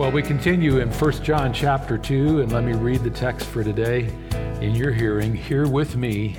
Well, 0.00 0.10
we 0.10 0.22
continue 0.22 0.78
in 0.78 0.88
1 0.90 1.12
John 1.22 1.52
chapter 1.52 1.98
2, 1.98 2.40
and 2.40 2.50
let 2.50 2.64
me 2.64 2.72
read 2.72 3.04
the 3.04 3.10
text 3.10 3.46
for 3.46 3.62
today 3.62 4.10
in 4.62 4.74
your 4.74 4.92
hearing. 4.92 5.34
Hear 5.34 5.68
with 5.68 5.94
me 5.94 6.38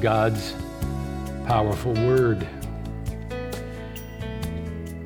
God's 0.00 0.56
powerful 1.46 1.92
word. 1.92 2.44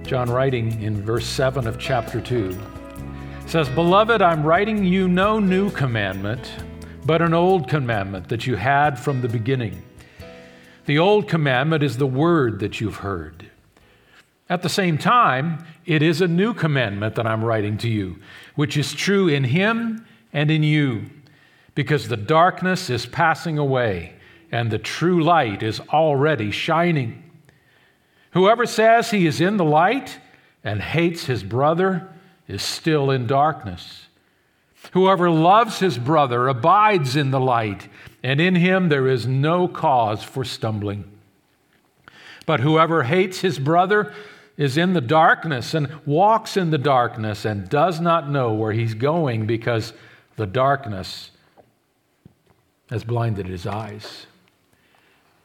John, 0.03 0.31
writing 0.31 0.81
in 0.81 1.03
verse 1.03 1.27
7 1.27 1.67
of 1.67 1.79
chapter 1.79 2.23
2, 2.23 2.59
says, 3.45 3.69
Beloved, 3.69 4.23
I'm 4.23 4.45
writing 4.45 4.83
you 4.83 5.07
no 5.07 5.39
new 5.39 5.71
commandment, 5.71 6.55
but 7.05 7.21
an 7.21 7.35
old 7.35 7.69
commandment 7.69 8.31
that 8.31 8.47
you 8.47 8.57
had 8.57 8.99
from 8.99 9.21
the 9.21 9.29
beginning. 9.29 9.83
The 10.87 10.99
old 10.99 11.29
commandment 11.29 11.83
is 11.83 11.99
the 11.99 12.07
word 12.07 12.61
that 12.61 12.81
you've 12.81 12.97
heard. 12.97 13.51
At 14.49 14.63
the 14.63 14.71
same 14.71 14.97
time, 14.97 15.67
it 15.87 16.03
is 16.03 16.21
a 16.21 16.29
new 16.29 16.55
commandment 16.55 17.15
that 17.17 17.27
I'm 17.27 17.45
writing 17.45 17.79
to 17.79 17.89
you, 17.89 18.19
which 18.55 18.77
is 18.77 18.93
true 18.93 19.29
in 19.29 19.45
him 19.45 20.07
and 20.33 20.51
in 20.51 20.63
you, 20.63 21.11
because 21.75 22.09
the 22.09 22.17
darkness 22.17 22.91
is 22.91 23.07
passing 23.07 23.59
away 23.59 24.15
and 24.51 24.71
the 24.71 24.79
true 24.79 25.23
light 25.23 25.63
is 25.63 25.81
already 25.81 26.51
shining. 26.51 27.23
Whoever 28.33 28.67
says 28.67 29.11
he 29.11 29.27
is 29.27 29.41
in 29.41 29.57
the 29.57 29.65
light 29.65 30.19
and 30.63 30.81
hates 30.81 31.27
his 31.27 31.43
brother 31.43 32.09
is 32.47 32.63
still 32.63 33.11
in 33.11 33.27
darkness. 33.27 34.07
Whoever 34.93 35.31
loves 35.31 35.79
his 35.81 35.99
brother 35.99 36.47
abides 36.47 37.17
in 37.17 37.31
the 37.31 37.41
light, 37.41 37.89
and 38.23 38.41
in 38.41 38.55
him 38.55 38.91
there 38.91 39.09
is 39.09 39.27
no 39.27 39.67
cause 39.67 40.23
for 40.23 40.45
stumbling. 40.45 41.11
But 42.47 42.61
whoever 42.61 43.05
hates 43.05 43.41
his 43.41 43.59
brother 43.59 44.13
is 44.57 44.77
in 44.77 44.93
the 44.93 45.01
darkness 45.01 45.75
and 45.75 45.89
walks 46.07 46.57
in 46.57 46.71
the 46.71 46.79
darkness 46.79 47.45
and 47.45 47.69
does 47.69 48.01
not 48.01 48.31
know 48.31 48.53
where 48.53 48.73
he's 48.73 48.95
going 48.95 49.47
because 49.47 49.93
the 50.37 50.47
darkness 50.47 51.31
has 52.91 53.05
blinded 53.05 53.47
his 53.47 53.67
eyes. 53.67 54.27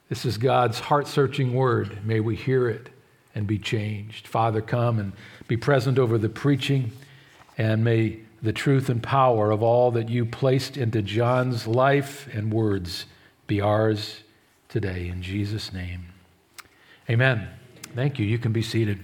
This 0.10 0.26
is 0.26 0.38
God's 0.38 0.80
heart 0.80 1.08
searching 1.08 1.54
word. 1.54 2.06
May 2.06 2.20
we 2.20 2.36
hear 2.36 2.68
it 2.68 2.90
and 3.36 3.46
be 3.46 3.60
changed. 3.60 4.28
Father, 4.28 4.62
come 4.62 5.00
and 5.00 5.14
be 5.48 5.56
present 5.56 6.00
over 6.00 6.18
the 6.18 6.30
preaching, 6.30 6.92
and 7.58 7.84
may 7.84 8.20
the 8.42 8.54
truth 8.54 8.90
and 8.90 9.04
power 9.04 9.52
of 9.52 9.62
all 9.62 9.92
that 9.92 10.10
you 10.10 10.26
placed 10.26 10.78
into 10.78 11.02
John's 11.02 11.68
life 11.68 12.28
and 12.34 12.52
words 12.52 13.06
be 13.48 13.62
ours 13.62 14.24
today. 14.68 15.08
In 15.08 15.22
Jesus' 15.22 15.74
name, 15.74 16.06
amen. 17.10 17.59
Thank 17.96 18.20
you. 18.20 18.26
You 18.26 18.38
can 18.38 18.52
be 18.52 18.62
seated. 18.62 19.00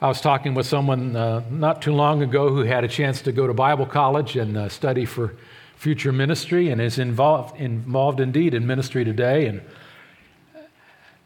I 0.00 0.06
was 0.06 0.20
talking 0.20 0.54
with 0.54 0.66
someone 0.66 1.16
uh, 1.16 1.42
not 1.50 1.82
too 1.82 1.92
long 1.92 2.22
ago 2.22 2.48
who 2.48 2.60
had 2.60 2.84
a 2.84 2.88
chance 2.88 3.20
to 3.22 3.32
go 3.32 3.48
to 3.48 3.52
Bible 3.52 3.86
college 3.86 4.36
and 4.36 4.56
uh, 4.56 4.68
study 4.68 5.04
for 5.04 5.34
future 5.74 6.12
ministry 6.12 6.70
and 6.70 6.80
is 6.80 7.00
involved, 7.00 7.60
involved 7.60 8.20
indeed 8.20 8.54
in 8.54 8.64
ministry 8.66 9.04
today. 9.04 9.46
And, 9.46 9.62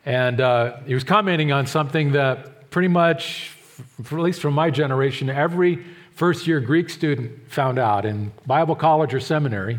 and 0.07 0.41
uh, 0.41 0.79
he 0.87 0.95
was 0.95 1.05
commenting 1.05 1.53
on 1.53 1.67
something 1.67 2.13
that 2.13 2.71
pretty 2.71 2.89
much, 2.89 3.51
at 3.99 4.13
least 4.13 4.41
from 4.41 4.55
my 4.55 4.71
generation, 4.71 5.29
every 5.29 5.85
first 6.13 6.47
year 6.47 6.59
Greek 6.59 6.89
student 6.89 7.51
found 7.51 7.79
out 7.79 8.07
in 8.07 8.33
Bible 8.47 8.77
college 8.77 9.13
or 9.13 9.21
seminary. 9.21 9.79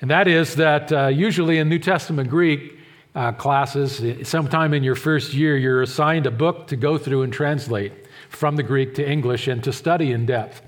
And 0.00 0.08
that 0.10 0.28
is 0.28 0.54
that 0.54 0.92
uh, 0.92 1.08
usually 1.08 1.58
in 1.58 1.68
New 1.68 1.80
Testament 1.80 2.30
Greek, 2.30 2.77
uh, 3.14 3.32
classes, 3.32 4.28
sometime 4.28 4.74
in 4.74 4.82
your 4.82 4.94
first 4.94 5.34
year, 5.34 5.56
you're 5.56 5.82
assigned 5.82 6.26
a 6.26 6.30
book 6.30 6.66
to 6.68 6.76
go 6.76 6.98
through 6.98 7.22
and 7.22 7.32
translate 7.32 7.92
from 8.28 8.56
the 8.56 8.62
Greek 8.62 8.94
to 8.94 9.08
English 9.08 9.48
and 9.48 9.62
to 9.64 9.72
study 9.72 10.12
in 10.12 10.26
depth. 10.26 10.62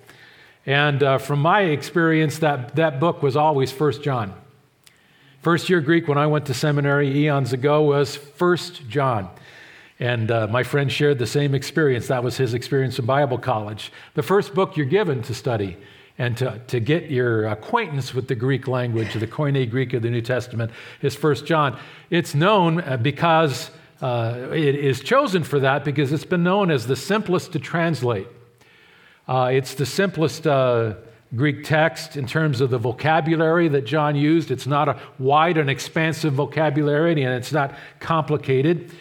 And 0.66 1.02
uh, 1.02 1.18
from 1.18 1.40
my 1.40 1.62
experience, 1.62 2.38
that, 2.38 2.76
that 2.76 3.00
book 3.00 3.22
was 3.22 3.36
always 3.36 3.72
First 3.72 4.02
John. 4.02 4.34
First 5.42 5.70
year 5.70 5.80
Greek, 5.80 6.06
when 6.06 6.18
I 6.18 6.26
went 6.26 6.46
to 6.46 6.54
seminary 6.54 7.16
eons 7.24 7.52
ago, 7.52 7.82
was 7.82 8.16
First 8.16 8.88
John. 8.88 9.30
And 9.98 10.30
uh, 10.30 10.46
my 10.48 10.62
friend 10.62 10.90
shared 10.90 11.18
the 11.18 11.26
same 11.26 11.54
experience. 11.54 12.08
That 12.08 12.24
was 12.24 12.36
his 12.36 12.54
experience 12.54 12.98
in 12.98 13.06
Bible 13.06 13.38
college. 13.38 13.92
The 14.14 14.22
first 14.22 14.54
book 14.54 14.76
you're 14.76 14.86
given 14.86 15.22
to 15.22 15.34
study 15.34 15.76
and 16.20 16.36
to, 16.36 16.60
to 16.66 16.80
get 16.80 17.10
your 17.10 17.46
acquaintance 17.46 18.12
with 18.12 18.28
the 18.28 18.34
Greek 18.34 18.68
language, 18.68 19.14
the 19.14 19.26
Koine 19.26 19.70
Greek 19.70 19.94
of 19.94 20.02
the 20.02 20.10
New 20.10 20.20
Testament, 20.20 20.70
is 21.00 21.16
First 21.16 21.46
John. 21.46 21.80
It's 22.10 22.34
known 22.34 22.82
uh, 22.82 22.98
because 22.98 23.70
uh, 24.02 24.48
it 24.52 24.74
is 24.74 25.00
chosen 25.00 25.42
for 25.42 25.60
that 25.60 25.82
because 25.82 26.12
it's 26.12 26.26
been 26.26 26.42
known 26.42 26.70
as 26.70 26.86
the 26.86 26.94
simplest 26.94 27.52
to 27.52 27.58
translate. 27.58 28.28
Uh, 29.26 29.48
it's 29.50 29.72
the 29.72 29.86
simplest 29.86 30.46
uh, 30.46 30.92
Greek 31.34 31.64
text 31.64 32.18
in 32.18 32.26
terms 32.26 32.60
of 32.60 32.68
the 32.68 32.78
vocabulary 32.78 33.68
that 33.68 33.86
John 33.86 34.14
used. 34.14 34.50
It's 34.50 34.66
not 34.66 34.90
a 34.90 35.00
wide 35.18 35.56
and 35.56 35.70
expansive 35.70 36.34
vocabulary, 36.34 37.12
and 37.12 37.32
it's 37.32 37.52
not 37.52 37.74
complicated. 37.98 38.92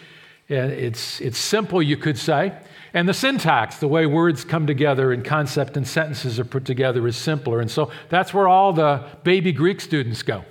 It's, 0.47 1.19
it's 1.19 1.37
simple, 1.37 1.83
you 1.83 1.97
could 1.97 2.17
say. 2.17 2.53
And 2.93 3.07
the 3.07 3.13
syntax, 3.13 3.77
the 3.77 3.87
way 3.87 4.05
words 4.05 4.43
come 4.43 4.65
together 4.65 5.11
and 5.11 5.23
concept 5.23 5.77
and 5.77 5.87
sentences 5.87 6.39
are 6.39 6.45
put 6.45 6.65
together, 6.65 7.07
is 7.07 7.15
simpler. 7.15 7.59
And 7.59 7.69
so 7.69 7.91
that's 8.09 8.33
where 8.33 8.47
all 8.47 8.73
the 8.73 9.03
baby 9.23 9.51
Greek 9.51 9.79
students 9.79 10.23
go. 10.23 10.43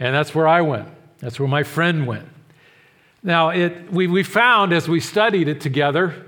And 0.00 0.14
that's 0.14 0.34
where 0.34 0.48
I 0.48 0.62
went. 0.62 0.88
That's 1.18 1.38
where 1.38 1.48
my 1.48 1.62
friend 1.62 2.06
went. 2.06 2.28
Now, 3.22 3.50
it, 3.50 3.92
we, 3.92 4.06
we 4.06 4.22
found 4.22 4.72
as 4.72 4.88
we 4.88 5.00
studied 5.00 5.48
it 5.48 5.60
together 5.60 6.26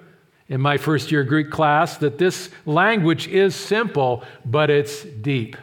in 0.48 0.60
my 0.60 0.76
first 0.76 1.12
year 1.12 1.22
Greek 1.22 1.50
class 1.50 1.96
that 1.98 2.18
this 2.18 2.50
language 2.66 3.28
is 3.28 3.54
simple, 3.54 4.24
but 4.44 4.70
it's 4.70 5.04
deep. 5.04 5.56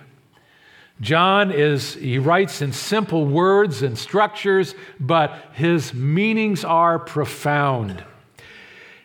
John 0.99 1.51
is, 1.51 1.93
he 1.93 2.17
writes 2.17 2.61
in 2.61 2.71
simple 2.73 3.25
words 3.25 3.83
and 3.83 3.97
structures, 3.97 4.73
but 4.99 5.37
his 5.53 5.93
meanings 5.93 6.63
are 6.63 6.97
profound. 6.97 8.03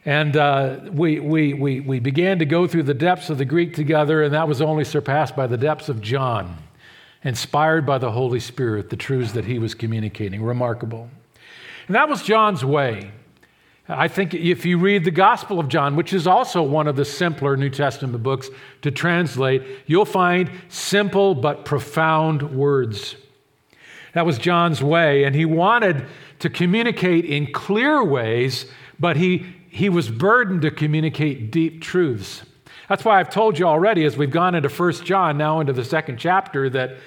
And 0.05 0.37
uh, 0.37 0.81
we, 0.91 1.21
we, 1.21 1.55
we, 1.55 1.81
we 1.81 2.01
began 2.01 2.41
to 2.41 2.45
go 2.45 2.67
through 2.67 2.83
the 2.85 2.95
depths 2.95 3.31
of 3.31 3.39
the 3.39 3.45
Greek 3.45 3.75
together, 3.75 4.23
and 4.23 4.35
that 4.35 4.49
was 4.49 4.61
only 4.61 4.85
surpassed 4.85 5.37
by 5.37 5.47
the 5.47 5.57
depths 5.57 5.89
of 5.89 6.01
John, 6.01 6.57
inspired 7.23 7.87
by 7.87 7.99
the 7.99 8.11
Holy 8.11 8.41
Spirit, 8.41 8.91
the 8.91 8.97
truths 8.97 9.33
that 9.33 9.45
he 9.45 9.61
was 9.61 9.75
communicating. 9.75 10.43
Remarkable. 10.43 11.09
And 11.87 11.95
that 11.95 12.09
was 12.09 12.23
John's 12.23 12.65
way. 12.65 13.13
I 13.89 14.09
think 14.09 14.35
if 14.35 14.65
you 14.65 14.79
read 14.79 15.05
the 15.05 15.11
Gospel 15.11 15.61
of 15.61 15.69
John, 15.69 15.97
which 15.97 16.13
is 16.13 16.27
also 16.27 16.63
one 16.63 16.89
of 16.89 16.97
the 16.97 17.05
simpler 17.05 17.57
New 17.57 17.71
Testament 17.71 18.23
books 18.23 18.49
to 18.83 18.91
translate, 18.91 19.63
you'll 19.87 20.05
find 20.05 20.51
simple 20.69 21.35
but 21.35 21.65
profound 21.65 22.57
words. 22.57 23.17
That 24.15 24.27
was 24.27 24.39
John's 24.39 24.83
way, 24.83 25.25
and 25.25 25.35
he 25.35 25.45
wanted 25.45 26.07
to 26.41 26.51
communicate 26.51 27.25
in 27.25 27.53
clear 27.53 28.05
ways, 28.05 28.67
but 29.01 29.17
he 29.17 29.47
he 29.73 29.89
was 29.89 30.11
burdened 30.11 30.61
to 30.61 30.71
communicate 30.71 31.51
deep 31.51 31.81
truths. 31.81 32.43
That's 32.91 33.07
why 33.07 33.19
I've 33.19 33.31
told 33.31 33.59
you 33.59 33.65
already 33.65 34.05
as 34.05 34.19
we've 34.19 34.31
gone 34.31 34.55
into 34.55 34.69
1 34.69 34.93
John, 35.07 35.39
now 35.39 35.61
into 35.61 35.73
the 35.73 35.83
second 35.83 36.19
chapter, 36.19 36.69
that 36.69 36.99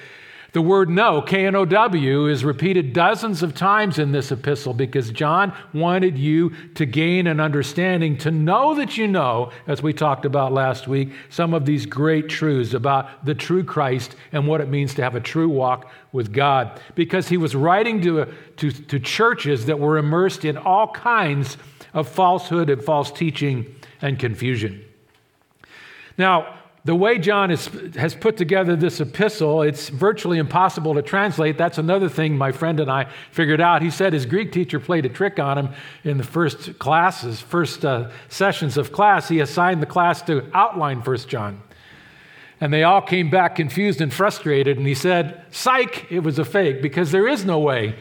the 0.53 0.63
word 0.63 0.89
know, 0.89 1.21
K 1.21 1.45
N 1.45 1.53
O 1.53 1.63
W, 1.63 2.25
is 2.25 2.43
repeated 2.43 2.91
dozens 2.91 3.43
of 3.43 3.53
times 3.53 3.99
in 3.99 4.13
this 4.13 4.31
epistle 4.31 4.73
because 4.73 5.11
John 5.11 5.53
wanted 5.75 6.17
you 6.17 6.53
to 6.73 6.87
gain 6.87 7.27
an 7.27 7.39
understanding, 7.39 8.17
to 8.19 8.31
know 8.31 8.73
that 8.73 8.97
you 8.97 9.07
know, 9.07 9.51
as 9.67 9.83
we 9.83 9.93
talked 9.93 10.25
about 10.25 10.51
last 10.51 10.87
week, 10.87 11.11
some 11.29 11.53
of 11.53 11.67
these 11.67 11.85
great 11.85 12.29
truths 12.29 12.73
about 12.73 13.23
the 13.23 13.35
true 13.35 13.63
Christ 13.63 14.15
and 14.31 14.47
what 14.47 14.59
it 14.59 14.69
means 14.69 14.95
to 14.95 15.03
have 15.03 15.13
a 15.13 15.19
true 15.19 15.49
walk 15.49 15.91
with 16.13 16.33
God. 16.33 16.81
Because 16.95 17.27
he 17.27 17.37
was 17.37 17.55
writing 17.55 18.01
to, 18.01 18.33
to, 18.57 18.71
to 18.71 18.99
churches 18.99 19.67
that 19.67 19.79
were 19.79 19.99
immersed 19.99 20.45
in 20.45 20.57
all 20.57 20.87
kinds 20.87 21.57
of 21.95 22.07
falsehood 22.07 22.69
and 22.69 22.83
false 22.83 23.11
teaching 23.11 23.73
and 24.01 24.19
confusion. 24.19 24.83
Now, 26.17 26.59
the 26.83 26.93
way 26.93 27.17
John 27.17 27.49
is, 27.49 27.67
has 27.95 28.13
put 28.13 28.37
together 28.37 28.75
this 28.75 28.99
epistle, 29.01 29.63
it's 29.63 29.89
virtually 29.89 30.37
impossible 30.37 30.93
to 30.93 31.01
translate. 31.01 31.57
That's 31.57 31.79
another 31.79 32.09
thing 32.09 32.37
my 32.37 32.51
friend 32.51 32.79
and 32.79 32.91
I 32.91 33.07
figured 33.31 33.59
out. 33.59 33.81
He 33.81 33.89
said 33.89 34.13
his 34.13 34.27
Greek 34.27 34.51
teacher 34.51 34.79
played 34.79 35.03
a 35.03 35.09
trick 35.09 35.39
on 35.39 35.57
him 35.57 35.69
in 36.03 36.19
the 36.19 36.23
first 36.23 36.77
classes, 36.77 37.41
first 37.41 37.83
uh, 37.83 38.11
sessions 38.29 38.77
of 38.77 38.91
class. 38.91 39.27
He 39.27 39.39
assigned 39.39 39.81
the 39.81 39.87
class 39.87 40.21
to 40.23 40.47
outline 40.53 41.01
First 41.01 41.27
John. 41.27 41.63
And 42.61 42.71
they 42.71 42.83
all 42.83 43.01
came 43.01 43.31
back 43.31 43.55
confused 43.55 43.99
and 43.99 44.13
frustrated. 44.13 44.77
And 44.77 44.85
he 44.85 44.93
said, 44.93 45.43
Psych, 45.49 46.05
it 46.11 46.19
was 46.19 46.37
a 46.37 46.45
fake 46.45 46.83
because 46.83 47.11
there 47.11 47.27
is 47.27 47.45
no 47.45 47.57
way 47.57 47.95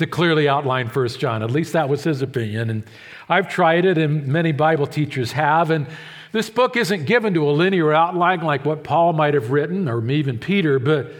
to 0.00 0.06
clearly 0.06 0.48
outline 0.48 0.88
First 0.88 1.20
John. 1.20 1.42
At 1.42 1.50
least 1.50 1.72
that 1.72 1.88
was 1.88 2.04
his 2.04 2.20
opinion. 2.20 2.68
And 2.68 2.82
I've 3.28 3.48
tried 3.48 3.84
it, 3.84 3.96
and 3.96 4.26
many 4.26 4.52
Bible 4.52 4.86
teachers 4.86 5.32
have. 5.32 5.70
And 5.70 5.86
this 6.32 6.50
book 6.50 6.76
isn't 6.76 7.04
given 7.04 7.32
to 7.34 7.48
a 7.48 7.52
linear 7.52 7.92
outline 7.92 8.40
like 8.40 8.64
what 8.64 8.84
Paul 8.84 9.12
might 9.12 9.34
have 9.34 9.50
written, 9.50 9.88
or 9.88 10.04
even 10.10 10.38
Peter, 10.38 10.78
but 10.78 11.12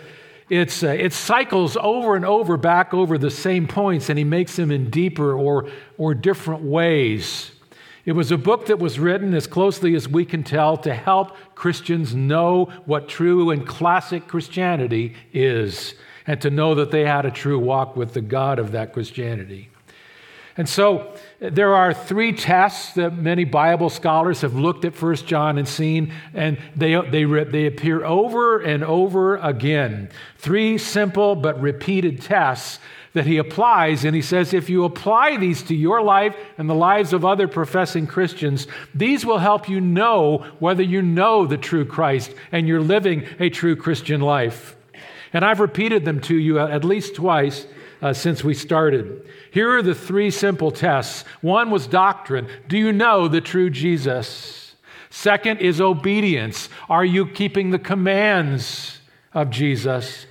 it's, 0.49 0.83
uh, 0.83 0.89
it 0.89 1.13
cycles 1.13 1.77
over 1.81 2.17
and 2.17 2.25
over 2.25 2.57
back 2.57 2.93
over 2.93 3.17
the 3.17 3.31
same 3.31 3.69
points, 3.69 4.09
and 4.09 4.19
he 4.19 4.25
makes 4.25 4.57
them 4.57 4.73
in 4.73 4.91
deeper 4.91 5.33
or, 5.33 5.69
or 5.97 6.13
different 6.13 6.63
ways. 6.63 7.53
It 8.05 8.13
was 8.13 8.33
a 8.33 8.39
book 8.39 8.67
that 8.67 8.79
was 8.79 8.99
written, 8.99 9.35
as 9.35 9.47
closely 9.47 9.95
as 9.95 10.09
we 10.09 10.25
can 10.25 10.43
tell, 10.43 10.77
to 10.79 10.93
help 10.93 11.37
Christians 11.55 12.15
know 12.15 12.65
what 12.85 13.09
true 13.09 13.51
and 13.51 13.67
classic 13.67 14.27
Christianity 14.27 15.15
is, 15.33 15.95
and 16.27 16.41
to 16.41 16.51
know 16.51 16.75
that 16.75 16.91
they 16.91 17.05
had 17.05 17.27
a 17.27 17.31
true 17.31 17.59
walk 17.59 17.97
with 17.97 18.15
the 18.15 18.21
God 18.21 18.59
of 18.59 18.73
that 18.73 18.93
Christianity. 18.93 19.71
And 20.57 20.69
so 20.69 21.15
there 21.39 21.75
are 21.75 21.95
three 21.95 22.33
tests 22.33 22.95
that 22.95 23.17
many 23.17 23.45
Bible 23.45 23.89
scholars 23.89 24.43
have 24.43 24.55
looked 24.55 24.85
at 24.85 24.95
First 24.95 25.27
John 25.27 25.57
and 25.57 25.67
seen, 25.67 26.13
and 26.35 26.59
they, 26.77 27.01
they, 27.09 27.25
they 27.25 27.67
appear 27.67 28.05
over 28.05 28.59
and 28.59 28.85
over 28.85 29.37
again. 29.37 30.11
Three 30.37 30.77
simple 30.77 31.35
but 31.35 31.61
repeated 31.61 32.21
tests 32.21 32.79
that 33.13 33.27
he 33.27 33.39
applies. 33.39 34.05
And 34.05 34.15
he 34.15 34.23
says, 34.23 34.53
if 34.53 34.69
you 34.69 34.85
apply 34.85 35.37
these 35.37 35.63
to 35.65 35.75
your 35.75 36.03
life 36.03 36.37
and 36.59 36.69
the 36.69 36.75
lives 36.75 37.13
of 37.13 37.25
other 37.25 37.49
professing 37.49 38.07
Christians, 38.07 38.67
these 38.95 39.25
will 39.25 39.39
help 39.39 39.69
you 39.69 39.81
know 39.81 40.47
whether 40.59 40.83
you 40.83 41.03
know 41.03 41.47
the 41.47 41.57
true 41.57 41.85
Christ 41.85 42.35
and 42.53 42.69
you're 42.69 42.83
living 42.83 43.25
a 43.39 43.51
true 43.51 43.77
Christian 43.77 44.21
life. 44.21 44.77
And 45.33 45.45
I've 45.45 45.61
repeated 45.61 46.05
them 46.05 46.21
to 46.23 46.37
you 46.37 46.59
at 46.59 46.85
least 46.85 47.15
twice 47.15 47.67
uh, 48.03 48.13
since 48.13 48.43
we 48.43 48.55
started. 48.55 49.27
Here 49.51 49.71
are 49.77 49.83
the 49.83 49.95
three 49.95 50.31
simple 50.31 50.71
tests. 50.71 51.25
One 51.41 51.71
was 51.71 51.87
doctrine. 51.87 52.49
Do 52.69 52.77
you 52.77 52.93
know 52.93 53.29
the 53.29 53.41
true 53.41 53.71
Jesus? 53.71 54.75
Second 55.11 55.59
is 55.59 55.81
obedience. 55.81 56.69
Are 56.89 57.05
you 57.05 57.27
keeping 57.27 57.71
the 57.71 57.79
commands 57.79 58.99
of 59.35 59.51
Jesus? 59.51 60.27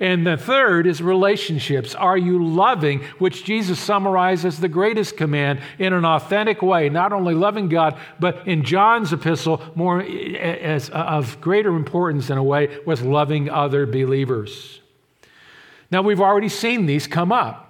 And 0.00 0.26
the 0.26 0.38
third 0.38 0.86
is 0.86 1.02
relationships. 1.02 1.94
Are 1.94 2.16
you 2.16 2.42
loving, 2.42 3.04
which 3.18 3.44
Jesus 3.44 3.78
summarizes 3.78 4.46
as 4.46 4.58
the 4.58 4.68
greatest 4.68 5.18
command 5.18 5.60
in 5.78 5.92
an 5.92 6.06
authentic 6.06 6.62
way, 6.62 6.88
not 6.88 7.12
only 7.12 7.34
loving 7.34 7.68
God, 7.68 7.98
but 8.18 8.48
in 8.48 8.64
John's 8.64 9.12
epistle, 9.12 9.62
more 9.74 10.00
as 10.00 10.88
of 10.88 11.38
greater 11.42 11.76
importance 11.76 12.30
in 12.30 12.38
a 12.38 12.42
way, 12.42 12.80
was 12.86 13.02
loving 13.02 13.50
other 13.50 13.84
believers. 13.84 14.80
Now, 15.90 16.00
we've 16.00 16.20
already 16.20 16.48
seen 16.48 16.86
these 16.86 17.06
come 17.06 17.30
up. 17.30 17.69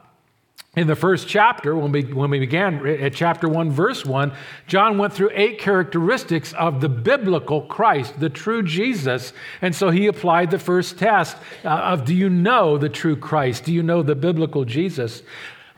In 0.77 0.87
the 0.87 0.95
first 0.95 1.27
chapter, 1.27 1.75
when 1.75 1.91
we, 1.91 2.05
when 2.05 2.31
we 2.31 2.39
began 2.39 2.87
at 2.87 3.13
chapter 3.13 3.49
1, 3.49 3.73
verse 3.73 4.07
1, 4.07 4.33
John 4.69 4.99
went 4.99 5.13
through 5.13 5.31
eight 5.35 5.59
characteristics 5.59 6.53
of 6.53 6.81
the 6.81 6.89
biblical 6.89 7.63
Christ, 7.63 8.21
the 8.21 8.31
true 8.31 8.63
Jesus. 8.63 9.33
And 9.61 9.75
so 9.75 9.91
he 9.91 10.07
applied 10.07 10.53
the 10.53 10.61
first 10.61 10.97
test 10.97 11.37
uh, 11.65 11.71
of 11.71 12.05
do 12.05 12.15
you 12.15 12.31
know 12.31 12.79
the 12.79 12.89
true 12.89 13.17
Christ? 13.17 13.65
Do 13.65 13.73
you 13.73 13.83
know 13.83 14.05
the 14.05 14.15
biblical 14.15 14.65
Jesus? 14.65 15.25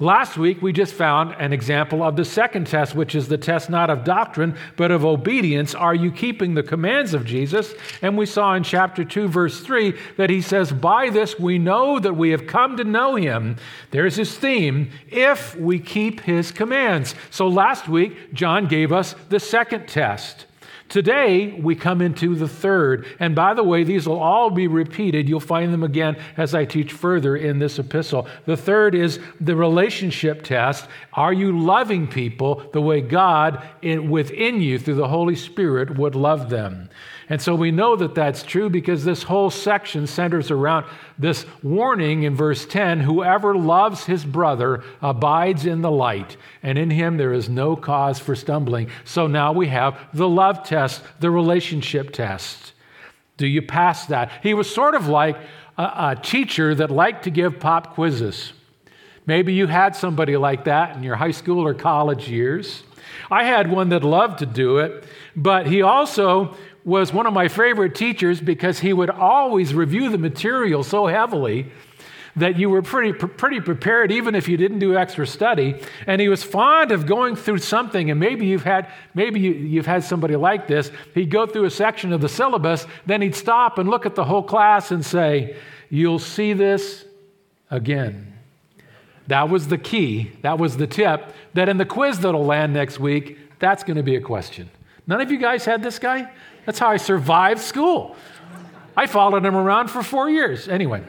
Last 0.02 0.36
week, 0.36 0.60
we 0.60 0.72
just 0.72 0.94
found 0.94 1.36
an 1.38 1.52
example 1.52 2.02
of 2.02 2.16
the 2.16 2.24
second 2.24 2.66
test, 2.66 2.92
which 2.92 3.14
is 3.14 3.28
the 3.28 3.38
test 3.38 3.70
not 3.70 3.88
of 3.88 4.02
doctrine, 4.02 4.56
but 4.76 4.90
of 4.90 5.04
obedience. 5.04 5.76
Are 5.76 5.94
you 5.94 6.10
keeping 6.10 6.54
the 6.54 6.64
commands 6.64 7.14
of 7.14 7.24
Jesus? 7.24 7.72
And 8.02 8.18
we 8.18 8.26
saw 8.26 8.54
in 8.54 8.64
chapter 8.64 9.04
2, 9.04 9.28
verse 9.28 9.60
3, 9.60 9.96
that 10.16 10.28
he 10.28 10.40
says, 10.40 10.72
By 10.72 11.08
this 11.10 11.38
we 11.38 11.56
know 11.56 12.00
that 12.00 12.16
we 12.16 12.30
have 12.30 12.48
come 12.48 12.76
to 12.78 12.84
know 12.84 13.14
him. 13.14 13.54
There's 13.92 14.16
his 14.16 14.36
theme, 14.36 14.90
if 15.06 15.54
we 15.54 15.78
keep 15.78 16.22
his 16.22 16.50
commands. 16.50 17.14
So 17.30 17.46
last 17.46 17.86
week, 17.86 18.34
John 18.34 18.66
gave 18.66 18.90
us 18.90 19.14
the 19.28 19.38
second 19.38 19.86
test. 19.86 20.46
Today, 20.92 21.58
we 21.58 21.74
come 21.74 22.02
into 22.02 22.34
the 22.34 22.46
third. 22.46 23.06
And 23.18 23.34
by 23.34 23.54
the 23.54 23.62
way, 23.62 23.82
these 23.82 24.06
will 24.06 24.20
all 24.20 24.50
be 24.50 24.68
repeated. 24.68 25.26
You'll 25.26 25.40
find 25.40 25.72
them 25.72 25.82
again 25.82 26.18
as 26.36 26.54
I 26.54 26.66
teach 26.66 26.92
further 26.92 27.34
in 27.34 27.58
this 27.58 27.78
epistle. 27.78 28.28
The 28.44 28.58
third 28.58 28.94
is 28.94 29.18
the 29.40 29.56
relationship 29.56 30.42
test. 30.42 30.86
Are 31.14 31.32
you 31.32 31.58
loving 31.58 32.06
people 32.06 32.68
the 32.74 32.82
way 32.82 33.00
God 33.00 33.66
in, 33.80 34.10
within 34.10 34.60
you 34.60 34.78
through 34.78 34.96
the 34.96 35.08
Holy 35.08 35.34
Spirit 35.34 35.96
would 35.96 36.14
love 36.14 36.50
them? 36.50 36.90
And 37.28 37.40
so 37.40 37.54
we 37.54 37.70
know 37.70 37.96
that 37.96 38.14
that's 38.14 38.42
true 38.42 38.68
because 38.68 39.04
this 39.04 39.22
whole 39.22 39.50
section 39.50 40.06
centers 40.06 40.50
around 40.50 40.86
this 41.18 41.46
warning 41.62 42.24
in 42.24 42.34
verse 42.34 42.66
10 42.66 43.00
whoever 43.00 43.54
loves 43.54 44.04
his 44.04 44.24
brother 44.24 44.82
abides 45.00 45.66
in 45.66 45.82
the 45.82 45.90
light, 45.90 46.36
and 46.62 46.78
in 46.78 46.90
him 46.90 47.16
there 47.16 47.32
is 47.32 47.48
no 47.48 47.76
cause 47.76 48.18
for 48.18 48.34
stumbling. 48.34 48.90
So 49.04 49.26
now 49.26 49.52
we 49.52 49.68
have 49.68 49.98
the 50.12 50.28
love 50.28 50.64
test, 50.64 51.02
the 51.20 51.30
relationship 51.30 52.12
test. 52.12 52.72
Do 53.36 53.46
you 53.46 53.62
pass 53.62 54.06
that? 54.06 54.30
He 54.42 54.54
was 54.54 54.72
sort 54.72 54.94
of 54.94 55.08
like 55.08 55.36
a, 55.78 55.82
a 55.82 56.20
teacher 56.20 56.74
that 56.74 56.90
liked 56.90 57.24
to 57.24 57.30
give 57.30 57.60
pop 57.60 57.94
quizzes. 57.94 58.52
Maybe 59.26 59.54
you 59.54 59.68
had 59.68 59.94
somebody 59.94 60.36
like 60.36 60.64
that 60.64 60.96
in 60.96 61.02
your 61.02 61.16
high 61.16 61.30
school 61.30 61.66
or 61.66 61.74
college 61.74 62.28
years. 62.28 62.82
I 63.30 63.44
had 63.44 63.70
one 63.70 63.90
that 63.90 64.04
loved 64.04 64.40
to 64.40 64.46
do 64.46 64.78
it, 64.78 65.04
but 65.36 65.66
he 65.66 65.82
also 65.82 66.56
was 66.84 67.12
one 67.12 67.26
of 67.26 67.32
my 67.32 67.48
favorite 67.48 67.94
teachers 67.94 68.40
because 68.40 68.80
he 68.80 68.92
would 68.92 69.10
always 69.10 69.74
review 69.74 70.10
the 70.10 70.18
material 70.18 70.82
so 70.82 71.06
heavily 71.06 71.70
that 72.36 72.58
you 72.58 72.70
were 72.70 72.82
pretty, 72.82 73.12
pretty 73.12 73.60
prepared 73.60 74.10
even 74.10 74.34
if 74.34 74.48
you 74.48 74.56
didn't 74.56 74.78
do 74.78 74.96
extra 74.96 75.26
study. 75.26 75.80
And 76.06 76.20
he 76.20 76.28
was 76.28 76.42
fond 76.42 76.90
of 76.90 77.06
going 77.06 77.36
through 77.36 77.58
something 77.58 78.10
and 78.10 78.18
maybe 78.18 78.46
you've 78.46 78.64
had 78.64 78.90
maybe 79.14 79.40
you, 79.40 79.78
have 79.78 79.86
had 79.86 80.04
somebody 80.04 80.36
like 80.36 80.66
this. 80.66 80.90
He'd 81.14 81.30
go 81.30 81.46
through 81.46 81.66
a 81.66 81.70
section 81.70 82.12
of 82.12 82.20
the 82.20 82.28
syllabus 82.28 82.86
then 83.06 83.22
he'd 83.22 83.34
stop 83.34 83.78
and 83.78 83.88
look 83.88 84.06
at 84.06 84.14
the 84.14 84.24
whole 84.24 84.42
class 84.42 84.90
and 84.90 85.04
say 85.04 85.56
you'll 85.90 86.18
see 86.18 86.52
this 86.52 87.04
again. 87.70 88.28
That 89.28 89.48
was 89.48 89.68
the 89.68 89.78
key. 89.78 90.32
That 90.42 90.58
was 90.58 90.76
the 90.76 90.86
tip 90.86 91.32
that 91.54 91.68
in 91.68 91.76
the 91.76 91.86
quiz 91.86 92.20
that'll 92.20 92.44
land 92.44 92.72
next 92.72 92.98
week 92.98 93.38
that's 93.58 93.84
going 93.84 93.96
to 93.96 94.02
be 94.02 94.16
a 94.16 94.20
question. 94.20 94.68
None 95.06 95.20
of 95.20 95.30
you 95.30 95.38
guys 95.38 95.64
had 95.64 95.82
this 95.82 95.98
guy 95.98 96.30
that's 96.64 96.78
how 96.78 96.88
I 96.88 96.96
survived 96.96 97.60
school. 97.60 98.16
I 98.96 99.06
followed 99.06 99.44
him 99.44 99.56
around 99.56 99.88
for 99.88 100.02
four 100.02 100.30
years. 100.30 100.68
Anyway. 100.68 101.02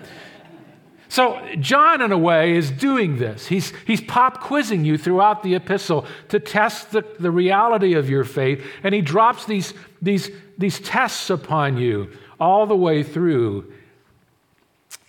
So, 1.09 1.39
John, 1.59 2.01
in 2.01 2.11
a 2.11 2.17
way, 2.17 2.55
is 2.55 2.71
doing 2.71 3.17
this. 3.17 3.45
He's, 3.45 3.71
he's 3.85 4.01
pop 4.01 4.41
quizzing 4.41 4.83
you 4.83 4.97
throughout 4.97 5.43
the 5.43 5.53
epistle 5.53 6.07
to 6.29 6.39
test 6.39 6.89
the, 6.91 7.05
the 7.19 7.29
reality 7.29 7.93
of 7.93 8.09
your 8.09 8.23
faith. 8.23 8.65
And 8.81 8.95
he 8.95 9.01
drops 9.01 9.45
these, 9.45 9.75
these, 10.01 10.31
these 10.57 10.79
tests 10.79 11.29
upon 11.29 11.77
you 11.77 12.09
all 12.39 12.65
the 12.65 12.75
way 12.75 13.03
through. 13.03 13.71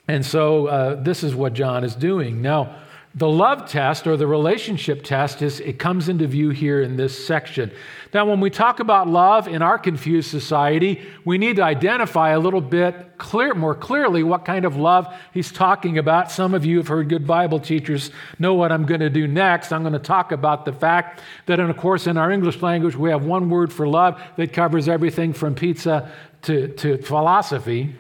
And 0.07 0.27
so, 0.27 0.67
uh, 0.67 1.03
this 1.03 1.25
is 1.25 1.35
what 1.35 1.55
John 1.55 1.85
is 1.85 1.95
doing. 1.95 2.43
Now, 2.43 2.77
the 3.17 3.29
love 3.29 3.69
test 3.69 4.09
or 4.09 4.17
the 4.17 4.27
relationship 4.27 5.05
test 5.05 5.41
is 5.41 5.61
it 5.61 5.79
comes 5.79 6.09
into 6.09 6.27
view 6.27 6.51
here 6.51 6.83
in 6.83 6.97
this 6.97 7.27
section. 7.27 7.71
Now, 8.13 8.27
when 8.27 8.41
we 8.41 8.51
talk 8.51 8.81
about 8.81 9.09
love 9.09 9.47
in 9.47 9.63
our 9.63 9.79
confused 9.79 10.31
society, 10.31 11.07
we 11.25 11.39
need 11.39 11.57
to 11.57 11.63
identify 11.63 12.31
a 12.31 12.41
little 12.41 12.61
bit 12.61 13.17
clear, 13.19 13.55
more 13.55 13.75
clearly 13.75 14.25
what 14.25 14.45
kind 14.45 14.65
of 14.65 14.77
love 14.77 15.13
he's 15.33 15.53
talking 15.53 15.97
about. 15.97 16.33
Some 16.33 16.55
of 16.55 16.65
you 16.65 16.79
have 16.79 16.89
heard 16.89 17.09
good 17.09 17.25
Bible 17.25 17.61
teachers 17.61 18.11
know 18.41 18.55
what 18.55 18.73
I'm 18.73 18.85
going 18.85 19.01
to 19.01 19.11
do 19.11 19.29
next. 19.29 19.73
I'm 19.73 19.83
going 19.83 19.93
to 19.93 20.01
talk 20.01 20.33
about 20.33 20.65
the 20.65 20.73
fact 20.73 21.21
that, 21.47 21.61
in, 21.61 21.71
of 21.71 21.77
course, 21.77 22.09
in 22.09 22.17
our 22.17 22.33
English 22.33 22.63
language, 22.63 22.97
we 22.97 23.11
have 23.11 23.25
one 23.25 23.49
word 23.49 23.73
for 23.73 23.87
love 23.87 24.21
that 24.37 24.53
covers 24.53 24.89
everything 24.89 25.33
from 25.33 25.55
pizza 25.55 26.11
to, 26.43 26.69
to 26.75 26.99
philosophy. 26.99 27.95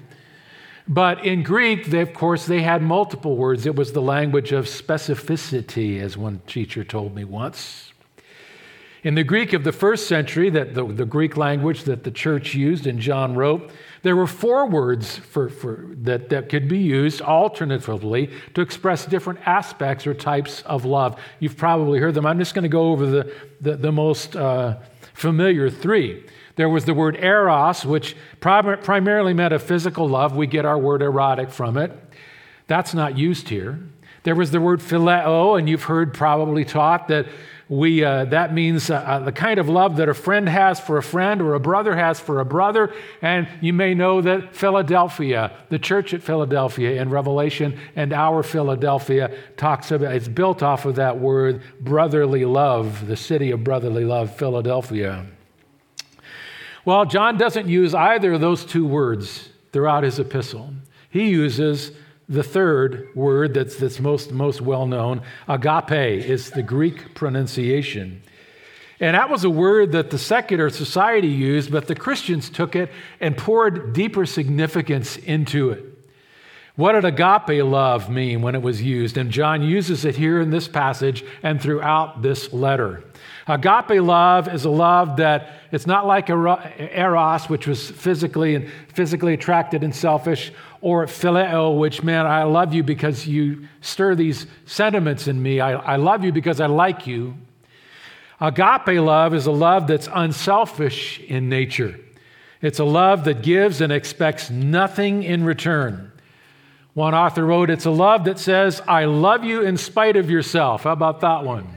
But 0.86 1.24
in 1.24 1.42
Greek, 1.42 1.86
they, 1.86 2.00
of 2.00 2.12
course, 2.12 2.46
they 2.46 2.62
had 2.62 2.82
multiple 2.82 3.36
words. 3.36 3.64
It 3.64 3.74
was 3.74 3.92
the 3.92 4.02
language 4.02 4.52
of 4.52 4.66
specificity, 4.66 6.00
as 6.00 6.16
one 6.16 6.42
teacher 6.46 6.84
told 6.84 7.14
me 7.14 7.24
once. 7.24 7.92
In 9.02 9.14
the 9.14 9.24
Greek 9.24 9.52
of 9.52 9.64
the 9.64 9.72
first 9.72 10.08
century, 10.08 10.48
that 10.50 10.74
the, 10.74 10.84
the 10.86 11.04
Greek 11.04 11.36
language 11.36 11.84
that 11.84 12.04
the 12.04 12.10
church 12.10 12.54
used 12.54 12.86
and 12.86 12.98
John 12.98 13.34
wrote, 13.34 13.70
there 14.02 14.16
were 14.16 14.26
four 14.26 14.66
words 14.66 15.16
for, 15.16 15.50
for, 15.50 15.88
that, 16.02 16.30
that 16.30 16.48
could 16.48 16.68
be 16.68 16.78
used 16.78 17.20
alternatively 17.20 18.30
to 18.54 18.62
express 18.62 19.04
different 19.04 19.40
aspects 19.46 20.06
or 20.06 20.14
types 20.14 20.62
of 20.62 20.86
love. 20.86 21.20
You've 21.38 21.56
probably 21.56 21.98
heard 21.98 22.14
them. 22.14 22.24
I'm 22.24 22.38
just 22.38 22.54
going 22.54 22.62
to 22.62 22.68
go 22.70 22.92
over 22.92 23.06
the, 23.06 23.34
the, 23.60 23.76
the 23.76 23.92
most 23.92 24.36
uh, 24.36 24.78
familiar 25.12 25.68
three. 25.68 26.24
There 26.56 26.68
was 26.68 26.84
the 26.84 26.94
word 26.94 27.16
eros, 27.16 27.84
which 27.84 28.16
prim- 28.40 28.78
primarily 28.82 29.34
meant 29.34 29.52
a 29.52 29.58
physical 29.58 30.08
love. 30.08 30.36
We 30.36 30.46
get 30.46 30.64
our 30.64 30.78
word 30.78 31.02
erotic 31.02 31.50
from 31.50 31.76
it. 31.76 31.92
That's 32.66 32.94
not 32.94 33.18
used 33.18 33.48
here. 33.48 33.78
There 34.22 34.34
was 34.34 34.50
the 34.50 34.60
word 34.60 34.80
phileo, 34.80 35.58
and 35.58 35.68
you've 35.68 35.82
heard 35.82 36.14
probably 36.14 36.64
taught 36.64 37.08
that 37.08 37.26
we, 37.68 38.04
uh, 38.04 38.26
that 38.26 38.52
means 38.52 38.90
uh, 38.90 38.96
uh, 38.96 39.18
the 39.20 39.32
kind 39.32 39.58
of 39.58 39.68
love 39.68 39.96
that 39.96 40.08
a 40.08 40.14
friend 40.14 40.48
has 40.48 40.78
for 40.78 40.98
a 40.98 41.02
friend 41.02 41.40
or 41.40 41.54
a 41.54 41.60
brother 41.60 41.96
has 41.96 42.20
for 42.20 42.40
a 42.40 42.44
brother. 42.44 42.92
And 43.22 43.48
you 43.60 43.72
may 43.72 43.94
know 43.94 44.20
that 44.20 44.54
Philadelphia, 44.54 45.50
the 45.70 45.78
church 45.78 46.12
at 46.14 46.22
Philadelphia 46.22 47.00
in 47.00 47.08
Revelation 47.08 47.78
and 47.96 48.12
our 48.12 48.42
Philadelphia 48.42 49.34
talks 49.56 49.90
about, 49.90 50.14
it's 50.14 50.28
built 50.28 50.62
off 50.62 50.84
of 50.84 50.96
that 50.96 51.18
word 51.18 51.62
brotherly 51.80 52.44
love, 52.44 53.06
the 53.06 53.16
city 53.16 53.50
of 53.50 53.64
brotherly 53.64 54.04
love, 54.04 54.34
Philadelphia. 54.34 55.26
Well, 56.84 57.06
John 57.06 57.38
doesn't 57.38 57.68
use 57.68 57.94
either 57.94 58.34
of 58.34 58.40
those 58.40 58.64
two 58.64 58.86
words 58.86 59.48
throughout 59.72 60.04
his 60.04 60.18
epistle. 60.18 60.74
He 61.08 61.30
uses 61.30 61.92
the 62.28 62.42
third 62.42 63.08
word 63.14 63.54
that's, 63.54 63.76
that's 63.76 64.00
most, 64.00 64.32
most 64.32 64.60
well 64.60 64.86
known, 64.86 65.22
agape, 65.48 66.24
is 66.24 66.50
the 66.50 66.62
Greek 66.62 67.14
pronunciation. 67.14 68.22
And 69.00 69.14
that 69.14 69.30
was 69.30 69.44
a 69.44 69.50
word 69.50 69.92
that 69.92 70.10
the 70.10 70.18
secular 70.18 70.70
society 70.70 71.28
used, 71.28 71.72
but 71.72 71.88
the 71.88 71.94
Christians 71.94 72.48
took 72.48 72.76
it 72.76 72.90
and 73.20 73.36
poured 73.36 73.92
deeper 73.92 74.26
significance 74.26 75.16
into 75.16 75.70
it. 75.70 75.84
What 76.76 76.92
did 76.92 77.04
agape 77.04 77.64
love 77.64 78.10
mean 78.10 78.42
when 78.42 78.54
it 78.54 78.62
was 78.62 78.82
used? 78.82 79.16
And 79.16 79.30
John 79.30 79.62
uses 79.62 80.04
it 80.04 80.16
here 80.16 80.40
in 80.40 80.50
this 80.50 80.68
passage 80.68 81.24
and 81.42 81.60
throughout 81.60 82.22
this 82.22 82.52
letter. 82.52 83.04
Agape 83.46 84.00
love 84.00 84.52
is 84.52 84.64
a 84.64 84.70
love 84.70 85.16
that 85.18 85.50
it's 85.70 85.86
not 85.86 86.06
like 86.06 86.30
eros, 86.30 87.48
which 87.48 87.66
was 87.66 87.90
physically 87.90 88.54
and 88.54 88.70
physically 88.94 89.34
attracted 89.34 89.84
and 89.84 89.94
selfish, 89.94 90.50
or 90.80 91.04
phileo, 91.06 91.78
which 91.78 92.02
meant 92.02 92.26
I 92.26 92.44
love 92.44 92.72
you 92.72 92.82
because 92.82 93.26
you 93.26 93.68
stir 93.82 94.14
these 94.14 94.46
sentiments 94.64 95.28
in 95.28 95.42
me. 95.42 95.60
I, 95.60 95.72
I 95.72 95.96
love 95.96 96.24
you 96.24 96.32
because 96.32 96.60
I 96.60 96.66
like 96.66 97.06
you. 97.06 97.34
Agape 98.40 99.00
love 99.00 99.34
is 99.34 99.46
a 99.46 99.52
love 99.52 99.86
that's 99.86 100.08
unselfish 100.12 101.20
in 101.20 101.48
nature. 101.48 102.00
It's 102.62 102.78
a 102.78 102.84
love 102.84 103.24
that 103.24 103.42
gives 103.42 103.82
and 103.82 103.92
expects 103.92 104.48
nothing 104.48 105.22
in 105.22 105.44
return. 105.44 106.12
One 106.94 107.14
author 107.14 107.44
wrote, 107.44 107.68
It's 107.68 107.84
a 107.84 107.90
love 107.90 108.24
that 108.24 108.38
says, 108.38 108.80
I 108.88 109.04
love 109.04 109.44
you 109.44 109.62
in 109.62 109.76
spite 109.76 110.16
of 110.16 110.30
yourself. 110.30 110.84
How 110.84 110.92
about 110.92 111.20
that 111.20 111.44
one? 111.44 111.68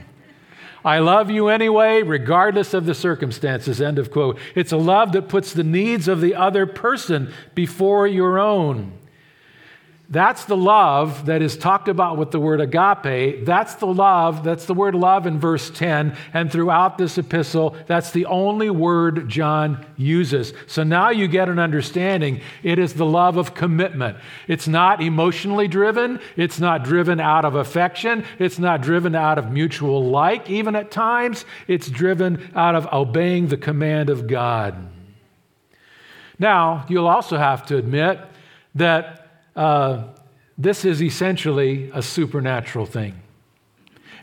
I 0.88 1.00
love 1.00 1.30
you 1.30 1.48
anyway, 1.48 2.02
regardless 2.02 2.72
of 2.72 2.86
the 2.86 2.94
circumstances. 2.94 3.78
End 3.78 3.98
of 3.98 4.10
quote. 4.10 4.38
It's 4.54 4.72
a 4.72 4.78
love 4.78 5.12
that 5.12 5.28
puts 5.28 5.52
the 5.52 5.62
needs 5.62 6.08
of 6.08 6.22
the 6.22 6.34
other 6.34 6.64
person 6.64 7.30
before 7.54 8.06
your 8.06 8.38
own. 8.38 8.98
That's 10.10 10.46
the 10.46 10.56
love 10.56 11.26
that 11.26 11.42
is 11.42 11.54
talked 11.54 11.86
about 11.86 12.16
with 12.16 12.30
the 12.30 12.40
word 12.40 12.62
agape. 12.62 13.44
That's 13.44 13.74
the 13.74 13.86
love, 13.86 14.42
that's 14.42 14.64
the 14.64 14.72
word 14.72 14.94
love 14.94 15.26
in 15.26 15.38
verse 15.38 15.68
10. 15.68 16.16
And 16.32 16.50
throughout 16.50 16.96
this 16.96 17.18
epistle, 17.18 17.76
that's 17.86 18.10
the 18.12 18.24
only 18.24 18.70
word 18.70 19.28
John 19.28 19.84
uses. 19.98 20.54
So 20.66 20.82
now 20.82 21.10
you 21.10 21.28
get 21.28 21.50
an 21.50 21.58
understanding. 21.58 22.40
It 22.62 22.78
is 22.78 22.94
the 22.94 23.04
love 23.04 23.36
of 23.36 23.52
commitment. 23.52 24.16
It's 24.46 24.66
not 24.66 25.02
emotionally 25.02 25.68
driven, 25.68 26.20
it's 26.36 26.58
not 26.58 26.84
driven 26.84 27.20
out 27.20 27.44
of 27.44 27.54
affection, 27.54 28.24
it's 28.38 28.58
not 28.58 28.80
driven 28.80 29.14
out 29.14 29.36
of 29.36 29.52
mutual 29.52 30.08
like, 30.08 30.48
even 30.48 30.74
at 30.74 30.90
times. 30.90 31.44
It's 31.66 31.90
driven 31.90 32.50
out 32.54 32.74
of 32.74 32.90
obeying 32.94 33.48
the 33.48 33.58
command 33.58 34.08
of 34.08 34.26
God. 34.26 34.74
Now, 36.38 36.86
you'll 36.88 37.08
also 37.08 37.36
have 37.36 37.66
to 37.66 37.76
admit 37.76 38.20
that 38.74 39.27
uh, 39.58 40.04
this 40.56 40.84
is 40.84 41.02
essentially 41.02 41.90
a 41.92 42.00
supernatural 42.00 42.86
thing. 42.86 43.20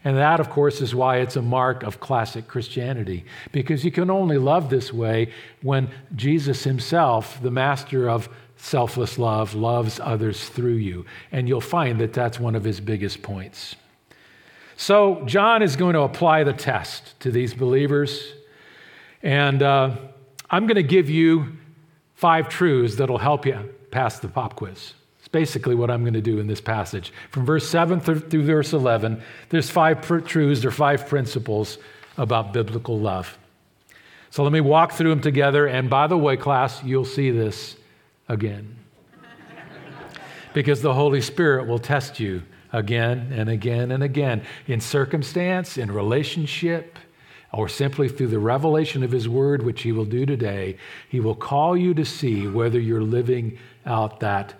And 0.05 0.17
that, 0.17 0.39
of 0.39 0.49
course, 0.49 0.81
is 0.81 0.95
why 0.95 1.17
it's 1.17 1.35
a 1.35 1.41
mark 1.41 1.83
of 1.83 1.99
classic 1.99 2.47
Christianity, 2.47 3.25
because 3.51 3.83
you 3.83 3.91
can 3.91 4.09
only 4.09 4.37
love 4.37 4.69
this 4.69 4.93
way 4.93 5.33
when 5.61 5.89
Jesus 6.15 6.63
himself, 6.63 7.41
the 7.41 7.51
master 7.51 8.09
of 8.09 8.29
selfless 8.55 9.17
love, 9.17 9.55
loves 9.55 9.99
others 9.99 10.47
through 10.47 10.75
you. 10.75 11.05
And 11.31 11.49
you'll 11.49 11.59
find 11.59 11.99
that 11.99 12.13
that's 12.13 12.39
one 12.39 12.55
of 12.55 12.63
his 12.63 12.79
biggest 12.79 13.21
points. 13.21 13.75
So, 14.77 15.23
John 15.25 15.61
is 15.61 15.75
going 15.75 15.95
to 15.95 16.01
apply 16.01 16.43
the 16.43 16.53
test 16.53 17.19
to 17.21 17.31
these 17.31 17.53
believers. 17.53 18.33
And 19.23 19.63
uh, 19.63 19.95
I'm 20.49 20.67
going 20.67 20.75
to 20.75 20.83
give 20.83 21.09
you 21.09 21.57
five 22.13 22.47
truths 22.47 22.95
that'll 22.95 23.17
help 23.17 23.45
you 23.45 23.73
pass 23.91 24.19
the 24.19 24.27
pop 24.27 24.55
quiz 24.55 24.93
basically 25.35 25.75
what 25.75 25.91
I'm 25.91 25.99
going 26.03 26.13
to 26.13 26.21
do 26.21 26.39
in 26.39 26.47
this 26.47 26.61
passage. 26.61 27.11
From 27.29 27.45
verse 27.45 27.67
7 27.67 27.99
through 27.99 28.45
verse 28.45 28.71
11, 28.71 29.21
there's 29.49 29.69
five 29.69 29.99
truths 30.25 30.63
or 30.63 30.71
five 30.71 31.09
principles 31.09 31.77
about 32.15 32.53
biblical 32.53 32.97
love. 32.97 33.37
So 34.29 34.43
let 34.43 34.53
me 34.53 34.61
walk 34.61 34.93
through 34.93 35.09
them 35.09 35.19
together. 35.19 35.67
And 35.67 35.89
by 35.89 36.07
the 36.07 36.17
way, 36.17 36.37
class, 36.37 36.81
you'll 36.85 37.03
see 37.03 37.31
this 37.31 37.75
again. 38.29 38.77
because 40.53 40.81
the 40.81 40.93
Holy 40.93 41.19
Spirit 41.19 41.67
will 41.67 41.79
test 41.79 42.17
you 42.17 42.41
again 42.71 43.33
and 43.33 43.49
again 43.49 43.91
and 43.91 44.03
again 44.03 44.41
in 44.67 44.79
circumstance, 44.79 45.77
in 45.77 45.91
relationship, 45.91 46.97
or 47.51 47.67
simply 47.67 48.07
through 48.07 48.27
the 48.27 48.39
revelation 48.39 49.03
of 49.03 49.11
His 49.11 49.27
Word, 49.27 49.63
which 49.63 49.81
He 49.81 49.91
will 49.91 50.05
do 50.05 50.25
today. 50.25 50.77
He 51.09 51.19
will 51.19 51.35
call 51.35 51.75
you 51.75 51.93
to 51.93 52.05
see 52.05 52.47
whether 52.47 52.79
you're 52.79 53.01
living 53.01 53.57
out 53.85 54.21
that 54.21 54.53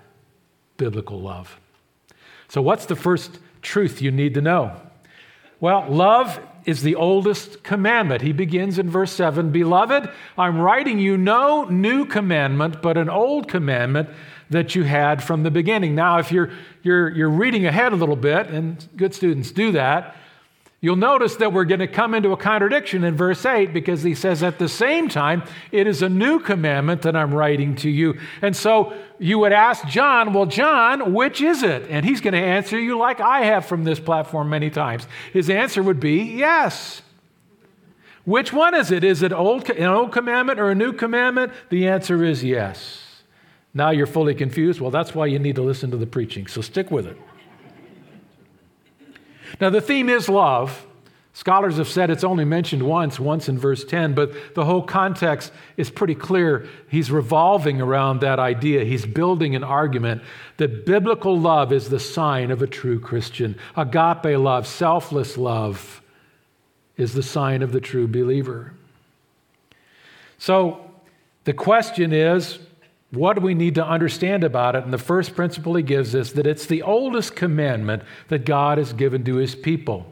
biblical 0.78 1.20
love. 1.20 1.60
So, 2.48 2.62
what's 2.62 2.86
the 2.86 2.96
first 2.96 3.40
truth 3.62 4.02
you 4.02 4.12
need 4.12 4.34
to 4.36 4.42
know? 4.42 4.80
Well, 5.60 5.86
love 5.90 6.40
is 6.66 6.82
the 6.82 6.96
oldest 6.96 7.64
commandment. 7.64 8.22
He 8.22 8.34
begins 8.34 8.78
in 8.80 8.90
verse 8.90 9.12
7 9.12 9.52
Beloved, 9.52 10.10
I'm 10.38 10.60
writing 10.60 11.00
you 11.00 11.18
no 11.18 11.66
new 11.66 12.06
commandment, 12.06 12.82
but 12.82 12.98
an 12.98 13.10
old 13.10 13.48
commandment 13.48 14.10
that 14.50 14.76
you 14.76 14.84
had 14.84 15.24
from 15.24 15.44
the 15.44 15.52
beginning. 15.52 15.96
Now, 15.96 16.20
if 16.20 16.32
you're, 16.32 16.52
you're, 16.84 17.10
you're 17.10 17.30
reading 17.30 17.66
ahead 17.66 17.94
a 17.94 17.96
little 17.96 18.16
bit, 18.16 18.48
and 18.48 18.86
good 18.96 19.14
students 19.14 19.52
do 19.52 19.72
that, 19.72 20.16
You'll 20.82 20.98
notice 20.98 21.38
that 21.38 21.52
we're 21.52 21.66
going 21.66 21.80
to 21.80 21.88
come 21.88 22.14
into 22.14 22.32
a 22.32 22.38
contradiction 22.38 23.04
in 23.04 23.16
verse 23.16 23.46
8 23.46 23.74
because 23.74 24.04
he 24.04 24.14
says, 24.14 24.44
At 24.44 24.60
the 24.60 24.70
same 24.70 25.10
time, 25.10 25.44
it 25.72 25.88
is 25.88 26.02
a 26.02 26.10
new 26.10 26.40
commandment 26.40 27.02
that 27.04 27.16
I'm 27.16 27.34
writing 27.34 27.76
to 27.78 27.90
you. 27.90 28.20
And 28.42 28.56
so 28.56 28.94
you 29.18 29.40
would 29.40 29.54
ask 29.54 29.88
John, 29.88 30.34
Well, 30.34 30.46
John, 30.46 31.14
which 31.14 31.42
is 31.42 31.64
it? 31.64 31.88
And 31.90 32.06
he's 32.06 32.22
going 32.22 32.34
to 32.34 32.40
answer 32.40 32.80
you 32.80 32.98
like 32.98 33.20
I 33.20 33.46
have 33.46 33.66
from 33.66 33.84
this 33.84 34.00
platform 34.00 34.50
many 34.50 34.70
times. 34.70 35.08
His 35.34 35.50
answer 35.50 35.82
would 35.82 36.00
be 36.00 36.22
yes. 36.22 37.02
Which 38.26 38.52
one 38.52 38.76
is 38.76 38.92
it? 38.92 39.04
Is 39.04 39.24
it 39.24 39.32
old, 39.32 39.70
an 39.70 39.88
old 39.88 40.12
commandment 40.12 40.60
or 40.60 40.72
a 40.72 40.76
new 40.76 40.94
commandment? 40.94 41.54
The 41.70 41.88
answer 41.88 42.24
is 42.24 42.44
yes. 42.44 43.24
Now 43.74 43.92
you're 43.92 44.08
fully 44.08 44.36
confused. 44.36 44.82
Well, 44.82 44.92
that's 44.92 45.14
why 45.14 45.28
you 45.28 45.40
need 45.40 45.56
to 45.56 45.62
listen 45.62 45.92
to 45.92 45.98
the 45.98 46.08
preaching, 46.08 46.48
so 46.48 46.62
stick 46.62 46.92
with 46.92 47.06
it. 47.08 47.18
Now, 49.60 49.70
the 49.70 49.82
theme 49.82 50.10
is 50.10 50.30
love. 50.30 50.86
Scholars 51.36 51.76
have 51.78 51.90
said 51.90 52.10
it's 52.10 52.24
only 52.24 52.46
mentioned 52.46 52.82
once, 52.84 53.20
once 53.20 53.50
in 53.50 53.60
verse 53.60 53.84
10, 53.84 54.14
but 54.14 54.56
the 54.56 54.64
whole 54.64 54.82
context 54.82 55.52
is 55.76 55.90
pretty 55.90 56.16
clear. 56.16 56.66
He's 56.88 57.12
revolving 57.12 57.82
around 57.82 58.22
that 58.22 58.40
idea. 58.40 58.86
He's 58.86 59.06
building 59.06 59.54
an 59.54 59.64
argument 59.64 60.22
that 60.56 60.86
biblical 60.86 61.38
love 61.38 61.74
is 61.74 61.90
the 61.90 62.00
sign 62.00 62.52
of 62.52 62.62
a 62.62 62.68
true 62.68 63.02
Christian. 63.02 63.60
Agape 63.76 64.38
love, 64.40 64.66
selfless 64.66 65.38
love, 65.38 66.02
is 66.96 67.14
the 67.14 67.22
sign 67.22 67.62
of 67.62 67.74
the 67.74 67.82
true 67.82 68.08
believer. 68.08 68.72
So 70.38 70.90
the 71.44 71.54
question 71.54 72.14
is 72.14 72.60
what 73.16 73.36
do 73.36 73.42
we 73.42 73.54
need 73.54 73.76
to 73.76 73.86
understand 73.86 74.44
about 74.44 74.76
it? 74.76 74.84
And 74.84 74.94
the 74.94 74.98
first 74.98 75.36
principle 75.36 75.76
he 75.76 75.84
gives 75.84 76.14
us 76.14 76.32
that 76.34 76.48
it's 76.48 76.66
the 76.66 76.82
oldest 76.82 77.36
commandment 77.36 78.04
that 78.28 78.46
God 78.46 78.78
has 78.78 78.94
given 78.94 79.24
to 79.26 79.36
his 79.36 79.56
people. 79.56 80.06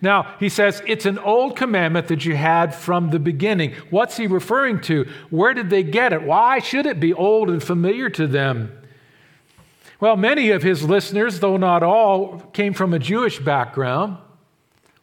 Now, 0.00 0.34
he 0.38 0.48
says 0.48 0.82
it's 0.86 1.06
an 1.06 1.18
old 1.18 1.56
commandment 1.56 2.08
that 2.08 2.24
you 2.24 2.36
had 2.36 2.74
from 2.74 3.10
the 3.10 3.18
beginning. 3.18 3.74
What's 3.90 4.16
he 4.16 4.26
referring 4.26 4.80
to? 4.82 5.08
Where 5.30 5.54
did 5.54 5.70
they 5.70 5.82
get 5.82 6.12
it? 6.12 6.22
Why 6.22 6.58
should 6.58 6.86
it 6.86 7.00
be 7.00 7.12
old 7.12 7.50
and 7.50 7.62
familiar 7.62 8.10
to 8.10 8.26
them? 8.26 8.72
Well, 10.00 10.16
many 10.16 10.50
of 10.50 10.62
his 10.62 10.84
listeners, 10.84 11.40
though 11.40 11.56
not 11.56 11.82
all, 11.82 12.40
came 12.52 12.72
from 12.72 12.94
a 12.94 12.98
Jewish 13.00 13.40
background 13.40 14.18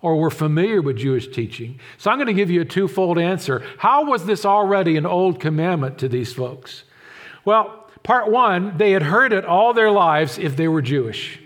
or 0.02 0.16
were 0.16 0.30
familiar 0.30 0.82
with 0.82 0.98
Jewish 0.98 1.28
teaching. 1.28 1.80
So 1.98 2.12
I'm 2.12 2.18
going 2.18 2.28
to 2.28 2.34
give 2.34 2.52
you 2.52 2.62
a 2.62 2.66
twofold 2.66 3.18
answer. 3.18 3.66
How 3.78 4.06
was 4.06 4.26
this 4.26 4.46
already 4.46 4.96
an 4.96 5.06
old 5.06 5.40
commandment 5.40 5.98
to 5.98 6.08
these 6.08 6.32
folks? 6.32 6.84
Well, 7.46 7.88
part 8.04 8.30
one, 8.30 8.78
they 8.78 8.92
had 8.92 9.04
heard 9.04 9.32
it 9.32 9.46
all 9.46 9.74
their 9.74 9.92
lives 9.92 10.38
if 10.38 10.58
they 10.58 10.68
were 10.68 10.82
Jewish. 10.82 11.40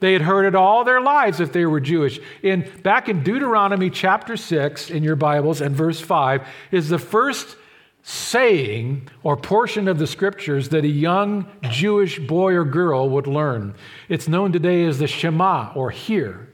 They 0.00 0.12
had 0.12 0.22
heard 0.22 0.44
it 0.44 0.54
all 0.54 0.84
their 0.84 1.00
lives 1.00 1.40
if 1.40 1.52
they 1.52 1.64
were 1.64 1.80
Jewish. 1.80 2.20
In, 2.42 2.70
back 2.82 3.08
in 3.08 3.22
Deuteronomy 3.22 3.88
chapter 3.88 4.36
6 4.36 4.90
in 4.90 5.02
your 5.02 5.16
Bibles 5.16 5.60
and 5.60 5.74
verse 5.74 6.00
5 6.00 6.46
is 6.70 6.88
the 6.88 6.98
first 6.98 7.56
saying 8.02 9.08
or 9.22 9.36
portion 9.36 9.88
of 9.88 9.98
the 9.98 10.06
scriptures 10.06 10.68
that 10.68 10.84
a 10.84 10.88
young 10.88 11.46
Jewish 11.62 12.18
boy 12.18 12.52
or 12.54 12.64
girl 12.64 13.08
would 13.08 13.26
learn. 13.26 13.74
It's 14.08 14.28
known 14.28 14.52
today 14.52 14.84
as 14.84 14.98
the 14.98 15.06
Shema 15.06 15.72
or 15.74 15.90
hear 15.90 16.52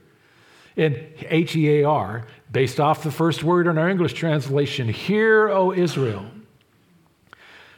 in 0.76 1.09
H 1.28 1.54
E 1.54 1.80
A 1.80 1.85
R, 1.85 2.26
based 2.50 2.80
off 2.80 3.02
the 3.02 3.11
first 3.11 3.44
word 3.44 3.66
in 3.66 3.76
our 3.76 3.90
English 3.90 4.14
translation 4.14 4.88
Hear, 4.88 5.50
O 5.50 5.73
Israel. 5.73 6.25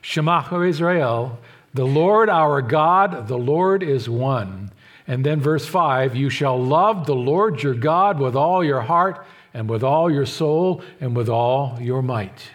Shema, 0.04 0.62
Israel, 0.62 1.38
the 1.72 1.86
Lord 1.86 2.28
our 2.28 2.60
God, 2.60 3.26
the 3.26 3.38
Lord 3.38 3.82
is 3.82 4.06
one. 4.06 4.70
And 5.06 5.24
then 5.24 5.40
verse 5.40 5.64
5 5.66 6.14
You 6.14 6.28
shall 6.28 6.62
love 6.62 7.06
the 7.06 7.14
Lord 7.14 7.62
your 7.62 7.72
God 7.72 8.20
with 8.20 8.36
all 8.36 8.62
your 8.62 8.82
heart 8.82 9.24
and 9.54 9.66
with 9.66 9.82
all 9.82 10.10
your 10.10 10.26
soul 10.26 10.82
and 11.00 11.16
with 11.16 11.30
all 11.30 11.78
your 11.80 12.02
might. 12.02 12.50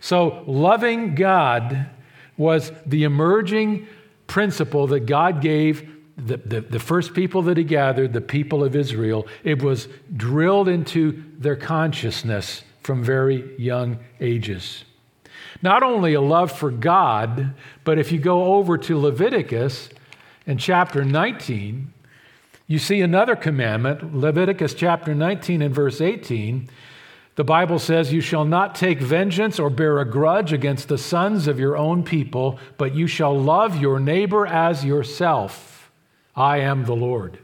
So, 0.00 0.44
loving 0.46 1.14
God 1.14 1.88
was 2.36 2.70
the 2.84 3.04
emerging 3.04 3.86
principle 4.26 4.86
that 4.88 5.06
God 5.06 5.40
gave 5.40 5.90
the, 6.18 6.36
the, 6.36 6.60
the, 6.60 6.78
first 6.78 7.14
people 7.14 7.40
that 7.42 7.56
he 7.56 7.64
gathered, 7.64 8.12
the 8.12 8.20
people 8.20 8.62
of 8.62 8.76
Israel. 8.76 9.26
It 9.42 9.62
was 9.62 9.88
drilled 10.14 10.68
into 10.68 11.24
their 11.38 11.56
consciousness 11.56 12.62
from 12.82 13.02
very 13.02 13.58
young 13.58 13.98
ages. 14.20 14.84
Not 15.62 15.82
only 15.82 16.14
a 16.14 16.20
love 16.20 16.52
for 16.52 16.70
God, 16.70 17.54
but 17.84 17.98
if 17.98 18.12
you 18.12 18.18
go 18.18 18.54
over 18.54 18.76
to 18.78 18.98
Leviticus 18.98 19.88
in 20.46 20.58
chapter 20.58 21.04
19, 21.04 21.92
you 22.66 22.78
see 22.78 23.00
another 23.00 23.36
commandment, 23.36 24.14
Leviticus 24.14 24.74
chapter 24.74 25.14
19 25.14 25.62
and 25.62 25.74
verse 25.74 26.00
18. 26.00 26.68
The 27.36 27.44
Bible 27.44 27.78
says, 27.78 28.12
You 28.12 28.20
shall 28.20 28.44
not 28.44 28.74
take 28.74 29.00
vengeance 29.00 29.58
or 29.58 29.68
bear 29.68 29.98
a 29.98 30.04
grudge 30.04 30.52
against 30.52 30.88
the 30.88 30.98
sons 30.98 31.46
of 31.46 31.58
your 31.58 31.76
own 31.76 32.04
people, 32.04 32.58
but 32.78 32.94
you 32.94 33.06
shall 33.06 33.38
love 33.38 33.76
your 33.76 33.98
neighbor 33.98 34.46
as 34.46 34.84
yourself. 34.84 35.90
I 36.36 36.58
am 36.58 36.84
the 36.84 36.96
Lord. 36.96 37.38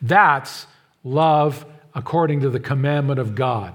That's 0.00 0.66
love 1.04 1.66
according 1.94 2.40
to 2.40 2.50
the 2.50 2.60
commandment 2.60 3.18
of 3.18 3.34
God 3.34 3.74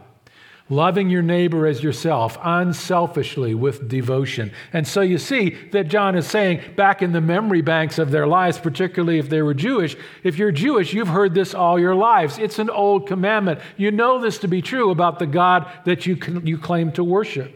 loving 0.74 1.10
your 1.10 1.22
neighbor 1.22 1.66
as 1.66 1.82
yourself, 1.82 2.38
unselfishly 2.44 3.56
with 3.56 3.88
devotion. 3.88 4.52
And 4.74 4.88
so 4.88 5.02
you 5.02 5.18
see 5.18 5.52
that 5.72 5.88
John 5.88 6.16
is 6.16 6.28
saying, 6.28 6.62
back 6.76 7.02
in 7.02 7.14
the 7.14 7.22
memory 7.22 7.62
banks 7.62 8.00
of 8.00 8.12
their 8.12 8.28
lives, 8.28 8.58
particularly 8.58 9.20
if 9.20 9.30
they 9.30 9.42
were 9.42 9.54
Jewish, 9.54 9.96
if 10.24 10.38
you're 10.38 10.52
Jewish, 10.52 10.94
you've 10.94 11.08
heard 11.08 11.34
this 11.34 11.54
all 11.54 11.80
your 11.80 11.96
lives. 11.96 12.38
It's 12.38 12.60
an 12.60 12.70
old 12.70 13.08
commandment. 13.08 13.62
You 13.78 13.92
know 13.92 14.20
this 14.20 14.40
to 14.40 14.48
be 14.48 14.62
true 14.62 14.90
about 14.90 15.20
the 15.20 15.28
God 15.28 15.72
that 15.86 16.06
you, 16.06 16.18
you 16.44 16.58
claim 16.58 16.92
to 16.94 17.04
worship. 17.04 17.54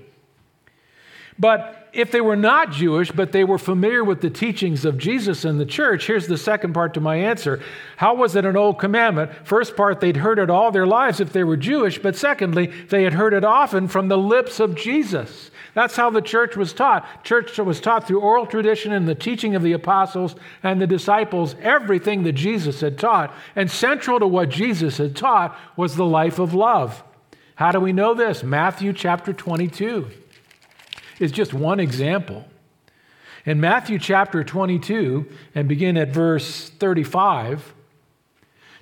But 1.39 1.76
if 1.93 2.11
they 2.11 2.21
were 2.21 2.35
not 2.35 2.71
Jewish, 2.71 3.11
but 3.11 3.31
they 3.31 3.43
were 3.43 3.57
familiar 3.57 4.03
with 4.03 4.21
the 4.21 4.29
teachings 4.29 4.85
of 4.85 4.97
Jesus 4.97 5.45
and 5.45 5.59
the 5.59 5.65
church, 5.65 6.07
here's 6.07 6.27
the 6.27 6.37
second 6.37 6.73
part 6.73 6.93
to 6.93 7.01
my 7.01 7.15
answer. 7.15 7.61
How 7.97 8.13
was 8.13 8.35
it 8.35 8.45
an 8.45 8.55
old 8.55 8.79
commandment? 8.79 9.31
First 9.43 9.75
part, 9.75 9.99
they'd 9.99 10.17
heard 10.17 10.39
it 10.39 10.49
all 10.49 10.71
their 10.71 10.85
lives 10.85 11.19
if 11.19 11.33
they 11.33 11.43
were 11.43 11.57
Jewish, 11.57 11.99
but 11.99 12.15
secondly, 12.15 12.67
they 12.89 13.03
had 13.03 13.13
heard 13.13 13.33
it 13.33 13.43
often 13.43 13.87
from 13.87 14.07
the 14.07 14.17
lips 14.17 14.59
of 14.59 14.75
Jesus. 14.75 15.51
That's 15.73 15.95
how 15.95 16.09
the 16.09 16.21
church 16.21 16.55
was 16.55 16.73
taught. 16.73 17.23
Church 17.23 17.57
was 17.57 17.79
taught 17.79 18.07
through 18.07 18.21
oral 18.21 18.47
tradition 18.47 18.93
and 18.93 19.07
the 19.07 19.15
teaching 19.15 19.55
of 19.55 19.61
the 19.61 19.73
apostles 19.73 20.35
and 20.63 20.81
the 20.81 20.87
disciples, 20.87 21.55
everything 21.61 22.23
that 22.23 22.33
Jesus 22.33 22.81
had 22.81 22.97
taught. 22.97 23.33
And 23.55 23.69
central 23.69 24.19
to 24.19 24.27
what 24.27 24.49
Jesus 24.49 24.97
had 24.97 25.15
taught 25.15 25.57
was 25.75 25.95
the 25.95 26.05
life 26.05 26.39
of 26.39 26.53
love. 26.53 27.03
How 27.55 27.71
do 27.71 27.79
we 27.79 27.93
know 27.93 28.13
this? 28.13 28.43
Matthew 28.43 28.93
chapter 28.93 29.33
22 29.33 30.07
is 31.19 31.31
just 31.31 31.53
one 31.53 31.79
example. 31.79 32.45
In 33.45 33.61
Matthew 33.61 33.97
chapter 33.97 34.43
22, 34.43 35.25
and 35.55 35.67
begin 35.67 35.97
at 35.97 36.09
verse 36.09 36.69
35, 36.69 37.73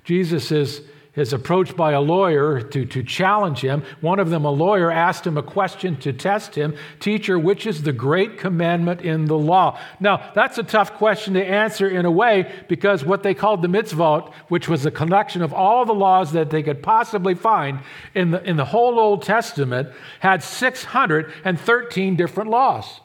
Jesus 0.04 0.50
is, 0.50 0.82
is 1.16 1.32
approached 1.32 1.76
by 1.76 1.92
a 1.92 2.00
lawyer 2.00 2.60
to, 2.60 2.84
to 2.84 3.02
challenge 3.02 3.60
him. 3.60 3.82
One 4.00 4.20
of 4.20 4.30
them, 4.30 4.44
a 4.44 4.50
lawyer, 4.50 4.90
asked 4.90 5.26
him 5.26 5.36
a 5.36 5.42
question 5.42 5.96
to 5.98 6.12
test 6.12 6.54
him 6.54 6.76
Teacher, 7.00 7.38
which 7.38 7.66
is 7.66 7.82
the 7.82 7.92
great 7.92 8.38
commandment 8.38 9.00
in 9.00 9.24
the 9.24 9.38
law? 9.38 9.78
Now, 9.98 10.30
that's 10.34 10.58
a 10.58 10.62
tough 10.62 10.94
question 10.94 11.34
to 11.34 11.44
answer 11.44 11.88
in 11.88 12.04
a 12.04 12.10
way 12.10 12.52
because 12.68 13.04
what 13.04 13.22
they 13.22 13.34
called 13.34 13.62
the 13.62 13.68
mitzvot, 13.68 14.32
which 14.48 14.68
was 14.68 14.84
a 14.86 14.90
collection 14.90 15.42
of 15.42 15.52
all 15.52 15.84
the 15.84 15.94
laws 15.94 16.32
that 16.32 16.50
they 16.50 16.62
could 16.62 16.82
possibly 16.82 17.34
find 17.34 17.80
in 18.14 18.30
the, 18.30 18.42
in 18.42 18.56
the 18.56 18.64
whole 18.64 18.98
Old 19.00 19.22
Testament, 19.22 19.88
had 20.20 20.42
613 20.42 22.16
different 22.16 22.50
laws. 22.50 23.00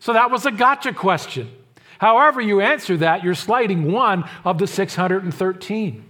So 0.00 0.12
that 0.12 0.30
was 0.30 0.46
a 0.46 0.52
gotcha 0.52 0.92
question. 0.92 1.50
However, 1.98 2.40
you 2.40 2.60
answer 2.60 2.96
that, 2.98 3.24
you're 3.24 3.34
slighting 3.34 3.90
one 3.90 4.28
of 4.44 4.58
the 4.58 4.66
613. 4.66 6.04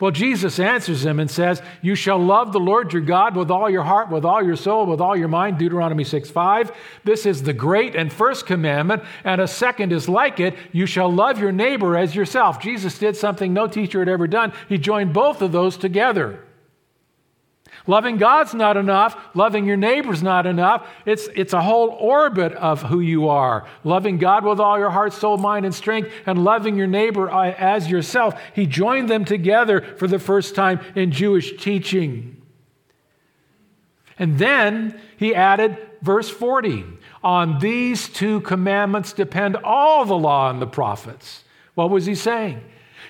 Well, 0.00 0.12
Jesus 0.12 0.60
answers 0.60 1.04
him 1.04 1.18
and 1.18 1.28
says, 1.28 1.60
You 1.82 1.96
shall 1.96 2.18
love 2.18 2.52
the 2.52 2.60
Lord 2.60 2.92
your 2.92 3.02
God 3.02 3.34
with 3.34 3.50
all 3.50 3.68
your 3.68 3.82
heart, 3.82 4.10
with 4.10 4.24
all 4.24 4.44
your 4.44 4.54
soul, 4.54 4.86
with 4.86 5.00
all 5.00 5.16
your 5.16 5.26
mind, 5.28 5.58
Deuteronomy 5.58 6.04
6 6.04 6.30
5. 6.30 6.70
This 7.02 7.26
is 7.26 7.42
the 7.42 7.52
great 7.52 7.96
and 7.96 8.12
first 8.12 8.46
commandment, 8.46 9.02
and 9.24 9.40
a 9.40 9.48
second 9.48 9.92
is 9.92 10.08
like 10.08 10.38
it. 10.38 10.54
You 10.70 10.86
shall 10.86 11.12
love 11.12 11.40
your 11.40 11.50
neighbor 11.50 11.96
as 11.96 12.14
yourself. 12.14 12.60
Jesus 12.60 12.96
did 12.96 13.16
something 13.16 13.52
no 13.52 13.66
teacher 13.66 13.98
had 13.98 14.08
ever 14.08 14.28
done. 14.28 14.52
He 14.68 14.78
joined 14.78 15.12
both 15.12 15.42
of 15.42 15.50
those 15.50 15.76
together. 15.76 16.44
Loving 17.88 18.18
God's 18.18 18.52
not 18.52 18.76
enough. 18.76 19.16
Loving 19.34 19.64
your 19.64 19.78
neighbor's 19.78 20.22
not 20.22 20.46
enough. 20.46 20.86
It's, 21.06 21.26
it's 21.34 21.54
a 21.54 21.62
whole 21.62 21.88
orbit 21.88 22.52
of 22.52 22.82
who 22.82 23.00
you 23.00 23.28
are. 23.30 23.66
Loving 23.82 24.18
God 24.18 24.44
with 24.44 24.60
all 24.60 24.78
your 24.78 24.90
heart, 24.90 25.14
soul, 25.14 25.38
mind, 25.38 25.64
and 25.64 25.74
strength, 25.74 26.10
and 26.26 26.44
loving 26.44 26.76
your 26.76 26.86
neighbor 26.86 27.30
uh, 27.30 27.50
as 27.52 27.90
yourself. 27.90 28.38
He 28.54 28.66
joined 28.66 29.08
them 29.08 29.24
together 29.24 29.80
for 29.80 30.06
the 30.06 30.18
first 30.18 30.54
time 30.54 30.80
in 30.94 31.12
Jewish 31.12 31.56
teaching. 31.56 32.42
And 34.18 34.38
then 34.38 35.00
he 35.16 35.34
added 35.34 35.78
verse 36.02 36.28
40 36.28 36.84
On 37.24 37.58
these 37.58 38.10
two 38.10 38.42
commandments 38.42 39.14
depend 39.14 39.56
all 39.56 40.04
the 40.04 40.18
law 40.18 40.50
and 40.50 40.60
the 40.60 40.66
prophets. 40.66 41.42
What 41.74 41.88
was 41.88 42.04
he 42.04 42.14
saying? 42.14 42.62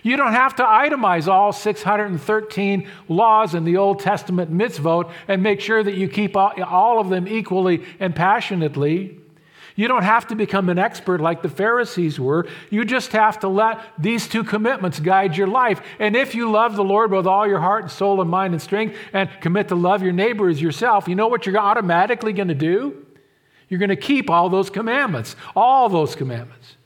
You 0.03 0.17
don't 0.17 0.33
have 0.33 0.57
to 0.57 0.63
itemize 0.63 1.29
all 1.29 1.53
613 1.53 2.89
laws 3.09 3.55
in 3.55 3.65
the 3.65 3.77
Old 3.77 4.01
Testament 4.01 4.53
mitzvot 4.53 5.11
and 5.27 5.43
make 5.43 5.61
sure 5.61 5.83
that 5.83 5.95
you 5.95 6.09
keep 6.09 6.37
all 6.37 7.01
of 7.01 7.09
them 7.09 7.27
equally 7.27 7.85
and 7.99 8.15
passionately. 8.15 9.19
You 9.75 9.87
don't 9.87 10.03
have 10.03 10.27
to 10.29 10.35
become 10.35 10.69
an 10.71 10.79
expert 10.79 11.21
like 11.21 11.41
the 11.41 11.49
Pharisees 11.49 12.19
were. 12.19 12.49
You 12.69 12.85
just 12.85 13.13
have 13.13 13.39
to 13.41 13.49
let 13.49 13.79
these 13.97 14.27
two 14.27 14.43
commitments 14.43 14.99
guide 14.99 15.37
your 15.37 15.47
life. 15.47 15.81
And 16.01 16.17
if 16.17 16.35
you 16.35 16.51
love 16.51 16.75
the 16.75 16.83
Lord 16.83 17.13
with 17.13 17.29
all 17.29 17.47
your 17.47 17.61
heart 17.61 17.83
and 17.83 17.91
soul 17.93 18.21
and 18.21 18.29
mind 18.29 18.55
and 18.55 18.63
strength 18.63 18.97
and 19.13 19.31
commit 19.41 19.69
to 19.69 19.77
love 19.77 20.03
your 20.03 20.13
neighbor 20.13 20.49
as 20.49 20.61
yourself, 20.61 21.07
you 21.07 21.15
know 21.15 21.29
what 21.29 21.47
you're 21.47 21.57
automatically 21.57 22.33
going 22.33 22.49
to 22.49 22.55
do? 22.55 23.07
You're 23.69 23.79
going 23.79 23.91
to 23.91 23.97
keep 23.97 24.31
all 24.31 24.49
those 24.49 24.69
commandments, 24.69 25.37
all 25.55 25.89
those 25.89 26.17
commandments. 26.17 26.78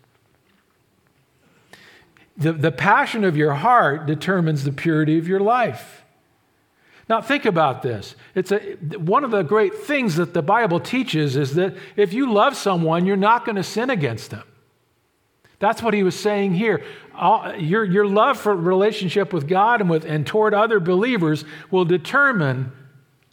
The, 2.42 2.52
the 2.52 2.72
passion 2.72 3.24
of 3.24 3.37
your 3.37 3.55
heart 3.55 4.07
determines 4.07 4.64
the 4.64 4.72
purity 4.72 5.18
of 5.18 5.28
your 5.28 5.40
life. 5.40 6.05
Now, 7.09 7.20
think 7.20 7.44
about 7.44 7.83
this. 7.83 8.14
It's 8.35 8.52
a, 8.52 8.59
one 8.96 9.24
of 9.24 9.31
the 9.31 9.42
great 9.42 9.74
things 9.74 10.16
that 10.16 10.35
the 10.35 10.42
Bible 10.42 10.81
teaches 10.81 11.37
is 11.37 11.55
that 11.55 11.76
if 11.96 12.12
you 12.12 12.33
love 12.33 12.57
someone, 12.57 13.07
you're 13.07 13.16
not 13.16 13.44
going 13.44 13.57
to 13.57 13.62
sin 13.62 13.90
against 13.90 14.31
them. 14.31 14.44
That's 15.59 15.83
what 15.83 15.94
he 15.94 16.02
was 16.02 16.18
saying 16.18 16.55
here. 16.55 16.83
All, 17.14 17.55
your, 17.55 17.85
your 17.85 18.07
love 18.07 18.38
for 18.38 18.55
relationship 18.57 19.33
with 19.33 19.46
God 19.46 19.81
and, 19.81 19.88
with, 19.88 20.05
and 20.05 20.26
toward 20.26 20.55
other 20.55 20.81
believers 20.81 21.44
will 21.70 21.85
determine 21.85 22.72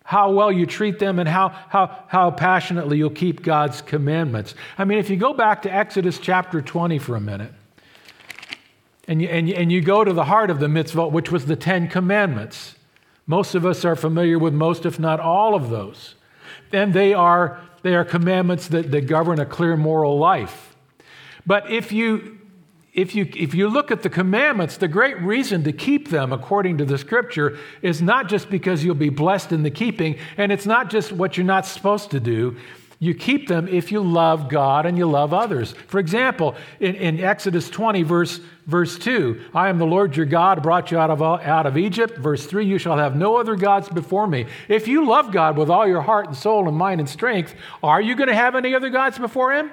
how 0.04 0.32
well 0.32 0.52
you 0.52 0.66
treat 0.66 1.00
them 1.00 1.18
and 1.18 1.30
how, 1.30 1.50
how, 1.50 2.04
how 2.08 2.32
passionately 2.32 2.98
you'll 2.98 3.10
keep 3.10 3.42
God's 3.44 3.82
commandments. 3.82 4.56
I 4.78 4.86
mean, 4.86 4.98
if 4.98 5.10
you 5.10 5.18
go 5.18 5.34
back 5.34 5.62
to 5.64 5.74
Exodus 5.74 6.20
chapter 6.20 6.62
20 6.62 7.00
for 7.00 7.16
a 7.16 7.22
minute, 7.22 7.54
and 9.10 9.24
you, 9.24 9.28
and, 9.28 9.50
you, 9.50 9.56
and 9.56 9.72
you 9.72 9.82
go 9.82 10.04
to 10.04 10.14
the 10.14 10.26
heart 10.26 10.52
of 10.52 10.60
the 10.60 10.70
mitzvah, 10.70 11.08
which 11.08 11.32
was 11.32 11.48
the 11.48 11.56
Ten 11.56 11.88
Commandments. 11.88 12.76
Most 13.26 13.56
of 13.56 13.66
us 13.66 13.84
are 13.84 13.96
familiar 13.96 14.38
with 14.38 14.54
most, 14.54 14.86
if 14.86 15.00
not 15.00 15.20
all, 15.20 15.56
of 15.56 15.72
those. 15.72 16.14
And 16.72 16.94
they 16.94 17.16
are, 17.16 17.60
they 17.82 17.96
are 17.96 18.06
commandments 18.06 18.68
that, 18.68 18.92
that 18.92 19.08
govern 19.08 19.40
a 19.40 19.48
clear 19.48 19.76
moral 19.76 20.20
life. 20.20 20.76
But 21.44 21.72
if 21.72 21.92
you, 21.92 22.38
if, 22.94 23.16
you, 23.16 23.28
if 23.36 23.56
you 23.56 23.68
look 23.68 23.90
at 23.90 24.04
the 24.04 24.12
commandments, 24.12 24.78
the 24.78 24.88
great 24.88 25.20
reason 25.22 25.64
to 25.64 25.74
keep 25.74 26.10
them, 26.10 26.32
according 26.32 26.78
to 26.78 26.86
the 26.86 27.00
scripture, 27.00 27.58
is 27.82 28.04
not 28.04 28.30
just 28.30 28.52
because 28.52 28.84
you'll 28.84 28.94
be 28.94 29.10
blessed 29.10 29.52
in 29.52 29.64
the 29.64 29.72
keeping, 29.72 30.20
and 30.38 30.52
it's 30.52 30.68
not 30.68 30.92
just 30.92 31.12
what 31.12 31.36
you're 31.36 31.48
not 31.48 31.66
supposed 31.66 32.12
to 32.12 32.20
do. 32.20 32.58
You 33.02 33.16
keep 33.16 33.48
them 33.48 33.70
if 33.70 33.94
you 33.94 34.02
love 34.02 34.50
God 34.50 34.86
and 34.86 34.98
you 34.98 35.10
love 35.10 35.34
others. 35.34 35.74
For 35.88 36.00
example, 36.00 36.56
in, 36.82 36.96
in, 36.96 37.20
Exodus 37.22 37.70
20, 37.70 38.04
verse, 38.04 38.42
verse 38.68 39.00
2, 39.00 39.42
I 39.54 39.70
am 39.70 39.78
the 39.78 39.86
Lord 39.86 40.18
your 40.18 40.26
God, 40.26 40.62
brought 40.62 40.92
you 40.92 40.98
out 40.98 41.10
of, 41.10 41.22
out 41.22 41.66
of 41.66 41.78
Egypt. 41.78 42.18
Verse 42.18 42.46
3, 42.46 42.66
you 42.66 42.78
shall 42.78 42.98
have 42.98 43.16
no 43.16 43.38
other 43.38 43.56
gods 43.56 43.88
before 43.88 44.28
me. 44.28 44.48
If 44.68 44.86
you 44.86 45.08
love 45.08 45.32
God 45.32 45.58
with 45.58 45.70
all 45.70 45.88
your 45.88 46.02
heart 46.02 46.28
and 46.28 46.36
soul 46.36 46.68
and 46.68 46.76
mind 46.76 47.00
and 47.00 47.10
strength, 47.10 47.56
are 47.82 48.02
you 48.02 48.16
going 48.16 48.28
to 48.28 48.36
have 48.36 48.54
any 48.54 48.76
other 48.76 48.90
gods 48.90 49.18
before 49.18 49.54
him? 49.54 49.72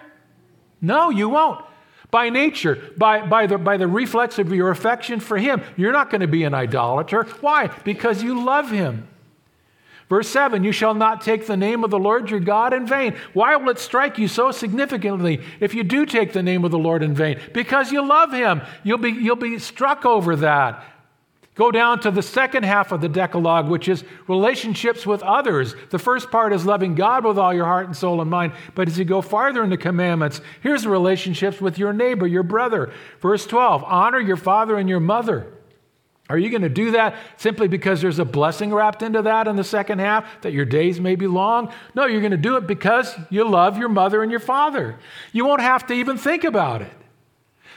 No, 0.81 1.11
you 1.11 1.29
won't. 1.29 1.65
By 2.13 2.31
nature, 2.31 2.93
by, 2.97 3.27
by, 3.27 3.49
the, 3.49 3.59
by 3.59 3.77
the 3.77 3.89
reflex 3.89 4.39
of 4.39 4.53
your 4.53 4.71
affection 4.71 5.19
for 5.19 5.37
him, 5.37 5.63
you're 5.77 5.93
not 5.93 6.11
going 6.11 6.21
to 6.21 6.29
be 6.29 6.45
an 6.45 6.55
idolater. 6.55 7.25
Why? 7.41 7.67
Because 7.83 8.23
you 8.23 8.45
love 8.45 8.71
him. 8.71 9.09
Verse 10.09 10.29
7 10.29 10.63
You 10.65 10.73
shall 10.73 10.95
not 10.95 11.21
take 11.21 11.47
the 11.47 11.57
name 11.57 11.85
of 11.85 11.91
the 11.91 11.99
Lord 11.99 12.31
your 12.31 12.41
God 12.41 12.73
in 12.73 12.87
vain. 12.87 13.17
Why 13.33 13.57
will 13.57 13.71
it 13.71 13.79
strike 13.79 14.19
you 14.19 14.29
so 14.29 14.51
significantly 14.51 15.41
if 15.61 15.75
you 15.75 15.83
do 15.83 16.07
take 16.07 16.33
the 16.33 16.43
name 16.43 16.65
of 16.65 16.71
the 16.71 16.79
Lord 16.79 17.03
in 17.03 17.15
vain? 17.15 17.41
Because 17.53 17.93
you 17.93 18.07
love 18.07 18.33
him. 18.33 18.63
You'll 18.85 18.99
be, 18.99 19.11
you'll 19.11 19.37
be 19.37 19.59
struck 19.59 20.05
over 20.05 20.37
that. 20.37 20.85
Go 21.57 21.71
down 21.71 22.01
to 22.01 22.11
the 22.11 22.23
second 22.23 22.65
half 22.65 22.93
of 22.93 23.01
the 23.01 23.09
Decalogue, 23.09 23.69
which 23.71 23.89
is 23.89 24.05
relationships 24.29 25.07
with 25.07 25.23
others. 25.23 25.75
The 25.89 25.99
first 25.99 26.31
part 26.31 26.53
is 26.53 26.67
loving 26.67 26.95
God 26.95 27.25
with 27.25 27.39
all 27.39 27.55
your 27.55 27.65
heart 27.65 27.87
and 27.87 27.97
soul 27.97 28.21
and 28.21 28.31
mind. 28.31 28.53
But 28.75 28.89
as 28.89 28.99
you 28.99 29.07
go 29.07 29.23
farther 29.23 29.65
in 29.65 29.71
the 29.71 29.79
commandments, 29.79 30.43
here's 30.61 30.87
relationships 30.87 31.59
with 31.59 31.79
your 31.79 31.95
neighbor, 31.95 32.27
your 32.27 32.43
brother. 32.43 32.93
Verse 33.21 33.47
12 33.47 33.85
honor 33.85 34.21
your 34.21 34.37
father 34.37 34.77
and 34.77 34.87
your 34.87 35.01
mother. 35.01 35.51
Are 36.29 36.39
you 36.39 36.51
going 36.51 36.63
to 36.63 36.69
do 36.69 36.93
that 36.93 37.15
simply 37.37 37.69
because 37.69 38.03
there's 38.03 38.19
a 38.19 38.25
blessing 38.25 38.75
wrapped 38.75 39.03
into 39.03 39.23
that 39.23 39.47
in 39.47 39.55
the 39.55 39.65
second 39.65 40.01
half, 40.01 40.41
that 40.43 40.53
your 40.53 40.65
days 40.65 41.01
may 41.01 41.15
be 41.15 41.29
long? 41.29 41.73
No, 41.95 42.07
you're 42.07 42.21
going 42.21 42.33
to 42.33 42.37
do 42.37 42.57
it 42.57 42.67
because 42.67 43.15
you 43.31 43.49
love 43.49 43.79
your 43.79 43.89
mother 43.89 44.23
and 44.23 44.31
your 44.31 44.41
father. 44.41 44.99
You 45.33 45.45
won't 45.45 45.61
have 45.61 45.87
to 45.87 45.95
even 45.95 46.19
think 46.19 46.43
about 46.43 46.83
it. 46.83 46.93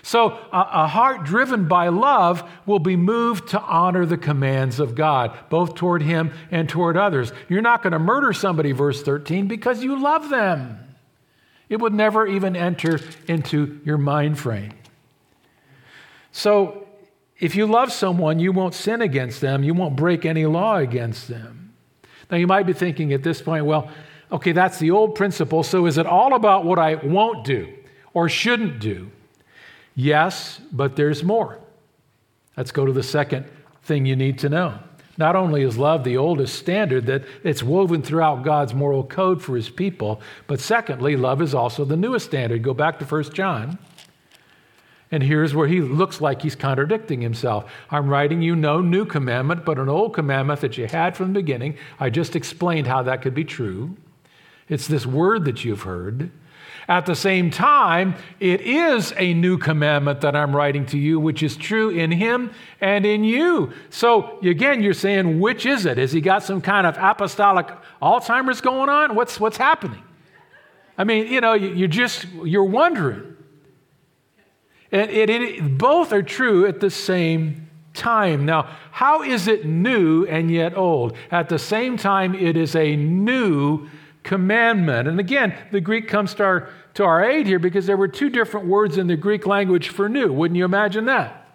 So, 0.02 0.30
a, 0.52 0.68
a 0.72 0.88
heart 0.88 1.26
driven 1.26 1.68
by 1.68 1.90
love 1.90 2.50
will 2.66 2.80
be 2.80 2.96
moved 2.96 3.50
to 3.50 3.62
honor 3.62 4.06
the 4.06 4.18
commands 4.18 4.80
of 4.80 4.96
God, 4.96 5.38
both 5.50 5.76
toward 5.76 6.02
Him 6.02 6.32
and 6.52 6.70
toward 6.70 6.96
others. 6.96 7.34
You're 7.50 7.62
not 7.62 7.84
going 7.84 7.94
to 7.94 8.00
murder 8.00 8.32
somebody, 8.32 8.72
verse 8.72 9.04
13, 9.04 9.48
because 9.48 9.84
you 9.84 10.02
love 10.02 10.30
them. 10.30 10.80
It 11.68 11.80
would 11.82 11.94
never 11.94 12.26
even 12.26 12.56
enter 12.56 13.00
into 13.28 13.82
your 13.84 13.98
mind 13.98 14.40
frame. 14.40 14.74
So, 16.32 16.88
if 17.40 17.56
you 17.56 17.66
love 17.66 17.92
someone, 17.92 18.40
you 18.40 18.52
won't 18.52 18.74
sin 18.74 19.02
against 19.02 19.42
them. 19.42 19.64
You 19.64 19.74
won't 19.74 19.96
break 19.96 20.26
any 20.26 20.46
law 20.46 20.78
against 20.78 21.28
them. 21.28 21.74
Now, 22.30 22.38
you 22.38 22.48
might 22.48 22.66
be 22.66 22.74
thinking 22.74 23.14
at 23.14 23.24
this 23.24 23.42
point, 23.42 23.66
well, 23.66 23.90
okay, 24.32 24.52
that's 24.52 24.78
the 24.78 24.92
old 24.92 25.16
principle. 25.16 25.64
So, 25.64 25.86
is 25.86 25.98
it 25.98 26.06
all 26.06 26.36
about 26.36 26.66
what 26.66 26.78
I 26.78 26.96
won't 26.96 27.46
do 27.46 27.74
or 28.14 28.30
shouldn't 28.30 28.80
do? 28.80 29.10
Yes, 29.96 30.62
but 30.72 30.96
there's 30.96 31.24
more. 31.24 31.60
Let's 32.56 32.72
go 32.72 32.86
to 32.86 32.92
the 32.92 33.04
second 33.04 33.46
thing 33.84 34.06
you 34.06 34.16
need 34.16 34.40
to 34.40 34.50
know. 34.50 34.80
Not 35.18 35.36
only 35.36 35.64
is 35.64 35.78
love 35.78 36.06
the 36.06 36.16
oldest 36.16 36.56
standard 36.56 37.06
that 37.08 37.24
it's 37.44 37.62
woven 37.62 38.02
throughout 38.02 38.44
God's 38.44 38.74
moral 38.74 39.04
code 39.04 39.42
for 39.42 39.56
his 39.56 39.70
people, 39.70 40.22
but 40.48 40.62
secondly, 40.62 41.18
love 41.18 41.42
is 41.42 41.54
also 41.54 41.84
the 41.84 41.98
newest 41.98 42.28
standard. 42.28 42.64
Go 42.64 42.74
back 42.74 43.00
to 43.00 43.06
1 43.06 43.34
John. 43.34 43.78
And 45.12 45.24
here's 45.24 45.56
where 45.56 45.68
he 45.68 45.82
looks 45.82 46.22
like 46.22 46.44
he's 46.44 46.56
contradicting 46.56 47.22
himself. 47.22 47.72
I'm 47.90 48.10
writing 48.10 48.42
you 48.44 48.56
no 48.56 48.80
new 48.80 49.06
commandment, 49.06 49.66
but 49.66 49.80
an 49.80 49.90
old 49.90 50.14
commandment 50.14 50.62
that 50.62 50.78
you 50.78 50.86
had 50.86 51.18
from 51.18 51.34
the 51.34 51.40
beginning. 51.40 51.78
I 52.00 52.12
just 52.12 52.36
explained 52.36 52.86
how 52.86 53.02
that 53.04 53.24
could 53.24 53.34
be 53.34 53.44
true. 53.44 53.98
It's 54.68 54.88
this 54.88 55.08
word 55.08 55.46
that 55.46 55.66
you've 55.66 55.82
heard. 55.82 56.32
At 56.88 57.06
the 57.06 57.16
same 57.16 57.52
time, 57.52 58.16
it 58.40 58.62
is 58.62 59.14
a 59.18 59.34
new 59.34 59.58
commandment 59.58 60.22
that 60.22 60.36
I'm 60.36 60.56
writing 60.56 60.86
to 60.88 60.98
you, 60.98 61.20
which 61.20 61.44
is 61.44 61.56
true 61.56 61.90
in 61.90 62.12
him 62.12 62.52
and 62.82 63.06
in 63.06 63.24
you. 63.24 63.74
So 63.90 64.40
again, 64.42 64.82
you're 64.82 64.94
saying, 64.94 65.40
which 65.40 65.66
is 65.66 65.86
it? 65.86 65.98
Has 65.98 66.12
he 66.12 66.22
got 66.22 66.44
some 66.44 66.62
kind 66.62 66.88
of 66.88 66.98
apostolic 67.00 67.68
Alzheimer's 68.02 68.62
going 68.62 68.90
on? 68.90 69.16
What's, 69.16 69.40
what's 69.40 69.58
happening? 69.58 70.04
I 70.98 71.04
mean, 71.04 71.28
you 71.28 71.42
know, 71.42 71.54
you're 71.54 71.88
just, 71.88 72.26
you're 72.44 72.64
wondering. 72.64 73.36
And 74.92 75.10
it, 75.12 75.30
it, 75.30 75.78
both 75.78 76.12
are 76.12 76.24
true 76.24 76.66
at 76.66 76.80
the 76.80 76.90
same 76.90 77.70
time. 77.94 78.46
Now, 78.46 78.64
how 78.92 79.22
is 79.22 79.48
it 79.48 79.66
new 79.66 80.26
and 80.26 80.50
yet 80.52 80.76
old? 80.76 81.16
At 81.32 81.50
the 81.50 81.60
same 81.60 81.98
time, 81.98 82.34
it 82.34 82.58
is 82.58 82.76
a 82.76 82.96
new 82.96 83.88
commandment. 84.24 85.08
And 85.08 85.20
again, 85.20 85.56
the 85.72 85.82
Greek 85.82 86.08
comes 86.08 86.34
to 86.36 86.44
our, 86.44 86.70
to 86.96 87.04
our 87.04 87.24
aid 87.24 87.46
here 87.46 87.60
because 87.60 87.86
there 87.86 87.98
were 87.98 88.08
two 88.08 88.30
different 88.30 88.68
words 88.68 88.98
in 88.98 89.08
the 89.08 89.16
Greek 89.16 89.46
language 89.46 89.90
for 89.90 90.10
new. 90.10 90.34
Wouldn't 90.34 90.58
you 90.58 90.66
imagine 90.66 91.06
that? 91.06 91.48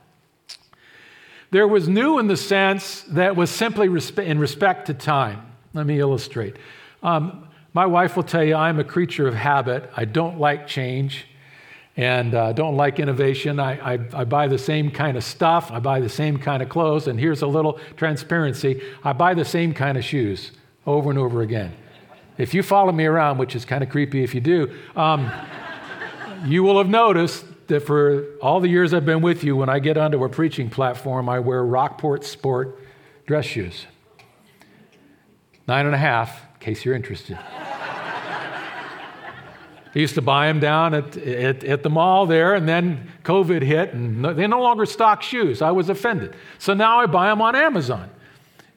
There 1.51 1.69
was 1.69 1.89
new 1.89 2.19
in 2.19 2.27
the 2.27 2.37
sense 2.37 3.03
that 3.03 3.37
was 3.37 3.51
simply 3.51 3.89
respe- 3.89 4.27
in 4.27 4.39
respect 4.39 4.87
to 4.87 4.95
time. 4.95 5.53
Let 5.73 5.87
me 5.87 6.01
illustrate. 6.01 6.57
Um, 7.03 7.49
my 7.73 7.87
wife 7.87 8.17
will 8.17 8.23
tell 8.23 8.43
you 8.43 8.55
I'm 8.55 8.79
a 8.81 8.85
creature 8.85 9.29
of 9.29 9.35
habit. 9.35 9.91
I 9.97 10.05
don't 10.05 10.39
like 10.39 10.67
change 10.67 11.27
and 11.97 12.35
uh, 12.35 12.53
don't 12.53 12.77
like 12.77 12.99
innovation. 12.99 13.61
I, 13.61 13.95
I, 13.95 13.99
I, 14.13 14.25
buy 14.25 14.49
the 14.49 14.59
same 14.59 14.91
kind 14.91 15.17
of 15.17 15.23
stuff, 15.23 15.71
I 15.71 15.79
buy 15.79 16.01
the 16.01 16.09
same 16.09 16.39
kind 16.39 16.63
of 16.63 16.69
clothes, 16.69 17.07
and 17.07 17.19
here's 17.19 17.43
a 17.43 17.47
little 17.47 17.79
transparency 17.97 18.83
I 19.05 19.13
buy 19.13 19.35
the 19.35 19.45
same 19.45 19.73
kind 19.75 19.97
of 19.97 20.05
shoes 20.05 20.53
over 20.87 21.11
and 21.11 21.19
over 21.19 21.43
again. 21.43 21.73
If 22.37 22.53
you 22.53 22.63
follow 22.63 22.91
me 22.91 23.05
around, 23.05 23.39
which 23.39 23.55
is 23.55 23.65
kind 23.65 23.85
of 23.85 23.91
creepy 23.91 24.25
if 24.25 24.35
you 24.35 24.41
do, 24.41 24.77
um, 24.97 25.31
you 26.45 26.63
will 26.65 26.79
have 26.79 26.89
noticed 26.89 27.47
that 27.69 27.81
for 27.81 28.25
all 28.43 28.61
the 28.61 28.69
years 28.69 28.93
I've 28.93 29.07
been 29.07 29.23
with 29.23 29.45
you, 29.45 29.57
when 29.57 29.69
I 29.69 29.79
get 29.79 29.97
onto 29.97 30.23
a 30.25 30.29
preaching 30.29 30.69
platform, 30.69 31.29
I 31.29 31.39
wear 31.39 31.65
Rockport 31.65 32.25
Sport 32.25 32.79
dress 33.27 33.45
shoes. 33.45 33.87
Nine 35.67 35.87
and 35.87 35.95
a 35.95 35.99
half, 35.99 36.43
in 36.55 36.61
case 36.61 36.85
you're 36.85 36.95
interested. 36.95 37.39
I 39.95 39.99
used 39.99 40.17
to 40.17 40.23
buy 40.23 40.49
them 40.49 40.59
down 40.59 40.93
at, 40.93 41.17
at, 41.17 41.63
at, 41.63 41.83
the 41.85 41.91
mall 41.91 42.27
there, 42.27 42.55
and 42.55 42.69
then 42.69 43.13
COVID 43.23 43.63
hit, 43.63 43.95
and 43.95 44.25
they 44.25 44.47
no 44.47 44.61
longer 44.61 44.87
stock 44.87 45.23
shoes. 45.23 45.63
I 45.63 45.71
was 45.71 45.89
offended. 45.89 46.35
So 46.59 46.75
now 46.75 46.99
I 46.99 47.07
buy 47.07 47.29
them 47.29 47.41
on 47.41 47.55
Amazon. 47.55 48.11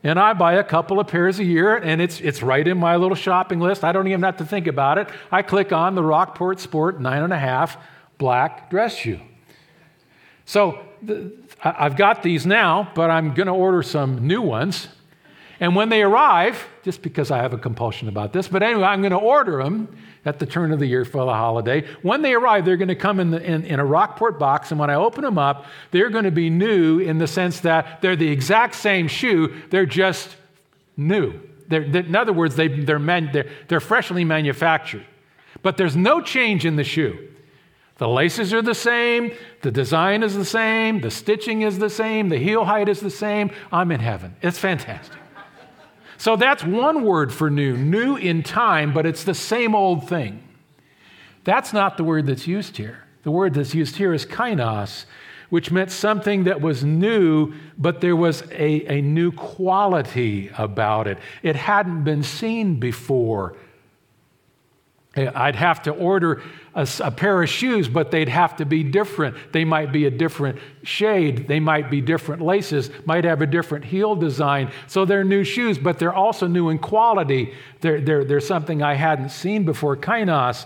And 0.03 0.19
I 0.19 0.33
buy 0.33 0.53
a 0.53 0.63
couple 0.63 0.99
of 0.99 1.07
pairs 1.07 1.39
a 1.39 1.43
year, 1.43 1.75
and 1.75 2.01
it's, 2.01 2.21
it's 2.21 2.43
right 2.43 2.65
in 2.65 2.77
my 2.77 2.97
little 2.97 3.15
shopping 3.15 3.59
list. 3.59 3.83
I 3.83 3.91
don't 3.91 4.07
even 4.07 4.21
have 4.23 4.37
to 4.37 4.45
think 4.45 4.67
about 4.67 4.99
it. 4.99 5.09
I 5.31 5.41
click 5.41 5.71
on 5.71 5.95
the 5.95 6.03
Rockport 6.03 6.59
Sport 6.59 7.01
nine 7.01 7.23
and 7.23 7.33
a 7.33 7.37
half 7.37 7.77
black 8.19 8.69
dress 8.69 8.95
shoe. 8.95 9.19
So 10.45 10.79
the, 11.01 11.33
I've 11.63 11.97
got 11.97 12.21
these 12.21 12.45
now, 12.45 12.91
but 12.93 13.09
I'm 13.09 13.33
going 13.33 13.47
to 13.47 13.53
order 13.53 13.81
some 13.81 14.27
new 14.27 14.41
ones. 14.41 14.87
And 15.59 15.75
when 15.75 15.89
they 15.89 16.03
arrive, 16.03 16.67
just 16.83 17.01
because 17.01 17.31
I 17.31 17.37
have 17.37 17.53
a 17.53 17.57
compulsion 17.57 18.07
about 18.07 18.31
this, 18.31 18.47
but 18.47 18.61
anyway, 18.61 18.83
I'm 18.83 19.01
going 19.01 19.11
to 19.11 19.17
order 19.17 19.63
them 19.63 19.87
at 20.23 20.39
the 20.39 20.45
turn 20.45 20.71
of 20.71 20.79
the 20.79 20.85
year 20.85 21.03
for 21.03 21.25
the 21.25 21.33
holiday. 21.33 21.85
When 22.01 22.21
they 22.21 22.33
arrive, 22.33 22.65
they're 22.65 22.77
going 22.77 22.89
to 22.89 22.95
come 22.95 23.19
in, 23.19 23.31
the, 23.31 23.41
in, 23.41 23.65
in, 23.65 23.79
a 23.79 23.85
Rockport 23.85 24.37
box, 24.37 24.71
and 24.71 24.79
when 24.79 24.89
I 24.89 24.95
open 24.95 25.23
them 25.23 25.37
up, 25.37 25.65
they're 25.91 26.09
going 26.09 26.25
to 26.25 26.31
be 26.31 26.49
new 26.49 26.99
in 26.99 27.17
the 27.17 27.27
sense 27.27 27.61
that 27.61 28.01
they're 28.01 28.15
the 28.15 28.29
exact 28.29 28.75
same 28.75 29.07
shoe, 29.07 29.53
they're 29.69 29.85
just 29.85 30.35
new. 30.95 31.39
They're, 31.67 31.89
they're, 31.89 32.03
in 32.03 32.15
other 32.15 32.33
words, 32.33 32.55
they, 32.55 32.67
man, 32.67 33.29
they're, 33.33 33.49
they're 33.67 33.79
freshly 33.79 34.23
manufactured. 34.23 35.05
But 35.63 35.77
there's 35.77 35.95
no 35.95 36.21
change 36.21 36.65
in 36.65 36.75
the 36.75 36.83
shoe. 36.83 37.29
The 37.97 38.07
laces 38.07 38.53
are 38.53 38.61
the 38.61 38.75
same, 38.75 39.31
the 39.63 39.71
design 39.71 40.21
is 40.21 40.35
the 40.35 40.45
same, 40.45 41.01
the 41.01 41.09
stitching 41.09 41.63
is 41.63 41.79
the 41.79 41.89
same, 41.89 42.29
the 42.29 42.37
heel 42.37 42.63
height 42.63 42.89
is 42.89 42.99
the 42.99 43.09
same. 43.09 43.49
I'm 43.71 43.91
in 43.91 43.99
heaven. 43.99 44.35
It's 44.43 44.59
fantastic. 44.59 45.17
So 46.17 46.35
that's 46.35 46.63
one 46.63 47.03
word 47.03 47.33
for 47.33 47.49
new, 47.49 47.77
new 47.77 48.15
in 48.15 48.43
time, 48.43 48.93
but 48.93 49.05
it's 49.05 49.23
the 49.23 49.33
same 49.33 49.75
old 49.75 50.09
thing. 50.09 50.43
That's 51.43 51.73
not 51.73 51.97
the 51.97 52.03
word 52.03 52.25
that's 52.25 52.47
used 52.47 52.77
here. 52.77 53.03
The 53.23 53.31
word 53.31 53.53
that's 53.53 53.73
used 53.73 53.97
here 53.97 54.13
is 54.13 54.25
kainos, 54.25 55.05
which 55.49 55.71
meant 55.71 55.91
something 55.91 56.45
that 56.45 56.59
was 56.59 56.83
new, 56.83 57.53
but 57.77 58.01
there 58.01 58.15
was 58.15 58.41
a, 58.51 58.97
a 58.97 59.01
new 59.01 59.31
quality 59.31 60.49
about 60.57 61.07
it. 61.07 61.17
It 61.43 61.55
hadn't 61.55 62.03
been 62.03 62.23
seen 62.23 62.79
before. 62.79 63.55
I'd 65.17 65.55
have 65.55 65.81
to 65.83 65.91
order 65.91 66.43
a, 66.75 66.87
a, 67.03 67.11
pair 67.11 67.41
of 67.41 67.49
shoes, 67.49 67.87
but 67.87 68.11
they'd 68.11 68.29
have 68.29 68.55
to 68.57 68.65
be 68.65 68.83
different. 68.83 69.35
They 69.51 69.65
might 69.65 69.91
be 69.91 70.05
a 70.05 70.11
different 70.11 70.59
shade, 70.83 71.47
they 71.47 71.59
might 71.59 71.89
be 71.89 72.01
different 72.01 72.41
laces, 72.41 72.91
might 73.05 73.23
have 73.23 73.41
a 73.41 73.47
different 73.47 73.85
heel 73.85 74.15
design. 74.15 74.71
So 74.85 75.05
they're 75.05 75.23
new 75.23 75.43
shoes, 75.43 75.77
but 75.77 75.97
they're 75.97 76.13
also 76.13 76.47
new 76.47 76.69
in 76.69 76.77
quality. 76.77 77.53
They're, 77.81 78.01
they're, 78.01 78.23
they're 78.23 78.39
something 78.39 78.83
I 78.83 78.93
hadn't 78.93 79.29
seen 79.29 79.65
before, 79.65 79.97
kainos. 79.97 80.65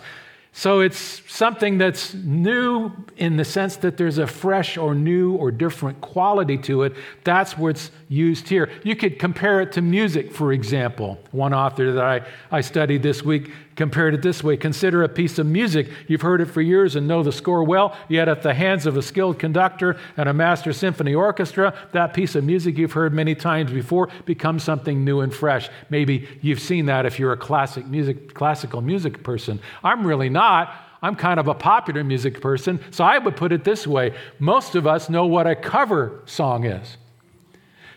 So 0.53 0.81
it's 0.81 1.21
something 1.31 1.77
that's 1.77 2.13
new 2.13 2.91
in 3.15 3.37
the 3.37 3.45
sense 3.45 3.77
that 3.77 3.95
there's 3.95 4.17
a 4.17 4.27
fresh 4.27 4.77
or 4.77 4.93
new 4.93 5.35
or 5.35 5.49
different 5.49 6.01
quality 6.01 6.57
to 6.59 6.83
it. 6.83 6.93
That's 7.23 7.57
what's 7.57 7.89
used 8.09 8.49
here. 8.49 8.69
You 8.83 8.97
could 8.97 9.17
compare 9.17 9.61
it 9.61 9.71
to 9.73 9.81
music, 9.81 10.33
for 10.33 10.51
example. 10.51 11.17
One 11.31 11.53
author 11.53 11.93
that 11.93 12.03
I, 12.03 12.27
I 12.51 12.61
studied 12.61 13.01
this 13.01 13.23
week 13.23 13.51
compared 13.75 14.13
it 14.13 14.21
this 14.21 14.43
way 14.43 14.57
Consider 14.57 15.03
a 15.03 15.10
piece 15.10 15.39
of 15.39 15.45
music. 15.45 15.89
You've 16.07 16.21
heard 16.21 16.41
it 16.41 16.45
for 16.45 16.62
years 16.62 16.95
and 16.95 17.07
know 17.07 17.23
the 17.23 17.31
score 17.31 17.63
well, 17.63 17.97
yet 18.10 18.27
at 18.27 18.41
the 18.41 18.53
hands 18.53 18.86
of 18.86 18.97
a 18.97 19.01
skilled 19.01 19.39
conductor 19.39 19.97
and 20.17 20.29
a 20.29 20.34
master 20.34 20.73
symphony 20.73 21.13
orchestra, 21.13 21.73
that 21.91 22.13
piece 22.13 22.36
of 22.36 22.43
music 22.43 22.77
you've 22.77 22.93
heard 22.93 23.13
many 23.13 23.36
times 23.36 23.71
before 23.71 24.10
becomes 24.25 24.63
something 24.63 25.03
new 25.03 25.21
and 25.21 25.34
fresh. 25.34 25.69
Maybe 25.89 26.27
you've 26.41 26.60
seen 26.60 26.86
that 26.88 27.05
if 27.05 27.19
you're 27.19 27.34
a 27.34 27.38
classic 27.38 27.86
music, 27.88 28.34
classical 28.34 28.81
music 28.81 29.23
person. 29.23 29.60
I'm 29.84 30.05
really 30.05 30.29
not. 30.29 30.73
I'm 31.01 31.15
kind 31.15 31.39
of 31.39 31.47
a 31.47 31.55
popular 31.55 32.03
music 32.03 32.41
person, 32.41 32.79
so 32.91 33.03
I 33.03 33.17
would 33.17 33.36
put 33.36 33.51
it 33.51 33.63
this 33.63 33.88
way 33.88 34.13
most 34.38 34.75
of 34.75 34.86
us 34.86 35.10
know 35.10 35.25
what 35.25 35.47
a 35.47 35.55
cover 35.55 36.21
song 36.25 36.65
is. 36.65 36.97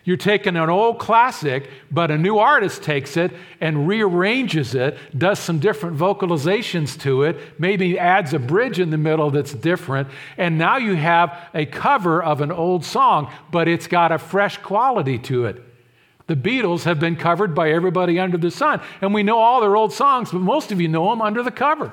You're 0.04 0.18
taking 0.18 0.56
an 0.56 0.68
old 0.68 0.98
classic, 0.98 1.70
but 1.90 2.10
a 2.10 2.18
new 2.18 2.36
artist 2.36 2.82
takes 2.82 3.16
it 3.16 3.32
and 3.58 3.88
rearranges 3.88 4.74
it, 4.74 4.98
does 5.16 5.38
some 5.38 5.58
different 5.58 5.96
vocalizations 5.96 7.00
to 7.00 7.22
it, 7.22 7.38
maybe 7.58 7.98
adds 7.98 8.34
a 8.34 8.38
bridge 8.38 8.78
in 8.78 8.90
the 8.90 8.98
middle 8.98 9.30
that's 9.30 9.54
different, 9.54 10.08
and 10.36 10.58
now 10.58 10.76
you 10.76 10.94
have 10.94 11.48
a 11.54 11.64
cover 11.64 12.22
of 12.22 12.42
an 12.42 12.52
old 12.52 12.84
song, 12.84 13.32
but 13.50 13.66
it's 13.66 13.86
got 13.86 14.12
a 14.12 14.18
fresh 14.18 14.58
quality 14.58 15.18
to 15.20 15.46
it. 15.46 15.64
The 16.26 16.36
Beatles 16.36 16.84
have 16.84 17.00
been 17.00 17.16
covered 17.16 17.54
by 17.54 17.70
everybody 17.70 18.20
under 18.20 18.36
the 18.36 18.50
sun, 18.50 18.82
and 19.00 19.14
we 19.14 19.22
know 19.22 19.38
all 19.38 19.62
their 19.62 19.76
old 19.76 19.92
songs, 19.92 20.30
but 20.30 20.40
most 20.40 20.70
of 20.70 20.82
you 20.82 20.88
know 20.88 21.08
them 21.10 21.22
under 21.22 21.42
the 21.42 21.50
cover. 21.50 21.92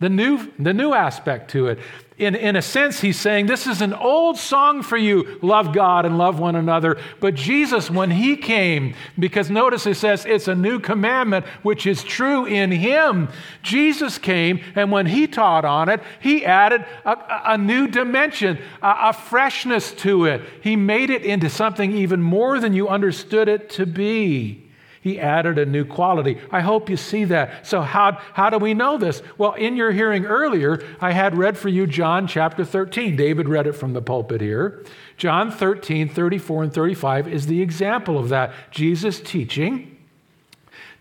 The 0.00 0.08
new, 0.08 0.50
the 0.58 0.74
new 0.74 0.92
aspect 0.94 1.50
to 1.52 1.68
it 1.68 1.78
in, 2.20 2.34
in 2.34 2.54
a 2.54 2.60
sense, 2.60 3.00
he's 3.00 3.18
saying, 3.18 3.46
This 3.46 3.66
is 3.66 3.80
an 3.80 3.94
old 3.94 4.36
song 4.36 4.82
for 4.82 4.98
you 4.98 5.38
love 5.40 5.72
God 5.72 6.04
and 6.04 6.18
love 6.18 6.38
one 6.38 6.54
another. 6.54 6.98
But 7.18 7.34
Jesus, 7.34 7.90
when 7.90 8.10
he 8.10 8.36
came, 8.36 8.94
because 9.18 9.48
notice 9.50 9.86
it 9.86 9.96
says 9.96 10.26
it's 10.26 10.46
a 10.46 10.54
new 10.54 10.80
commandment 10.80 11.46
which 11.62 11.86
is 11.86 12.04
true 12.04 12.44
in 12.44 12.72
him. 12.72 13.30
Jesus 13.62 14.18
came, 14.18 14.60
and 14.74 14.92
when 14.92 15.06
he 15.06 15.26
taught 15.26 15.64
on 15.64 15.88
it, 15.88 16.02
he 16.20 16.44
added 16.44 16.84
a, 17.06 17.16
a 17.46 17.58
new 17.58 17.88
dimension, 17.88 18.58
a, 18.82 18.96
a 19.04 19.12
freshness 19.14 19.92
to 19.92 20.26
it. 20.26 20.42
He 20.62 20.76
made 20.76 21.08
it 21.08 21.22
into 21.22 21.48
something 21.48 21.90
even 21.90 22.20
more 22.20 22.60
than 22.60 22.74
you 22.74 22.86
understood 22.88 23.48
it 23.48 23.70
to 23.70 23.86
be. 23.86 24.69
He 25.02 25.18
added 25.18 25.58
a 25.58 25.64
new 25.64 25.86
quality. 25.86 26.38
I 26.50 26.60
hope 26.60 26.90
you 26.90 26.96
see 26.98 27.24
that. 27.24 27.66
So, 27.66 27.80
how, 27.80 28.20
how 28.34 28.50
do 28.50 28.58
we 28.58 28.74
know 28.74 28.98
this? 28.98 29.22
Well, 29.38 29.54
in 29.54 29.74
your 29.74 29.92
hearing 29.92 30.26
earlier, 30.26 30.84
I 31.00 31.12
had 31.12 31.38
read 31.38 31.56
for 31.56 31.70
you 31.70 31.86
John 31.86 32.26
chapter 32.26 32.66
13. 32.66 33.16
David 33.16 33.48
read 33.48 33.66
it 33.66 33.72
from 33.72 33.94
the 33.94 34.02
pulpit 34.02 34.42
here. 34.42 34.84
John 35.16 35.50
13, 35.50 36.10
34, 36.10 36.64
and 36.64 36.74
35 36.74 37.28
is 37.28 37.46
the 37.46 37.62
example 37.62 38.18
of 38.18 38.28
that. 38.28 38.52
Jesus 38.70 39.20
teaching 39.20 39.96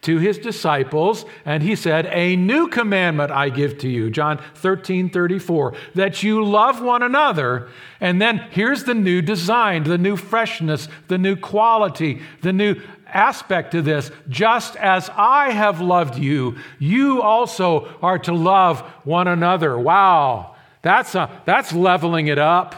to 0.01 0.17
his 0.17 0.37
disciples, 0.37 1.25
and 1.43 1.61
he 1.61 1.75
said, 1.75 2.05
A 2.07 2.37
new 2.37 2.69
commandment 2.69 3.31
I 3.31 3.49
give 3.49 3.79
to 3.79 3.89
you, 3.89 4.09
John 4.09 4.41
13, 4.55 5.09
34, 5.09 5.75
that 5.95 6.23
you 6.23 6.43
love 6.43 6.81
one 6.81 7.03
another. 7.03 7.67
And 7.99 8.21
then 8.21 8.37
here's 8.51 8.85
the 8.85 8.93
new 8.93 9.21
design, 9.21 9.83
the 9.83 9.97
new 9.97 10.15
freshness, 10.15 10.87
the 11.09 11.17
new 11.17 11.35
quality, 11.35 12.21
the 12.41 12.53
new 12.53 12.81
aspect 13.13 13.71
to 13.71 13.81
this. 13.81 14.11
Just 14.27 14.75
as 14.75 15.09
I 15.15 15.51
have 15.51 15.81
loved 15.81 16.17
you, 16.17 16.57
you 16.79 17.21
also 17.21 17.93
are 18.01 18.19
to 18.19 18.33
love 18.33 18.81
one 19.03 19.27
another. 19.27 19.77
Wow, 19.77 20.55
that's, 20.81 21.15
a, 21.15 21.41
that's 21.45 21.73
leveling 21.73 22.27
it 22.27 22.39
up. 22.39 22.75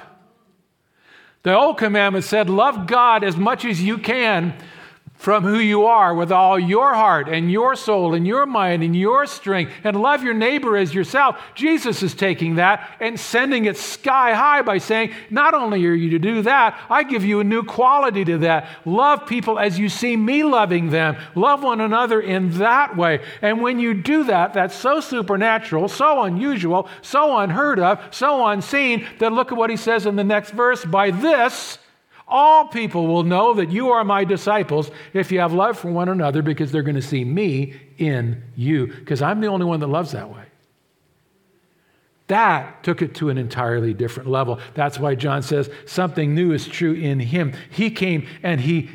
The 1.44 1.58
old 1.58 1.78
commandment 1.78 2.26
said, 2.26 2.50
Love 2.50 2.88
God 2.88 3.24
as 3.24 3.36
much 3.36 3.66
as 3.66 3.82
you 3.82 3.98
can 3.98 4.56
from 5.22 5.44
who 5.44 5.60
you 5.60 5.86
are 5.86 6.16
with 6.16 6.32
all 6.32 6.58
your 6.58 6.96
heart 6.96 7.30
and 7.30 7.52
your 7.52 7.76
soul 7.76 8.16
and 8.16 8.26
your 8.26 8.48
mind 8.48 8.82
and 8.82 8.96
your 8.96 9.28
strength 9.28 9.72
and 9.84 10.02
love 10.02 10.24
your 10.24 10.34
neighbor 10.34 10.76
as 10.76 10.96
yourself. 10.96 11.40
Jesus 11.54 12.02
is 12.02 12.16
taking 12.16 12.56
that 12.56 12.90
and 13.00 13.20
sending 13.20 13.66
it 13.66 13.78
sky 13.78 14.34
high 14.34 14.64
by 14.64 14.80
saying, 14.80 15.14
Not 15.30 15.54
only 15.54 15.86
are 15.86 15.94
you 15.94 16.10
to 16.10 16.18
do 16.20 16.42
that, 16.42 16.76
I 16.90 17.04
give 17.04 17.24
you 17.24 17.40
a 17.40 17.44
new 17.44 17.62
quality 17.62 18.26
to 18.26 18.40
that. 18.40 18.68
Love 18.84 19.28
people 19.28 19.60
as 19.60 19.78
you 19.78 19.90
see 19.90 20.18
me 20.18 20.44
loving 20.44 20.90
them. 20.90 21.16
Love 21.36 21.62
one 21.62 21.82
another 21.82 22.20
in 22.20 22.58
that 22.58 22.98
way. 22.98 23.24
And 23.44 23.62
when 23.62 23.80
you 23.80 23.94
do 23.94 24.24
that, 24.24 24.56
that's 24.56 24.76
so 24.76 25.02
supernatural, 25.02 25.88
so 25.88 26.24
unusual, 26.24 26.90
so 27.04 27.38
unheard 27.38 27.78
of, 27.78 28.02
so 28.10 28.48
unseen 28.48 29.06
that 29.20 29.34
look 29.34 29.52
at 29.52 29.58
what 29.60 29.70
he 29.70 29.78
says 29.78 30.08
in 30.08 30.16
the 30.16 30.24
next 30.24 30.50
verse 30.50 30.84
by 30.84 31.12
this, 31.12 31.78
all 32.32 32.66
people 32.66 33.08
will 33.08 33.24
know 33.24 33.54
that 33.54 33.70
you 33.70 33.90
are 33.90 34.04
my 34.04 34.24
disciples 34.24 34.90
if 35.14 35.32
you 35.32 35.40
have 35.40 35.54
love 35.54 35.78
for 35.78 35.92
one 35.92 36.10
another 36.10 36.42
because 36.42 36.72
they're 36.72 36.82
going 36.82 36.96
to 36.96 37.02
see 37.02 37.24
me 37.24 37.76
in 37.98 38.42
you, 38.56 38.88
because 38.88 39.22
I'm 39.22 39.42
the 39.42 39.48
only 39.48 39.66
one 39.66 39.82
that 39.82 39.88
loves 39.88 40.14
that 40.14 40.30
way. 40.34 40.46
That 42.28 42.82
took 42.84 43.02
it 43.02 43.14
to 43.16 43.30
an 43.30 43.38
entirely 43.38 43.94
different 43.94 44.30
level. 44.30 44.60
That's 44.74 44.98
why 44.98 45.16
John 45.16 45.42
says 45.42 45.70
something 45.86 46.34
new 46.34 46.54
is 46.54 46.66
true 46.66 46.94
in 46.94 47.20
him. 47.20 47.54
He 47.70 47.92
came 47.92 48.26
and 48.42 48.62
he 48.62 48.90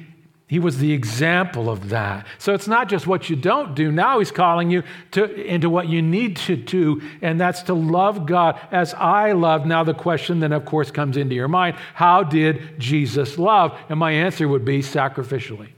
he 0.48 0.61
was 0.61 0.78
the 0.78 0.92
example 0.92 1.68
of 1.68 1.88
that. 1.88 2.24
So 2.38 2.54
it's 2.54 2.68
not 2.68 2.88
just 2.88 3.06
what 3.06 3.28
you 3.28 3.35
don't 3.35 3.74
do. 3.74 3.90
Now 3.90 4.20
he's 4.20 4.30
calling 4.30 4.70
you 4.70 4.85
to, 5.11 5.24
into 5.44 5.68
what 5.68 5.88
you 5.88 6.00
need 6.00 6.37
to 6.38 6.54
do, 6.54 7.02
and 7.20 7.40
that's 7.40 7.62
to 7.62 7.74
love 7.74 8.26
God 8.26 8.61
as 8.70 8.94
I 8.94 9.32
love. 9.32 9.66
Now 9.66 9.82
the 9.82 9.94
question 9.94 10.38
then, 10.38 10.52
of 10.52 10.64
course, 10.64 10.92
comes 10.92 11.16
into 11.16 11.35
your 11.35 11.48
mind 11.48 11.76
how 11.94 12.22
did 12.22 12.78
Jesus 12.78 13.38
love? 13.38 13.76
And 13.88 13.98
my 13.98 14.12
answer 14.12 14.46
would 14.46 14.64
be 14.64 14.82
sacrificially. 14.82 15.70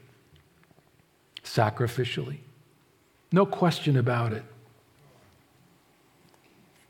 Sacrificially. 1.43 2.39
No 3.33 3.47
question 3.47 3.97
about 3.97 4.35
it. 4.35 4.43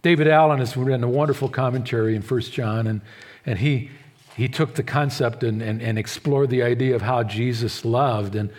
David 0.03 0.27
Allen 0.27 0.59
has 0.59 0.77
written 0.77 1.05
a 1.05 1.09
wonderful 1.09 1.49
commentary 1.49 2.17
in 2.17 2.23
1 2.23 2.41
John, 2.43 2.89
and, 2.89 3.03
and 3.47 3.59
he 3.61 3.91
he 4.39 4.49
took 4.49 4.77
the 4.77 4.85
concept 4.85 5.43
and, 5.43 5.61
and, 5.61 5.83
and 5.83 5.99
explored 5.99 6.49
the 6.49 6.63
idea 6.63 6.95
of 6.95 7.03
how 7.03 7.25
Jesus 7.25 7.85
loved. 7.85 8.37
And 8.37 8.51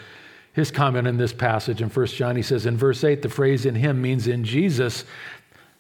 his 0.52 0.72
comment 0.72 1.08
in 1.08 1.16
this 1.16 1.32
passage 1.32 1.82
in 1.82 1.88
1 1.88 2.08
John, 2.08 2.36
he 2.36 2.42
says, 2.42 2.66
in 2.66 2.76
verse 2.76 3.02
8, 3.02 3.22
the 3.22 3.30
phrase 3.30 3.66
in 3.66 3.76
him 3.76 4.02
means 4.02 4.28
in 4.28 4.44
Jesus. 4.44 5.06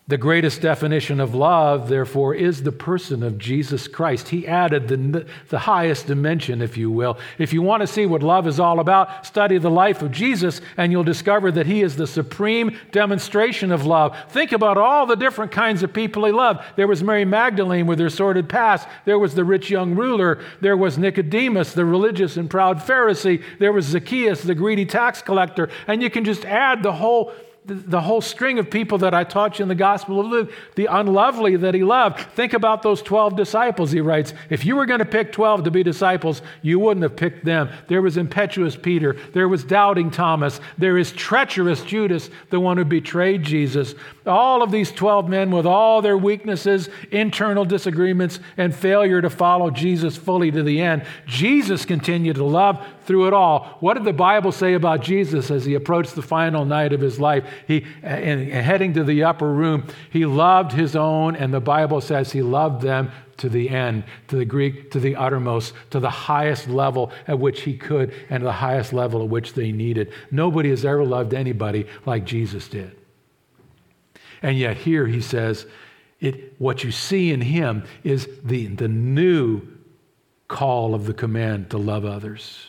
The 0.09 0.17
greatest 0.17 0.61
definition 0.61 1.19
of 1.19 1.35
love, 1.35 1.87
therefore, 1.87 2.33
is 2.33 2.63
the 2.63 2.71
person 2.71 3.21
of 3.21 3.37
Jesus 3.37 3.87
Christ. 3.87 4.29
He 4.29 4.47
added 4.47 4.87
the, 4.87 5.27
the 5.49 5.59
highest 5.59 6.07
dimension, 6.07 6.63
if 6.63 6.77
you 6.77 6.89
will. 6.89 7.19
If 7.37 7.53
you 7.53 7.61
want 7.61 7.81
to 7.81 7.87
see 7.87 8.07
what 8.07 8.23
love 8.23 8.47
is 8.47 8.59
all 8.59 8.79
about, 8.79 9.23
study 9.23 9.59
the 9.59 9.69
life 9.69 10.01
of 10.01 10.11
Jesus, 10.11 10.61
and 10.77 10.91
you'll 10.91 11.03
discover 11.03 11.51
that 11.51 11.67
he 11.67 11.83
is 11.83 11.95
the 11.95 12.07
supreme 12.07 12.75
demonstration 12.91 13.71
of 13.71 13.85
love. 13.85 14.17
Think 14.29 14.51
about 14.51 14.79
all 14.79 15.05
the 15.05 15.15
different 15.15 15.51
kinds 15.51 15.83
of 15.83 15.93
people 15.93 16.25
he 16.25 16.31
loved. 16.31 16.61
There 16.75 16.87
was 16.87 17.03
Mary 17.03 17.23
Magdalene 17.23 17.85
with 17.85 17.99
her 17.99 18.09
sordid 18.09 18.49
past, 18.49 18.87
there 19.05 19.19
was 19.19 19.35
the 19.35 19.45
rich 19.45 19.69
young 19.69 19.93
ruler, 19.93 20.39
there 20.59 20.75
was 20.75 20.97
Nicodemus, 20.97 21.73
the 21.73 21.85
religious 21.85 22.35
and 22.35 22.49
proud 22.49 22.79
Pharisee, 22.79 23.43
there 23.59 23.73
was 23.73 23.85
Zacchaeus, 23.85 24.41
the 24.41 24.55
greedy 24.55 24.87
tax 24.87 25.21
collector, 25.21 25.69
and 25.85 26.01
you 26.01 26.09
can 26.09 26.25
just 26.25 26.45
add 26.45 26.81
the 26.81 26.93
whole 26.93 27.31
the 27.69 28.01
whole 28.01 28.21
string 28.21 28.59
of 28.59 28.69
people 28.69 28.97
that 28.99 29.13
I 29.13 29.23
taught 29.23 29.59
you 29.59 29.63
in 29.63 29.69
the 29.69 29.75
Gospel 29.75 30.19
of 30.19 30.25
Luke, 30.25 30.51
the 30.75 30.87
unlovely 30.87 31.55
that 31.55 31.73
he 31.73 31.83
loved. 31.83 32.19
Think 32.31 32.53
about 32.53 32.81
those 32.81 33.01
12 33.01 33.35
disciples, 33.35 33.91
he 33.91 34.01
writes. 34.01 34.33
If 34.49 34.65
you 34.65 34.75
were 34.75 34.85
going 34.85 34.99
to 34.99 35.05
pick 35.05 35.31
12 35.31 35.63
to 35.63 35.71
be 35.71 35.83
disciples, 35.83 36.41
you 36.61 36.79
wouldn't 36.79 37.03
have 37.03 37.15
picked 37.15 37.45
them. 37.45 37.69
There 37.87 38.01
was 38.01 38.17
impetuous 38.17 38.75
Peter, 38.75 39.15
there 39.33 39.47
was 39.47 39.63
doubting 39.63 40.11
Thomas, 40.11 40.59
there 40.77 40.97
is 40.97 41.11
treacherous 41.11 41.83
Judas, 41.83 42.29
the 42.49 42.59
one 42.59 42.77
who 42.77 42.85
betrayed 42.85 43.43
Jesus. 43.43 43.95
All 44.25 44.61
of 44.61 44.71
these 44.71 44.91
12 44.91 45.29
men, 45.29 45.51
with 45.51 45.65
all 45.65 46.01
their 46.01 46.17
weaknesses, 46.17 46.89
internal 47.11 47.65
disagreements, 47.65 48.39
and 48.57 48.75
failure 48.75 49.21
to 49.21 49.29
follow 49.29 49.69
Jesus 49.69 50.17
fully 50.17 50.51
to 50.51 50.63
the 50.63 50.81
end, 50.81 51.03
Jesus 51.25 51.85
continued 51.85 52.35
to 52.35 52.43
love 52.43 52.85
through 53.09 53.25
it 53.25 53.33
all. 53.33 53.75
What 53.79 53.95
did 53.95 54.03
the 54.03 54.13
Bible 54.13 54.51
say 54.51 54.75
about 54.75 55.01
Jesus 55.01 55.49
as 55.49 55.65
he 55.65 55.73
approached 55.73 56.13
the 56.13 56.21
final 56.21 56.63
night 56.63 56.93
of 56.93 57.01
his 57.01 57.19
life? 57.19 57.43
He, 57.67 57.79
heading 58.03 58.93
to 58.93 59.03
the 59.03 59.23
upper 59.23 59.51
room, 59.51 59.87
he 60.11 60.27
loved 60.27 60.73
his 60.73 60.95
own, 60.95 61.35
and 61.35 61.51
the 61.51 61.59
Bible 61.59 62.01
says 62.01 62.31
he 62.31 62.43
loved 62.43 62.83
them 62.83 63.09
to 63.37 63.49
the 63.49 63.71
end, 63.71 64.03
to 64.27 64.35
the 64.35 64.45
Greek, 64.45 64.91
to 64.91 64.99
the 64.99 65.15
uttermost, 65.15 65.73
to 65.89 65.99
the 65.99 66.11
highest 66.11 66.67
level 66.67 67.11
at 67.25 67.39
which 67.39 67.61
he 67.61 67.75
could, 67.75 68.13
and 68.29 68.45
the 68.45 68.51
highest 68.51 68.93
level 68.93 69.23
at 69.23 69.29
which 69.29 69.53
they 69.53 69.71
needed. 69.71 70.13
Nobody 70.29 70.69
has 70.69 70.85
ever 70.85 71.03
loved 71.03 71.33
anybody 71.33 71.87
like 72.05 72.25
Jesus 72.25 72.67
did. 72.67 72.95
And 74.43 74.55
yet, 74.55 74.77
here 74.77 75.07
he 75.07 75.21
says, 75.21 75.65
it, 76.19 76.53
what 76.59 76.83
you 76.83 76.91
see 76.91 77.31
in 77.31 77.41
him 77.41 77.85
is 78.03 78.29
the, 78.43 78.67
the 78.67 78.87
new 78.87 79.63
call 80.47 80.93
of 80.93 81.07
the 81.07 81.13
command 81.15 81.71
to 81.71 81.79
love 81.79 82.05
others. 82.05 82.68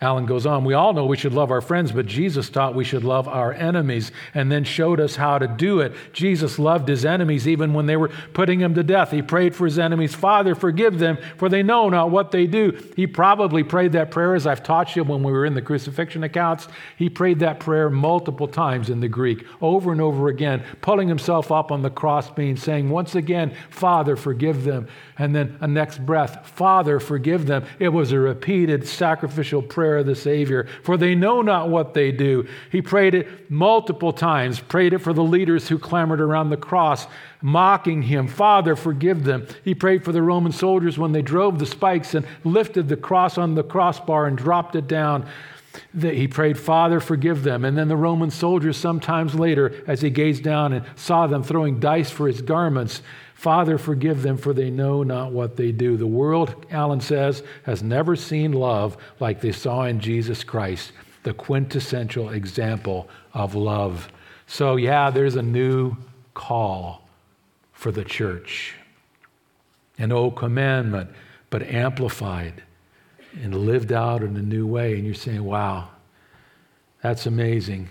Allen 0.00 0.26
goes 0.26 0.46
on, 0.46 0.64
we 0.64 0.74
all 0.74 0.92
know 0.92 1.06
we 1.06 1.16
should 1.16 1.34
love 1.34 1.50
our 1.50 1.60
friends, 1.60 1.90
but 1.90 2.06
Jesus 2.06 2.48
taught 2.48 2.76
we 2.76 2.84
should 2.84 3.02
love 3.02 3.26
our 3.26 3.52
enemies 3.52 4.12
and 4.32 4.50
then 4.50 4.62
showed 4.62 5.00
us 5.00 5.16
how 5.16 5.38
to 5.38 5.48
do 5.48 5.80
it. 5.80 5.92
Jesus 6.12 6.56
loved 6.56 6.86
his 6.86 7.04
enemies 7.04 7.48
even 7.48 7.74
when 7.74 7.86
they 7.86 7.96
were 7.96 8.10
putting 8.32 8.60
him 8.60 8.74
to 8.74 8.84
death. 8.84 9.10
He 9.10 9.22
prayed 9.22 9.56
for 9.56 9.64
his 9.64 9.76
enemies, 9.76 10.14
Father, 10.14 10.54
forgive 10.54 11.00
them, 11.00 11.18
for 11.36 11.48
they 11.48 11.64
know 11.64 11.88
not 11.88 12.12
what 12.12 12.30
they 12.30 12.46
do. 12.46 12.80
He 12.94 13.08
probably 13.08 13.64
prayed 13.64 13.90
that 13.92 14.12
prayer, 14.12 14.36
as 14.36 14.46
I've 14.46 14.62
taught 14.62 14.94
you 14.94 15.02
when 15.02 15.24
we 15.24 15.32
were 15.32 15.44
in 15.44 15.54
the 15.54 15.62
crucifixion 15.62 16.22
accounts. 16.22 16.68
He 16.96 17.10
prayed 17.10 17.40
that 17.40 17.58
prayer 17.58 17.90
multiple 17.90 18.46
times 18.46 18.90
in 18.90 19.00
the 19.00 19.08
Greek, 19.08 19.44
over 19.60 19.90
and 19.90 20.00
over 20.00 20.28
again, 20.28 20.62
pulling 20.80 21.08
himself 21.08 21.50
up 21.50 21.72
on 21.72 21.82
the 21.82 21.90
crossbeam, 21.90 22.56
saying, 22.56 22.88
Once 22.88 23.16
again, 23.16 23.52
Father, 23.68 24.14
forgive 24.14 24.62
them. 24.62 24.86
And 25.20 25.34
then 25.34 25.58
a 25.60 25.66
next 25.66 26.06
breath, 26.06 26.48
Father, 26.48 27.00
forgive 27.00 27.46
them. 27.46 27.66
It 27.80 27.88
was 27.88 28.12
a 28.12 28.20
repeated 28.20 28.86
sacrificial 28.86 29.62
prayer 29.62 29.98
of 29.98 30.06
the 30.06 30.14
Savior, 30.14 30.68
for 30.84 30.96
they 30.96 31.16
know 31.16 31.42
not 31.42 31.68
what 31.68 31.92
they 31.92 32.12
do. 32.12 32.46
He 32.70 32.80
prayed 32.80 33.14
it 33.16 33.50
multiple 33.50 34.12
times, 34.12 34.60
prayed 34.60 34.92
it 34.92 35.00
for 35.00 35.12
the 35.12 35.24
leaders 35.24 35.68
who 35.68 35.78
clamored 35.78 36.20
around 36.20 36.50
the 36.50 36.56
cross, 36.56 37.08
mocking 37.42 38.02
him. 38.02 38.28
Father, 38.28 38.76
forgive 38.76 39.24
them. 39.24 39.48
He 39.64 39.74
prayed 39.74 40.04
for 40.04 40.12
the 40.12 40.22
Roman 40.22 40.52
soldiers 40.52 40.98
when 40.98 41.10
they 41.10 41.22
drove 41.22 41.58
the 41.58 41.66
spikes 41.66 42.14
and 42.14 42.24
lifted 42.44 42.88
the 42.88 42.96
cross 42.96 43.38
on 43.38 43.56
the 43.56 43.64
crossbar 43.64 44.26
and 44.26 44.38
dropped 44.38 44.76
it 44.76 44.86
down. 44.86 45.26
He 46.00 46.28
prayed, 46.28 46.58
Father, 46.58 47.00
forgive 47.00 47.42
them. 47.42 47.64
And 47.64 47.76
then 47.76 47.88
the 47.88 47.96
Roman 47.96 48.30
soldiers, 48.30 48.76
sometimes 48.76 49.34
later, 49.34 49.84
as 49.86 50.00
he 50.00 50.10
gazed 50.10 50.42
down 50.42 50.72
and 50.72 50.84
saw 50.96 51.26
them 51.26 51.42
throwing 51.42 51.78
dice 51.78 52.10
for 52.10 52.26
his 52.26 52.42
garments, 52.42 53.02
Father, 53.38 53.78
forgive 53.78 54.22
them, 54.22 54.36
for 54.36 54.52
they 54.52 54.68
know 54.68 55.04
not 55.04 55.30
what 55.30 55.56
they 55.56 55.70
do. 55.70 55.96
The 55.96 56.08
world, 56.08 56.66
Allen 56.72 57.00
says, 57.00 57.44
has 57.62 57.84
never 57.84 58.16
seen 58.16 58.50
love 58.50 58.96
like 59.20 59.40
they 59.40 59.52
saw 59.52 59.84
in 59.84 60.00
Jesus 60.00 60.42
Christ, 60.42 60.90
the 61.22 61.32
quintessential 61.32 62.30
example 62.30 63.08
of 63.32 63.54
love. 63.54 64.08
So, 64.48 64.74
yeah, 64.74 65.10
there's 65.10 65.36
a 65.36 65.42
new 65.42 65.96
call 66.34 67.08
for 67.70 67.92
the 67.92 68.02
church. 68.02 68.74
An 69.98 70.10
old 70.10 70.34
commandment, 70.34 71.10
but 71.48 71.62
amplified 71.62 72.64
and 73.40 73.54
lived 73.54 73.92
out 73.92 74.24
in 74.24 74.36
a 74.36 74.42
new 74.42 74.66
way. 74.66 74.94
And 74.94 75.04
you're 75.04 75.14
saying, 75.14 75.44
wow, 75.44 75.90
that's 77.04 77.24
amazing. 77.24 77.88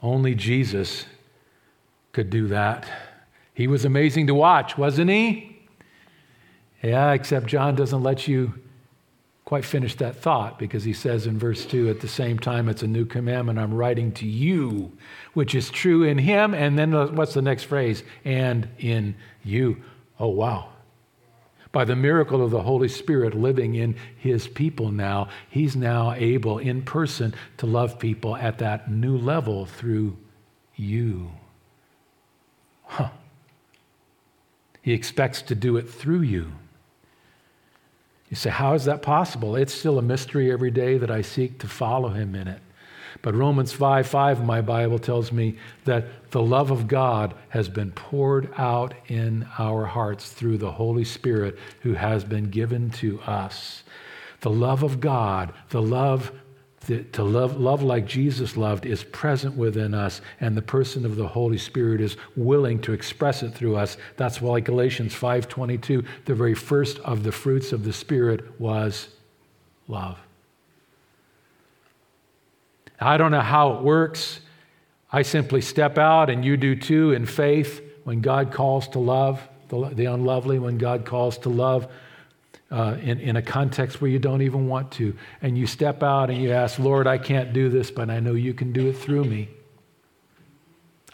Only 0.00 0.36
Jesus 0.36 1.04
could 2.12 2.30
do 2.30 2.46
that. 2.46 2.88
He 3.54 3.66
was 3.66 3.84
amazing 3.84 4.26
to 4.28 4.34
watch, 4.34 4.78
wasn't 4.78 5.10
he? 5.10 5.60
Yeah, 6.82 7.12
except 7.12 7.46
John 7.46 7.74
doesn't 7.74 8.02
let 8.02 8.26
you 8.26 8.54
quite 9.44 9.64
finish 9.64 9.94
that 9.96 10.16
thought 10.16 10.58
because 10.58 10.84
he 10.84 10.92
says 10.92 11.26
in 11.26 11.38
verse 11.38 11.66
2 11.66 11.90
at 11.90 12.00
the 12.00 12.08
same 12.08 12.38
time, 12.38 12.68
it's 12.68 12.82
a 12.82 12.86
new 12.86 13.04
commandment 13.04 13.58
I'm 13.58 13.74
writing 13.74 14.12
to 14.12 14.26
you, 14.26 14.92
which 15.34 15.54
is 15.54 15.68
true 15.70 16.04
in 16.04 16.16
him. 16.16 16.54
And 16.54 16.78
then 16.78 16.92
what's 17.14 17.34
the 17.34 17.42
next 17.42 17.64
phrase? 17.64 18.02
And 18.24 18.68
in 18.78 19.14
you. 19.44 19.76
Oh, 20.18 20.28
wow. 20.28 20.70
By 21.70 21.84
the 21.84 21.96
miracle 21.96 22.44
of 22.44 22.50
the 22.50 22.62
Holy 22.62 22.88
Spirit 22.88 23.34
living 23.34 23.74
in 23.74 23.96
his 24.16 24.48
people 24.48 24.90
now, 24.90 25.28
he's 25.50 25.76
now 25.76 26.12
able 26.12 26.58
in 26.58 26.82
person 26.82 27.34
to 27.58 27.66
love 27.66 27.98
people 27.98 28.36
at 28.36 28.58
that 28.58 28.90
new 28.90 29.16
level 29.16 29.66
through 29.66 30.16
you. 30.76 31.30
Huh. 32.84 33.08
He 34.82 34.92
expects 34.92 35.40
to 35.42 35.54
do 35.54 35.76
it 35.76 35.88
through 35.88 36.22
you. 36.22 36.52
You 38.28 38.36
say, 38.36 38.50
How 38.50 38.74
is 38.74 38.84
that 38.84 39.00
possible? 39.00 39.56
It's 39.56 39.72
still 39.72 39.98
a 39.98 40.02
mystery 40.02 40.50
every 40.50 40.70
day 40.70 40.98
that 40.98 41.10
I 41.10 41.22
seek 41.22 41.58
to 41.60 41.68
follow 41.68 42.08
him 42.08 42.34
in 42.34 42.48
it. 42.48 42.60
But 43.20 43.34
Romans 43.34 43.72
5 43.72 44.06
5 44.06 44.40
in 44.40 44.46
my 44.46 44.60
Bible 44.60 44.98
tells 44.98 45.30
me 45.30 45.56
that 45.84 46.30
the 46.30 46.42
love 46.42 46.70
of 46.70 46.88
God 46.88 47.34
has 47.50 47.68
been 47.68 47.92
poured 47.92 48.52
out 48.56 48.94
in 49.06 49.46
our 49.58 49.84
hearts 49.84 50.30
through 50.30 50.58
the 50.58 50.72
Holy 50.72 51.04
Spirit 51.04 51.58
who 51.82 51.92
has 51.92 52.24
been 52.24 52.50
given 52.50 52.90
to 52.90 53.20
us. 53.20 53.84
The 54.40 54.50
love 54.50 54.82
of 54.82 54.98
God, 54.98 55.52
the 55.68 55.82
love 55.82 56.32
to 56.86 57.22
love, 57.22 57.60
love 57.60 57.82
like 57.82 58.06
Jesus 58.06 58.56
loved 58.56 58.86
is 58.86 59.04
present 59.04 59.56
within 59.56 59.94
us, 59.94 60.20
and 60.40 60.56
the 60.56 60.62
person 60.62 61.04
of 61.06 61.16
the 61.16 61.28
Holy 61.28 61.58
Spirit 61.58 62.00
is 62.00 62.16
willing 62.36 62.80
to 62.82 62.92
express 62.92 63.42
it 63.42 63.54
through 63.54 63.76
us. 63.76 63.96
That's 64.16 64.40
why 64.40 64.60
Galatians 64.60 65.14
5:22, 65.14 66.04
the 66.24 66.34
very 66.34 66.54
first 66.54 66.98
of 67.00 67.22
the 67.22 67.32
fruits 67.32 67.72
of 67.72 67.84
the 67.84 67.92
Spirit 67.92 68.60
was 68.60 69.08
love. 69.88 70.18
I 73.00 73.16
don't 73.16 73.30
know 73.30 73.40
how 73.40 73.74
it 73.74 73.82
works. 73.82 74.40
I 75.12 75.22
simply 75.22 75.60
step 75.60 75.98
out, 75.98 76.30
and 76.30 76.44
you 76.44 76.56
do 76.56 76.74
too, 76.74 77.12
in 77.12 77.26
faith 77.26 77.82
when 78.04 78.20
God 78.20 78.50
calls 78.50 78.88
to 78.88 78.98
love, 78.98 79.46
the, 79.68 79.90
the 79.90 80.06
unlovely, 80.06 80.58
when 80.58 80.78
God 80.78 81.04
calls 81.04 81.38
to 81.38 81.48
love 81.48 81.86
uh, 82.72 82.96
in, 83.02 83.20
in 83.20 83.36
a 83.36 83.42
context 83.42 84.00
where 84.00 84.10
you 84.10 84.18
don't 84.18 84.40
even 84.40 84.66
want 84.66 84.90
to. 84.92 85.14
And 85.42 85.58
you 85.58 85.66
step 85.66 86.02
out 86.02 86.30
and 86.30 86.42
you 86.42 86.52
ask, 86.52 86.78
Lord, 86.78 87.06
I 87.06 87.18
can't 87.18 87.52
do 87.52 87.68
this, 87.68 87.90
but 87.90 88.08
I 88.08 88.18
know 88.18 88.32
you 88.32 88.54
can 88.54 88.72
do 88.72 88.88
it 88.88 88.94
through 88.94 89.24
me. 89.24 89.50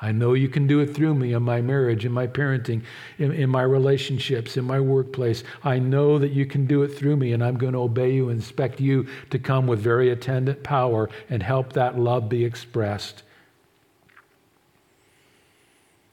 I 0.01 0.12
know 0.12 0.35
you 0.35 0.49
can 0.49 0.68
do 0.68 0.79
it 0.79 0.94
through 0.94 1.14
me 1.14 1.33
in 1.33 1.42
my 1.42 1.61
marriage, 1.61 2.05
in 2.05 2.12
my 2.12 2.29
parenting, 2.29 2.83
in, 3.18 3.33
in, 3.33 3.51
my 3.51 3.62
relationships, 3.62 4.57
in 4.57 4.64
my 4.64 4.79
workplace. 4.79 5.42
I 5.64 5.81
know 5.81 6.21
that 6.21 6.31
you 6.31 6.47
can 6.47 6.66
do 6.66 6.85
it 6.85 6.97
through 6.97 7.16
me, 7.16 7.33
and 7.33 7.42
I'm 7.42 7.59
going 7.59 7.73
to 7.73 7.81
obey 7.81 8.12
you 8.14 8.29
and 8.29 8.40
expect 8.40 8.81
you 8.81 9.09
to 9.31 9.40
come 9.40 9.66
with 9.66 9.81
very 9.81 10.11
attendant 10.11 10.62
power 10.62 11.11
and 11.29 11.42
help 11.42 11.73
that 11.73 11.99
love 11.99 12.29
be 12.29 12.44
expressed. 12.44 13.25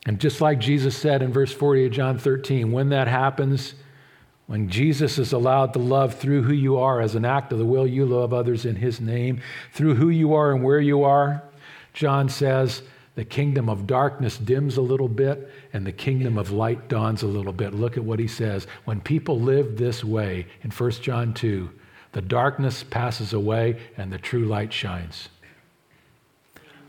And 0.07 0.19
just 0.19 0.41
like 0.41 0.59
Jesus 0.59 0.97
said 0.97 1.21
in 1.21 1.31
verse 1.31 1.53
40 1.53 1.85
of 1.85 1.91
John 1.91 2.17
13, 2.17 2.71
when 2.71 2.89
that 2.89 3.07
happens, 3.07 3.75
when 4.47 4.69
Jesus 4.69 5.17
is 5.17 5.33
allowed 5.33 5.73
to 5.73 5.79
love 5.79 6.15
through 6.15 6.43
who 6.43 6.53
you 6.53 6.77
are 6.77 7.01
as 7.01 7.15
an 7.15 7.25
act 7.25 7.51
of 7.51 7.57
the 7.57 7.65
will, 7.65 7.87
you 7.87 8.05
love 8.05 8.33
others 8.33 8.65
in 8.65 8.75
his 8.75 9.01
name. 9.01 9.41
Through 9.71 9.95
who 9.95 10.09
you 10.09 10.33
are 10.35 10.51
and 10.51 10.63
where 10.63 10.79
you 10.79 11.03
are, 11.03 11.43
John 11.93 12.29
says, 12.29 12.83
the 13.15 13.25
kingdom 13.25 13.69
of 13.69 13.87
darkness 13.87 14.37
dims 14.37 14.77
a 14.77 14.81
little 14.81 15.07
bit 15.07 15.49
and 15.73 15.87
the 15.87 15.91
kingdom 15.91 16.37
of 16.37 16.51
light 16.51 16.89
dawns 16.89 17.23
a 17.23 17.27
little 17.27 17.53
bit. 17.53 17.73
Look 17.73 17.97
at 17.97 18.03
what 18.03 18.19
he 18.19 18.27
says. 18.27 18.67
When 18.83 18.99
people 18.99 19.39
live 19.39 19.77
this 19.77 20.03
way 20.03 20.47
in 20.63 20.69
1 20.69 20.91
John 20.91 21.33
2, 21.33 21.69
the 22.11 22.21
darkness 22.21 22.83
passes 22.83 23.33
away 23.33 23.79
and 23.97 24.11
the 24.11 24.17
true 24.17 24.45
light 24.45 24.71
shines. 24.71 25.29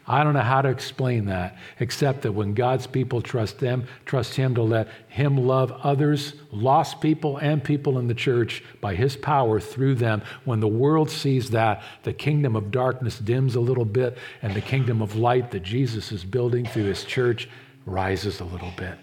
I 0.08 0.22
don't 0.22 0.34
know 0.34 0.40
how 0.40 0.62
to 0.62 0.68
explain 0.68 1.24
that, 1.26 1.56
except 1.80 2.22
that 2.22 2.32
when 2.32 2.54
God's 2.54 2.86
people 2.86 3.20
trust 3.20 3.58
them, 3.58 3.86
trust 4.04 4.36
Him 4.36 4.54
to 4.54 4.62
let 4.62 4.88
Him 5.08 5.36
love 5.36 5.72
others, 5.82 6.34
lost 6.52 7.00
people 7.00 7.38
and 7.38 7.62
people 7.62 7.98
in 7.98 8.06
the 8.06 8.14
church 8.14 8.62
by 8.80 8.94
His 8.94 9.16
power 9.16 9.58
through 9.58 9.96
them, 9.96 10.22
when 10.44 10.60
the 10.60 10.68
world 10.68 11.10
sees 11.10 11.50
that, 11.50 11.82
the 12.04 12.12
kingdom 12.12 12.54
of 12.54 12.70
darkness 12.70 13.18
dims 13.18 13.56
a 13.56 13.60
little 13.60 13.84
bit, 13.84 14.16
and 14.42 14.54
the 14.54 14.60
kingdom 14.60 15.02
of 15.02 15.16
light 15.16 15.50
that 15.50 15.64
Jesus 15.64 16.12
is 16.12 16.24
building 16.24 16.66
through 16.66 16.84
His 16.84 17.02
church 17.02 17.48
rises 17.84 18.38
a 18.38 18.44
little 18.44 18.72
bit. 18.76 18.96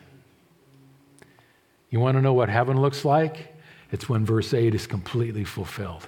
You 1.89 1.99
want 1.99 2.17
to 2.17 2.21
know 2.21 2.33
what 2.33 2.47
heaven 2.47 2.79
looks 2.79 3.03
like? 3.03 3.53
It's 3.91 4.07
when 4.07 4.25
verse 4.25 4.53
8 4.53 4.73
is 4.73 4.87
completely 4.87 5.43
fulfilled. 5.43 6.07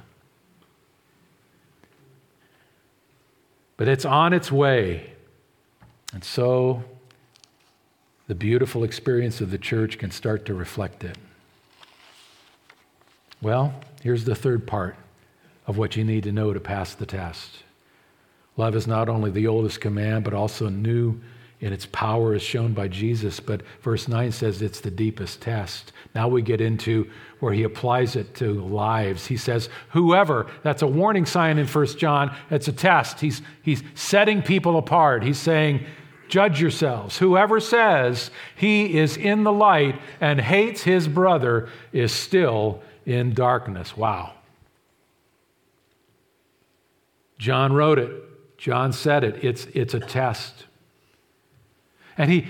But 3.78 3.88
it's 3.88 4.06
on 4.06 4.34
its 4.34 4.52
way. 4.52 5.12
And 6.14 6.24
so 6.24 6.84
the 8.28 8.36
beautiful 8.36 8.84
experience 8.84 9.42
of 9.42 9.52
the 9.52 9.58
church 9.58 9.98
can 9.98 10.12
start 10.12 10.46
to 10.46 10.54
reflect 10.54 11.04
it. 11.04 11.18
Well, 13.42 13.76
here's 14.02 14.26
the 14.26 14.36
third 14.36 14.66
part 14.66 14.96
of 15.68 15.78
what 15.78 15.96
you 15.96 16.04
need 16.04 16.24
to 16.24 16.32
know 16.32 16.54
to 16.54 16.60
pass 16.60 16.96
the 16.96 17.06
test. 17.06 17.64
Love 18.58 18.76
is 18.76 18.88
not 18.88 19.10
only 19.10 19.30
the 19.30 19.48
oldest 19.48 19.82
command, 19.82 20.24
but 20.24 20.34
also 20.34 20.70
new 20.70 21.20
and 21.66 21.74
its 21.74 21.88
power 21.88 22.36
is 22.36 22.44
shown 22.44 22.74
by 22.74 22.88
Jesus. 22.88 23.40
But 23.40 23.64
verse 23.82 24.08
9 24.08 24.32
says 24.32 24.62
it's 24.62 24.82
the 24.82 24.92
deepest 24.92 25.42
test. 25.42 25.94
Now 26.14 26.28
we 26.28 26.44
get 26.44 26.62
into 26.62 27.10
where 27.40 27.54
he 27.54 27.64
applies 27.64 28.16
it 28.16 28.36
to 28.36 28.64
lives. 28.64 29.26
He 29.26 29.36
says, 29.36 29.68
Whoever, 29.90 30.46
that's 30.62 30.84
a 30.84 30.88
warning 30.88 31.26
sign 31.26 31.58
in 31.58 31.66
1 31.66 31.88
John, 31.98 32.36
it's 32.52 32.68
a 32.68 32.72
test. 32.72 33.20
He's, 33.20 33.42
he's 33.64 33.82
setting 33.96 34.44
people 34.44 34.78
apart. 34.78 35.24
He's 35.24 35.40
saying, 35.40 35.84
Judge 36.28 36.62
yourselves. 36.62 37.18
Whoever 37.18 37.60
says 37.60 38.30
he 38.56 39.00
is 39.00 39.18
in 39.18 39.44
the 39.44 39.52
light 39.52 40.00
and 40.22 40.40
hates 40.40 40.84
his 40.84 41.08
brother 41.08 41.70
is 41.92 42.12
still 42.12 42.84
in 43.08 43.34
darkness. 43.34 43.98
Wow. 43.98 44.34
John 47.40 47.74
wrote 47.74 47.98
it. 47.98 48.12
John 48.60 48.94
said 48.94 49.24
it. 49.24 49.44
It's, 49.44 49.66
it's 49.74 49.96
a 49.96 50.00
test. 50.00 50.66
And 52.18 52.32
he, 52.32 52.48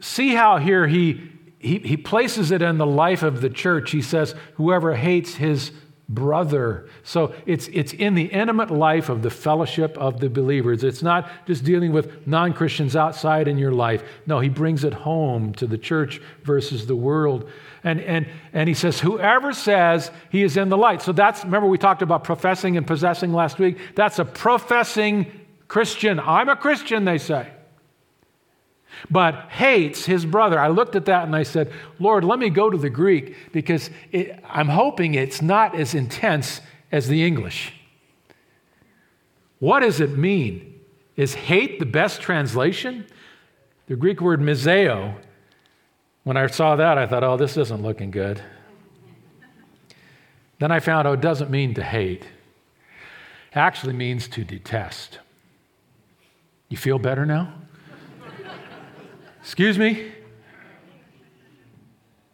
see 0.00 0.34
how 0.34 0.58
here 0.58 0.86
he, 0.86 1.30
he, 1.58 1.78
he 1.78 1.96
places 1.96 2.50
it 2.50 2.62
in 2.62 2.78
the 2.78 2.86
life 2.86 3.22
of 3.22 3.40
the 3.40 3.50
church. 3.50 3.90
He 3.90 4.02
says, 4.02 4.34
whoever 4.54 4.94
hates 4.94 5.34
his 5.34 5.72
brother. 6.08 6.88
So 7.02 7.34
it's, 7.46 7.68
it's 7.68 7.92
in 7.92 8.14
the 8.14 8.26
intimate 8.26 8.70
life 8.70 9.08
of 9.08 9.22
the 9.22 9.30
fellowship 9.30 9.98
of 9.98 10.20
the 10.20 10.30
believers. 10.30 10.84
It's 10.84 11.02
not 11.02 11.28
just 11.46 11.64
dealing 11.64 11.92
with 11.92 12.26
non 12.26 12.52
Christians 12.52 12.94
outside 12.94 13.48
in 13.48 13.58
your 13.58 13.72
life. 13.72 14.04
No, 14.26 14.38
he 14.38 14.48
brings 14.48 14.84
it 14.84 14.94
home 14.94 15.52
to 15.54 15.66
the 15.66 15.78
church 15.78 16.20
versus 16.44 16.86
the 16.86 16.94
world. 16.94 17.50
And, 17.82 18.00
and, 18.00 18.28
and 18.52 18.68
he 18.68 18.74
says, 18.74 19.00
Whoever 19.00 19.52
says 19.52 20.10
he 20.30 20.42
is 20.42 20.56
in 20.56 20.68
the 20.68 20.78
light. 20.78 21.02
So 21.02 21.12
that's, 21.12 21.44
remember, 21.44 21.68
we 21.68 21.78
talked 21.78 22.02
about 22.02 22.22
professing 22.22 22.76
and 22.76 22.86
possessing 22.86 23.32
last 23.32 23.58
week. 23.58 23.78
That's 23.96 24.20
a 24.20 24.24
professing 24.24 25.32
Christian. 25.66 26.20
I'm 26.20 26.48
a 26.48 26.56
Christian, 26.56 27.04
they 27.04 27.18
say 27.18 27.50
but 29.10 29.48
hates 29.50 30.06
his 30.06 30.24
brother. 30.24 30.58
I 30.58 30.68
looked 30.68 30.96
at 30.96 31.06
that 31.06 31.24
and 31.24 31.34
I 31.34 31.42
said, 31.42 31.72
Lord, 31.98 32.24
let 32.24 32.38
me 32.38 32.50
go 32.50 32.70
to 32.70 32.78
the 32.78 32.90
Greek 32.90 33.52
because 33.52 33.90
it, 34.12 34.42
I'm 34.48 34.68
hoping 34.68 35.14
it's 35.14 35.42
not 35.42 35.74
as 35.74 35.94
intense 35.94 36.60
as 36.90 37.08
the 37.08 37.24
English. 37.24 37.72
What 39.58 39.80
does 39.80 40.00
it 40.00 40.16
mean? 40.16 40.80
Is 41.16 41.34
hate 41.34 41.78
the 41.78 41.86
best 41.86 42.20
translation? 42.20 43.06
The 43.86 43.96
Greek 43.96 44.20
word 44.20 44.40
miseo, 44.40 45.14
when 46.24 46.36
I 46.36 46.46
saw 46.48 46.76
that, 46.76 46.98
I 46.98 47.06
thought, 47.06 47.24
oh, 47.24 47.36
this 47.36 47.56
isn't 47.56 47.82
looking 47.82 48.10
good. 48.10 48.42
Then 50.58 50.72
I 50.72 50.80
found, 50.80 51.06
oh, 51.06 51.12
it 51.12 51.20
doesn't 51.20 51.50
mean 51.50 51.74
to 51.74 51.82
hate. 51.82 52.22
It 52.22 53.56
actually 53.56 53.92
means 53.92 54.28
to 54.28 54.44
detest. 54.44 55.20
You 56.68 56.76
feel 56.76 56.98
better 56.98 57.24
now? 57.24 57.54
Excuse 59.46 59.78
me? 59.78 60.10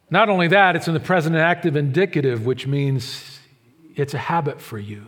Not 0.09 0.31
only 0.31 0.49
that, 0.49 0.77
it's 0.77 0.89
in 0.89 0.95
the 0.95 0.99
present 0.99 1.37
active 1.37 1.77
indicative, 1.77 2.47
which 2.47 2.67
means 2.67 3.39
it's 3.95 4.15
a 4.15 4.19
habit 4.19 4.63
for 4.63 4.79
you. 4.79 5.07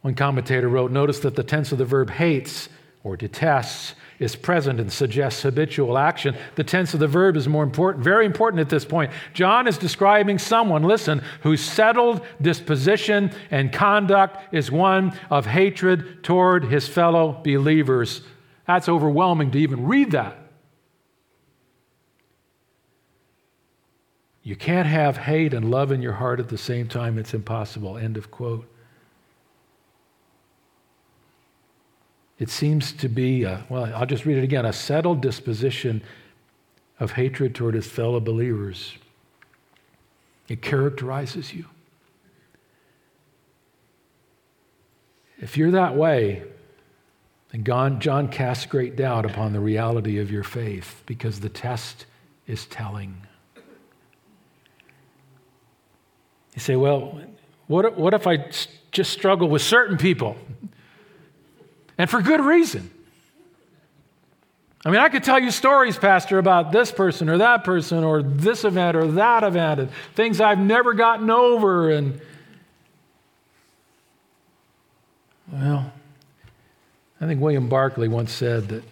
One 0.00 0.16
commentator 0.16 0.68
wrote 0.68 0.90
Notice 0.90 1.20
that 1.20 1.36
the 1.36 1.44
tense 1.44 1.70
of 1.70 1.78
the 1.78 1.84
verb 1.84 2.10
hates 2.10 2.70
or 3.04 3.16
detests 3.16 3.94
is 4.18 4.34
present 4.34 4.80
and 4.80 4.92
suggests 4.92 5.42
habitual 5.42 5.96
action. 5.96 6.36
The 6.56 6.64
tense 6.64 6.92
of 6.92 6.98
the 6.98 7.06
verb 7.06 7.36
is 7.36 7.46
more 7.46 7.62
important, 7.62 8.02
very 8.02 8.26
important 8.26 8.60
at 8.60 8.68
this 8.68 8.84
point. 8.84 9.12
John 9.32 9.68
is 9.68 9.78
describing 9.78 10.40
someone, 10.40 10.82
listen, 10.82 11.22
whose 11.42 11.60
settled 11.60 12.26
disposition 12.40 13.30
and 13.52 13.72
conduct 13.72 14.52
is 14.52 14.72
one 14.72 15.16
of 15.30 15.46
hatred 15.46 16.24
toward 16.24 16.64
his 16.64 16.88
fellow 16.88 17.40
believers. 17.44 18.22
That's 18.72 18.88
overwhelming 18.88 19.50
to 19.50 19.58
even 19.58 19.84
read 19.84 20.12
that. 20.12 20.34
You 24.42 24.56
can't 24.56 24.88
have 24.88 25.18
hate 25.18 25.52
and 25.52 25.70
love 25.70 25.92
in 25.92 26.00
your 26.00 26.14
heart 26.14 26.40
at 26.40 26.48
the 26.48 26.56
same 26.56 26.88
time. 26.88 27.18
It's 27.18 27.34
impossible. 27.34 27.98
End 27.98 28.16
of 28.16 28.30
quote. 28.30 28.66
It 32.38 32.48
seems 32.48 32.92
to 32.92 33.10
be, 33.10 33.42
a, 33.42 33.62
well, 33.68 33.92
I'll 33.94 34.06
just 34.06 34.24
read 34.24 34.38
it 34.38 34.42
again 34.42 34.64
a 34.64 34.72
settled 34.72 35.20
disposition 35.20 36.02
of 36.98 37.12
hatred 37.12 37.54
toward 37.54 37.74
his 37.74 37.86
fellow 37.86 38.20
believers. 38.20 38.96
It 40.48 40.62
characterizes 40.62 41.52
you. 41.52 41.66
If 45.36 45.58
you're 45.58 45.72
that 45.72 45.94
way, 45.94 46.44
and 47.52 47.66
John, 47.66 48.00
John 48.00 48.28
casts 48.28 48.64
great 48.64 48.96
doubt 48.96 49.26
upon 49.26 49.52
the 49.52 49.60
reality 49.60 50.18
of 50.18 50.30
your 50.30 50.42
faith 50.42 51.02
because 51.04 51.40
the 51.40 51.50
test 51.50 52.06
is 52.46 52.64
telling. 52.66 53.14
You 56.54 56.60
say, 56.60 56.76
well, 56.76 57.20
what, 57.66 57.96
what 57.98 58.14
if 58.14 58.26
I 58.26 58.48
just 58.90 59.12
struggle 59.12 59.48
with 59.48 59.62
certain 59.62 59.98
people? 59.98 60.36
And 61.98 62.08
for 62.08 62.22
good 62.22 62.40
reason. 62.40 62.90
I 64.84 64.90
mean, 64.90 65.00
I 65.00 65.10
could 65.10 65.22
tell 65.22 65.38
you 65.38 65.50
stories, 65.50 65.96
Pastor, 65.96 66.38
about 66.38 66.72
this 66.72 66.90
person 66.90 67.28
or 67.28 67.38
that 67.38 67.64
person 67.64 68.02
or 68.02 68.22
this 68.22 68.64
event 68.64 68.96
or 68.96 69.06
that 69.12 69.44
event 69.44 69.78
and 69.78 69.90
things 70.14 70.40
I've 70.40 70.58
never 70.58 70.92
gotten 70.94 71.30
over. 71.30 71.90
And, 71.90 72.20
well, 75.52 75.92
I 77.22 77.26
think 77.26 77.40
William 77.40 77.68
Barclay 77.68 78.08
once 78.08 78.32
said 78.32 78.68
that 78.70 78.82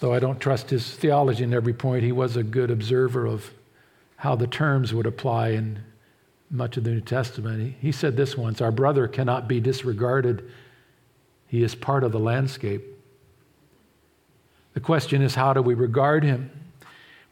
though 0.00 0.14
I 0.14 0.18
don't 0.18 0.40
trust 0.40 0.70
his 0.70 0.90
theology 0.90 1.44
in 1.44 1.52
every 1.52 1.74
point, 1.74 2.02
he 2.02 2.12
was 2.12 2.34
a 2.34 2.42
good 2.42 2.70
observer 2.70 3.26
of 3.26 3.50
how 4.16 4.36
the 4.36 4.46
terms 4.46 4.94
would 4.94 5.04
apply 5.04 5.50
in 5.50 5.80
much 6.50 6.78
of 6.78 6.84
the 6.84 6.92
New 6.92 7.02
Testament. 7.02 7.74
He 7.78 7.92
said 7.92 8.16
this 8.16 8.38
once 8.38 8.62
Our 8.62 8.72
brother 8.72 9.06
cannot 9.06 9.48
be 9.48 9.60
disregarded, 9.60 10.50
he 11.46 11.62
is 11.62 11.74
part 11.74 12.02
of 12.02 12.12
the 12.12 12.18
landscape. 12.18 12.82
The 14.72 14.80
question 14.80 15.20
is, 15.20 15.34
how 15.34 15.52
do 15.52 15.60
we 15.60 15.74
regard 15.74 16.24
him? 16.24 16.50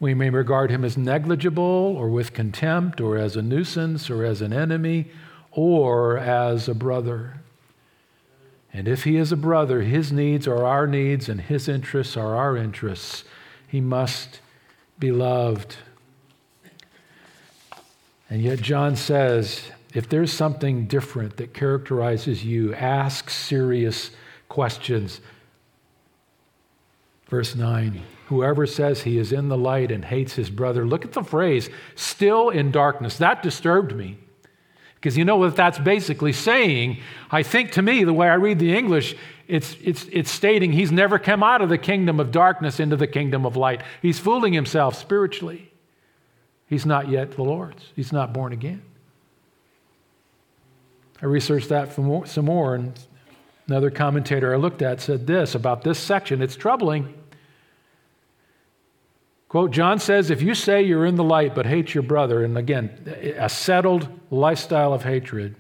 We 0.01 0.13
may 0.13 0.29
regard 0.29 0.71
him 0.71 0.85
as 0.85 0.99
negligible 0.99 1.63
or 1.97 2.11
with 2.11 2.35
contempt 2.35 3.01
or 3.01 3.17
as 3.17 3.37
a 3.37 3.43
nuisance 3.43 4.11
or 4.11 4.23
as 4.23 4.43
an 4.43 4.53
enemy 4.53 5.07
or 5.51 6.19
as 6.19 6.69
a 6.69 6.75
brother. 6.75 7.41
And 8.75 8.89
if 8.89 9.05
he 9.05 9.17
is 9.17 9.31
a 9.31 9.37
brother, 9.37 9.83
his 9.83 10.11
needs 10.11 10.49
are 10.49 10.67
our 10.67 10.89
needs 10.89 11.29
and 11.29 11.41
his 11.41 11.69
interests 11.69 12.17
are 12.17 12.35
our 12.35 12.57
interests. 12.57 13.23
He 13.69 13.81
must 13.81 14.41
be 14.99 15.13
loved. 15.13 15.77
And 18.29 18.43
yet, 18.43 18.61
John 18.61 18.97
says 18.97 19.71
if 19.95 20.09
there's 20.09 20.33
something 20.33 20.87
different 20.87 21.37
that 21.37 21.55
characterizes 21.55 22.45
you, 22.45 22.75
ask 22.75 23.31
serious 23.31 24.11
questions. 24.49 25.21
Verse 27.29 27.55
9 27.55 28.03
Whoever 28.27 28.67
says 28.67 29.03
he 29.03 29.19
is 29.19 29.33
in 29.33 29.49
the 29.49 29.57
light 29.57 29.93
and 29.93 30.05
hates 30.05 30.35
his 30.35 30.51
brother, 30.51 30.85
look 30.87 31.05
at 31.05 31.13
the 31.13 31.23
phrase, 31.23 31.69
still 31.95 32.49
in 32.49 32.73
darkness. 32.73 33.19
That 33.19 33.43
disturbed 33.43 33.95
me. 33.95 34.19
Because 35.05 35.19
you 35.19 35.27
know 35.27 35.37
what 35.37 35.55
that's 35.55 35.79
basically 35.79 36.33
saying? 36.33 36.97
I 37.31 37.43
think 37.43 37.73
to 37.73 37.83
me, 37.83 38.05
the 38.05 38.15
way 38.15 38.27
I 38.27 38.37
read 38.37 38.59
the 38.59 38.75
English, 38.75 39.15
it's, 39.47 39.77
it's, 39.85 40.07
it's 40.11 40.31
stating 40.31 40.73
he's 40.73 40.91
never 40.91 41.19
come 41.19 41.43
out 41.43 41.61
of 41.61 41.69
the 41.69 41.77
kingdom 41.77 42.21
of 42.21 42.31
darkness 42.31 42.81
into 42.81 42.97
the 42.97 43.07
kingdom 43.07 43.45
of 43.45 43.55
light. 43.55 43.83
He's 44.01 44.19
fooling 44.19 44.55
himself 44.55 44.97
spiritually. 44.97 45.71
He's 46.67 46.87
not 46.87 47.11
yet 47.11 47.33
the 47.33 47.43
Lord's, 47.43 47.93
he's 47.95 48.13
not 48.13 48.33
born 48.33 48.55
again. 48.55 48.81
I 51.21 51.27
researched 51.27 51.69
that 51.69 51.93
some 51.93 52.45
more, 52.47 52.75
and 52.75 52.99
another 53.69 53.91
commentator 53.91 54.55
I 54.55 54.57
looked 54.57 54.81
at 54.81 55.03
said 55.03 55.27
this 55.27 55.55
about 55.55 55.83
this 55.83 55.99
section 55.99 56.41
it's 56.41 56.57
troubling. 56.57 57.13
Quote, 59.55 59.71
John 59.71 60.01
says, 60.01 60.31
if 60.31 60.43
you 60.43 60.53
say 60.53 60.83
you're 60.83 61.07
in 61.07 61.15
the 61.15 61.23
light 61.23 61.55
but 61.55 61.65
hate 61.65 61.95
your 61.95 62.03
brother, 62.03 62.43
and 62.43 62.59
again, 62.59 62.91
a 63.39 63.49
settled 63.49 64.09
lifestyle 64.29 64.93
of 64.93 65.05
hatred, 65.05 65.55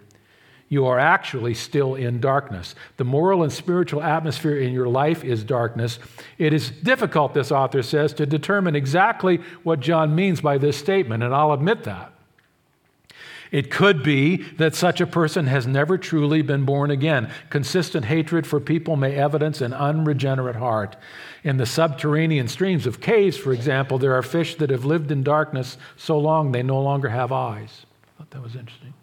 you 0.68 0.84
are 0.86 0.98
actually 0.98 1.54
still 1.54 1.94
in 1.94 2.18
darkness. 2.18 2.74
The 2.96 3.04
moral 3.04 3.44
and 3.44 3.52
spiritual 3.52 4.02
atmosphere 4.02 4.58
in 4.58 4.72
your 4.72 4.88
life 4.88 5.22
is 5.22 5.44
darkness. 5.44 6.00
It 6.38 6.52
is 6.52 6.72
difficult, 6.72 7.34
this 7.34 7.52
author 7.52 7.84
says, 7.84 8.12
to 8.14 8.26
determine 8.26 8.74
exactly 8.74 9.36
what 9.62 9.78
John 9.78 10.12
means 10.16 10.40
by 10.40 10.58
this 10.58 10.76
statement, 10.76 11.22
and 11.22 11.32
I'll 11.32 11.52
admit 11.52 11.84
that. 11.84 12.13
It 13.50 13.70
could 13.70 14.02
be 14.02 14.36
that 14.56 14.74
such 14.74 15.00
a 15.00 15.06
person 15.06 15.46
has 15.46 15.66
never 15.66 15.98
truly 15.98 16.42
been 16.42 16.64
born 16.64 16.90
again. 16.90 17.30
Consistent 17.50 18.06
hatred 18.06 18.46
for 18.46 18.60
people 18.60 18.96
may 18.96 19.14
evidence 19.14 19.60
an 19.60 19.72
unregenerate 19.72 20.56
heart. 20.56 20.96
In 21.42 21.56
the 21.56 21.66
subterranean 21.66 22.48
streams 22.48 22.86
of 22.86 23.00
caves, 23.00 23.36
for 23.36 23.52
example, 23.52 23.98
there 23.98 24.14
are 24.14 24.22
fish 24.22 24.56
that 24.56 24.70
have 24.70 24.84
lived 24.84 25.10
in 25.10 25.22
darkness 25.22 25.76
so 25.96 26.18
long 26.18 26.52
they 26.52 26.62
no 26.62 26.80
longer 26.80 27.10
have 27.10 27.32
eyes. 27.32 27.86
I 28.02 28.18
thought 28.18 28.30
that 28.30 28.42
was 28.42 28.56
interesting. 28.56 28.94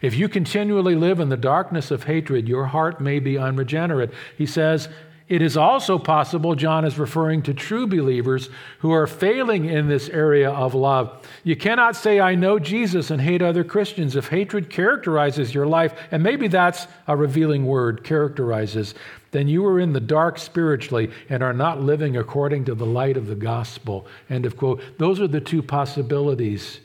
If 0.00 0.14
you 0.16 0.28
continually 0.28 0.94
live 0.94 1.20
in 1.20 1.28
the 1.28 1.36
darkness 1.36 1.90
of 1.90 2.04
hatred, 2.04 2.48
your 2.48 2.66
heart 2.66 3.00
may 3.00 3.18
be 3.18 3.38
unregenerate. 3.38 4.12
He 4.36 4.46
says, 4.46 4.88
it 5.28 5.40
is 5.40 5.56
also 5.56 5.98
possible, 5.98 6.54
John 6.54 6.84
is 6.84 6.98
referring 6.98 7.42
to 7.42 7.54
true 7.54 7.86
believers 7.86 8.50
who 8.80 8.92
are 8.92 9.06
failing 9.06 9.64
in 9.64 9.88
this 9.88 10.08
area 10.08 10.50
of 10.50 10.74
love. 10.74 11.26
You 11.44 11.56
cannot 11.56 11.96
say, 11.96 12.20
I 12.20 12.34
know 12.34 12.58
Jesus 12.58 13.10
and 13.10 13.20
hate 13.20 13.42
other 13.42 13.64
Christians 13.64 14.16
if 14.16 14.28
hatred 14.28 14.68
characterizes 14.68 15.54
your 15.54 15.66
life, 15.66 15.94
and 16.10 16.22
maybe 16.22 16.48
that's 16.48 16.86
a 17.06 17.16
revealing 17.16 17.66
word, 17.66 18.04
characterizes 18.04 18.94
then 19.32 19.48
you 19.48 19.66
are 19.66 19.80
in 19.80 19.94
the 19.94 20.00
dark 20.00 20.38
spiritually 20.38 21.10
and 21.28 21.42
are 21.42 21.54
not 21.54 21.80
living 21.80 22.16
according 22.16 22.66
to 22.66 22.74
the 22.74 22.86
light 22.86 23.16
of 23.16 23.26
the 23.26 23.34
gospel. 23.34 24.06
End 24.30 24.46
of 24.46 24.56
quote. 24.56 24.82
Those 24.98 25.20
are 25.20 25.26
the 25.26 25.40
two 25.40 25.62
possibilities. 25.62 26.80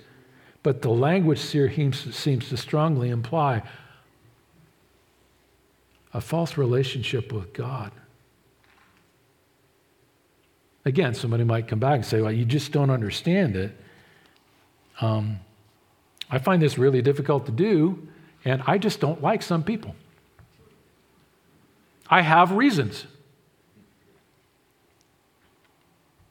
But 0.64 0.82
the 0.82 0.90
language 0.90 1.40
seems 1.40 2.50
to 2.50 2.58
strongly 2.58 3.10
imply 3.10 3.64
a 6.14 6.22
false 6.22 6.58
relationship 6.58 7.32
with 7.32 7.54
God. 7.54 7.92
Again, 10.88 11.14
somebody 11.14 11.44
might 11.44 11.68
come 11.68 11.80
back 11.80 11.96
and 11.96 12.06
say, 12.06 12.22
Well, 12.22 12.32
you 12.32 12.46
just 12.46 12.72
don't 12.72 12.90
understand 12.90 13.58
it. 13.58 13.76
Um, 15.02 15.42
I 16.32 16.40
find 16.40 16.62
this 16.62 16.78
really 16.78 17.02
difficult 17.02 17.46
to 17.48 17.52
do, 17.52 18.08
and 18.46 18.64
I 18.66 18.78
just 18.78 19.02
don't 19.02 19.22
like 19.22 19.42
some 19.42 19.66
people. 19.66 19.96
I 22.10 22.22
have 22.22 22.54
reasons. 22.54 23.06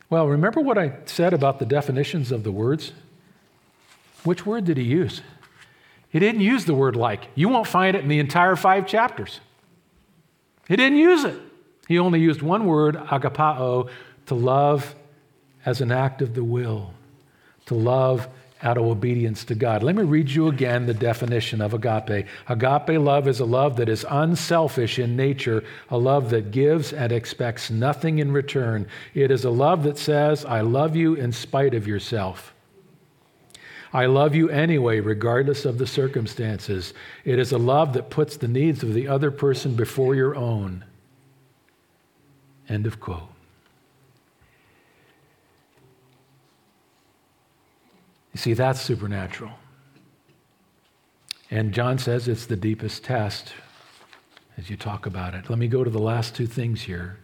Well, 0.09 0.27
remember 0.27 0.63
what 0.63 0.79
I 0.79 0.95
said 1.05 1.35
about 1.35 1.59
the 1.59 1.67
definitions 1.67 2.33
of 2.33 2.43
the 2.43 2.51
words? 2.51 2.93
Which 4.25 4.47
word 4.47 4.65
did 4.65 4.79
he 4.79 4.85
use? 4.85 5.21
He 6.09 6.19
didn't 6.19 6.41
use 6.41 6.65
the 6.65 6.75
word 6.75 6.97
like. 6.97 7.27
You 7.35 7.51
won't 7.51 7.67
find 7.67 7.95
it 7.95 8.03
in 8.03 8.09
the 8.09 8.21
entire 8.21 8.57
five 8.57 8.87
chapters. 8.87 9.41
He 10.67 10.77
didn't 10.77 10.97
use 10.97 11.25
it. 11.25 11.39
He 11.89 11.99
only 11.99 12.21
used 12.21 12.41
one 12.41 12.65
word, 12.65 12.95
agapao, 12.97 13.91
to 14.27 14.35
love 14.35 14.95
as 15.64 15.81
an 15.81 15.91
act 15.91 16.22
of 16.22 16.35
the 16.35 16.45
will, 16.45 16.93
to 17.66 17.74
love 17.74 18.29
out 18.62 18.79
of 18.79 18.85
obedience 18.85 19.45
to 19.45 19.55
God. 19.55 19.83
Let 19.83 19.97
me 19.97 20.03
read 20.03 20.31
you 20.31 20.49
again 20.49 20.87
the 20.87 20.95
definition 20.95 21.61
of 21.61 21.74
agape. 21.74 22.27
Agape 22.49 22.99
love 23.01 23.29
is 23.29 23.41
a 23.41 23.45
love 23.45 23.77
that 23.77 23.89
is 23.89 24.07
unselfish 24.09 24.99
in 24.99 25.14
nature, 25.14 25.62
a 25.91 25.99
love 25.99 26.31
that 26.31 26.51
gives 26.51 26.93
and 26.93 27.12
expects 27.12 27.70
nothing 27.70 28.18
in 28.18 28.33
return. 28.33 28.89
It 29.14 29.31
is 29.31 29.45
a 29.45 29.51
love 29.51 29.83
that 29.83 29.99
says, 29.99 30.45
I 30.45 30.62
love 30.62 30.97
you 30.97 31.14
in 31.14 31.33
spite 31.33 31.74
of 31.74 31.87
yourself. 31.87 32.55
I 33.93 34.07
love 34.07 34.35
you 34.35 34.49
anyway, 34.49 35.01
regardless 35.01 35.64
of 35.64 35.79
the 35.79 35.87
circumstances. 35.87 36.93
It 37.24 37.39
is 37.39 37.53
a 37.53 37.59
love 37.59 37.93
that 37.93 38.11
puts 38.11 38.37
the 38.37 38.49
needs 38.49 38.83
of 38.83 38.95
the 38.95 39.09
other 39.09 39.31
person 39.31 39.74
before 39.74 40.14
your 40.14 40.35
own. 40.35 40.85
End 42.68 42.87
of 42.87 43.01
quote. 43.01 43.36
You 48.37 48.39
see, 48.39 48.53
that's 48.53 48.82
supernatural. 48.82 49.53
And 51.51 51.72
John 51.72 51.97
says 51.97 52.28
it's 52.28 52.45
the 52.45 52.55
deepest 52.55 53.03
test 53.03 53.55
as 54.59 54.68
you 54.68 54.76
talk 54.76 55.07
about 55.07 55.32
it. 55.32 55.49
Let 55.49 55.59
me 55.59 55.68
go 55.68 55.82
to 55.82 55.89
the 55.89 55.99
last 55.99 56.34
two 56.34 56.47
things 56.47 56.82
here. 56.82 57.18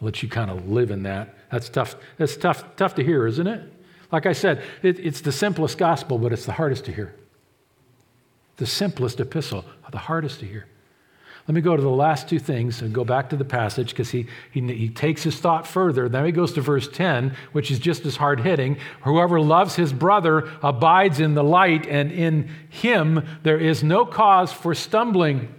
I'll 0.00 0.06
let 0.06 0.22
you 0.22 0.28
kind 0.30 0.50
of 0.50 0.66
live 0.66 0.90
in 0.90 1.02
that. 1.02 1.34
That's 1.52 1.68
tough. 1.68 1.96
That's 2.16 2.34
tough, 2.38 2.76
tough 2.76 2.94
to 2.94 3.04
hear, 3.04 3.26
isn't 3.26 3.46
it? 3.46 3.74
Like 4.10 4.24
I 4.24 4.32
said, 4.32 4.62
it, 4.80 4.98
it's 5.00 5.20
the 5.20 5.32
simplest 5.32 5.76
gospel, 5.76 6.16
but 6.16 6.32
it's 6.32 6.46
the 6.46 6.52
hardest 6.52 6.86
to 6.86 6.92
hear. 6.92 7.14
The 8.56 8.64
simplest 8.66 9.20
epistle, 9.20 9.66
the 9.90 9.98
hardest 9.98 10.40
to 10.40 10.46
hear. 10.46 10.66
Let 11.46 11.54
me 11.54 11.60
go 11.60 11.76
to 11.76 11.82
the 11.82 11.90
last 11.90 12.26
two 12.26 12.38
things 12.38 12.80
and 12.80 12.94
go 12.94 13.04
back 13.04 13.28
to 13.30 13.36
the 13.36 13.44
passage 13.44 13.90
because 13.90 14.10
he, 14.10 14.26
he, 14.50 14.60
he, 14.72 14.88
takes 14.88 15.22
his 15.24 15.38
thought 15.38 15.66
further. 15.66 16.08
Then 16.08 16.24
he 16.24 16.32
goes 16.32 16.54
to 16.54 16.62
verse 16.62 16.88
10, 16.88 17.36
which 17.52 17.70
is 17.70 17.78
just 17.78 18.06
as 18.06 18.16
hard 18.16 18.40
hitting. 18.40 18.78
Whoever 19.02 19.38
loves 19.40 19.76
his 19.76 19.92
brother 19.92 20.50
abides 20.62 21.20
in 21.20 21.34
the 21.34 21.44
light, 21.44 21.86
and 21.86 22.10
in 22.10 22.48
him 22.70 23.26
there 23.42 23.58
is 23.58 23.84
no 23.84 24.06
cause 24.06 24.52
for 24.52 24.74
stumbling. 24.74 25.54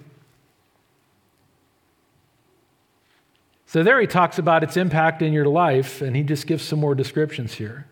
So 3.68 3.84
there 3.84 4.02
he 4.02 4.08
talks 4.08 4.40
about 4.40 4.64
its 4.64 4.78
impact 4.78 5.22
in 5.22 5.34
your 5.34 5.48
life, 5.48 6.02
and 6.02 6.16
he 6.16 6.24
just 6.24 6.48
gives 6.48 6.64
some 6.64 6.80
more 6.80 6.96
descriptions 6.96 7.54
here. 7.54 7.86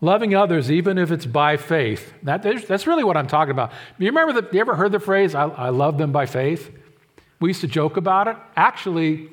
Loving 0.00 0.34
others, 0.34 0.70
even 0.70 0.96
if 0.96 1.10
it's 1.10 1.26
by 1.26 1.56
faith. 1.56 2.12
That, 2.22 2.42
that's 2.42 2.86
really 2.86 3.02
what 3.02 3.16
I'm 3.16 3.26
talking 3.26 3.50
about. 3.50 3.72
You 3.98 4.06
remember, 4.06 4.40
the, 4.40 4.48
you 4.52 4.60
ever 4.60 4.76
heard 4.76 4.92
the 4.92 5.00
phrase, 5.00 5.34
I, 5.34 5.44
I 5.44 5.68
love 5.70 5.98
them 5.98 6.12
by 6.12 6.26
faith? 6.26 6.70
We 7.40 7.50
used 7.50 7.62
to 7.62 7.66
joke 7.66 7.96
about 7.96 8.28
it. 8.28 8.36
Actually, 8.54 9.28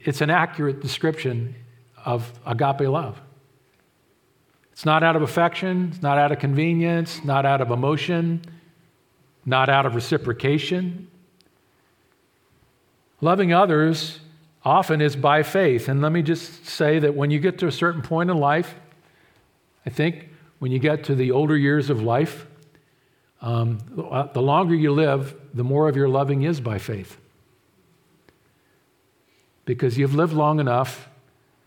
it's 0.00 0.22
an 0.22 0.30
accurate 0.30 0.80
description 0.80 1.54
of 2.04 2.32
agape 2.46 2.88
love. 2.88 3.20
It's 4.72 4.84
not 4.84 5.02
out 5.02 5.16
of 5.16 5.22
affection, 5.22 5.90
it's 5.92 6.02
not 6.02 6.18
out 6.18 6.32
of 6.32 6.38
convenience, 6.38 7.24
not 7.24 7.46
out 7.46 7.60
of 7.60 7.70
emotion, 7.70 8.42
not 9.44 9.68
out 9.68 9.86
of 9.86 9.94
reciprocation. 9.94 11.08
Loving 13.20 13.52
others 13.52 14.20
often 14.64 15.00
is 15.00 15.16
by 15.16 15.42
faith. 15.42 15.88
And 15.88 16.02
let 16.02 16.12
me 16.12 16.22
just 16.22 16.66
say 16.66 16.98
that 16.98 17.14
when 17.14 17.30
you 17.30 17.38
get 17.38 17.58
to 17.58 17.66
a 17.66 17.72
certain 17.72 18.02
point 18.02 18.30
in 18.30 18.36
life, 18.36 18.74
I 19.86 19.90
think 19.90 20.28
when 20.58 20.72
you 20.72 20.78
get 20.78 21.04
to 21.04 21.14
the 21.14 21.30
older 21.30 21.56
years 21.56 21.90
of 21.90 22.02
life, 22.02 22.46
um, 23.40 23.78
the 24.32 24.42
longer 24.42 24.74
you 24.74 24.92
live, 24.92 25.34
the 25.54 25.64
more 25.64 25.88
of 25.88 25.96
your 25.96 26.08
loving 26.08 26.42
is 26.42 26.60
by 26.60 26.78
faith. 26.78 27.18
Because 29.64 29.98
you've 29.98 30.14
lived 30.14 30.32
long 30.32 30.58
enough 30.58 31.08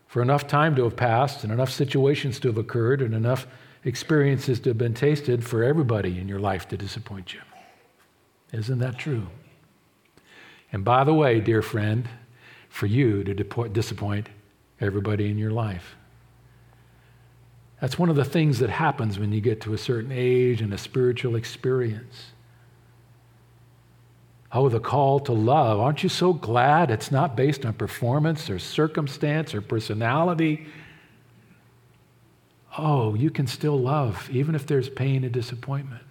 for 0.07 0.21
enough 0.21 0.47
time 0.47 0.75
to 0.75 0.83
have 0.83 0.95
passed 0.95 1.43
and 1.43 1.53
enough 1.53 1.69
situations 1.69 2.39
to 2.39 2.47
have 2.47 2.57
occurred 2.57 3.01
and 3.01 3.13
enough 3.13 3.45
experiences 3.83 4.59
to 4.61 4.71
have 4.71 4.77
been 4.77 4.93
tasted 4.93 5.45
for 5.45 5.63
everybody 5.63 6.19
in 6.19 6.27
your 6.27 6.39
life 6.39 6.67
to 6.69 6.77
disappoint 6.77 7.33
you. 7.33 7.41
Isn't 8.51 8.79
that 8.79 8.97
true? 8.97 9.27
And 10.71 10.83
by 10.83 11.03
the 11.03 11.13
way, 11.13 11.39
dear 11.39 11.61
friend, 11.61 12.09
for 12.67 12.87
you 12.87 13.23
to 13.23 13.33
disappoint 13.69 14.29
everybody 14.81 15.29
in 15.29 15.37
your 15.37 15.51
life. 15.51 15.95
That's 17.81 17.97
one 17.97 18.09
of 18.09 18.15
the 18.15 18.25
things 18.25 18.59
that 18.59 18.69
happens 18.69 19.17
when 19.17 19.31
you 19.31 19.39
get 19.39 19.61
to 19.61 19.73
a 19.73 19.77
certain 19.77 20.11
age 20.13 20.61
and 20.61 20.73
a 20.73 20.77
spiritual 20.77 21.35
experience. 21.35 22.31
Oh, 24.51 24.67
the 24.67 24.79
call 24.79 25.19
to 25.21 25.31
love. 25.31 25.79
Aren't 25.79 26.03
you 26.03 26.09
so 26.09 26.33
glad 26.33 26.89
it's 26.91 27.11
not 27.11 27.35
based 27.35 27.65
on 27.65 27.73
performance 27.73 28.49
or 28.49 28.59
circumstance 28.59 29.53
or 29.53 29.61
personality? 29.61 30.67
Oh, 32.77 33.13
you 33.13 33.29
can 33.29 33.47
still 33.47 33.79
love 33.79 34.29
even 34.31 34.55
if 34.55 34.65
there's 34.65 34.89
pain 34.89 35.23
and 35.23 35.31
disappointment. 35.31 36.03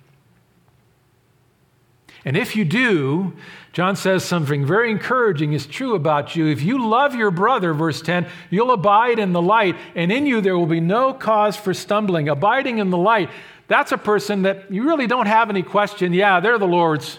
And 2.25 2.37
if 2.37 2.57
you 2.57 2.65
do, 2.65 3.35
John 3.73 3.95
says 3.97 4.25
something 4.25 4.67
very 4.67 4.91
encouraging 4.91 5.53
is 5.53 5.67
true 5.67 5.95
about 5.95 6.35
you. 6.35 6.47
If 6.47 6.63
you 6.63 6.85
love 6.85 7.15
your 7.15 7.31
brother, 7.31 7.73
verse 7.73 8.03
10, 8.03 8.27
you'll 8.51 8.73
abide 8.73 9.19
in 9.19 9.33
the 9.33 9.43
light, 9.43 9.77
and 9.95 10.11
in 10.11 10.27
you 10.27 10.41
there 10.41 10.59
will 10.59 10.67
be 10.67 10.81
no 10.81 11.15
cause 11.15 11.57
for 11.57 11.73
stumbling. 11.73 12.29
Abiding 12.29 12.79
in 12.79 12.91
the 12.91 12.99
light, 12.99 13.31
that's 13.69 13.93
a 13.93 13.99
person 13.99 14.43
that 14.43 14.71
you 14.73 14.85
really 14.85 15.07
don't 15.07 15.27
have 15.27 15.51
any 15.51 15.63
question. 15.63 16.13
Yeah, 16.13 16.41
they're 16.41 16.59
the 16.59 16.67
Lord's. 16.67 17.19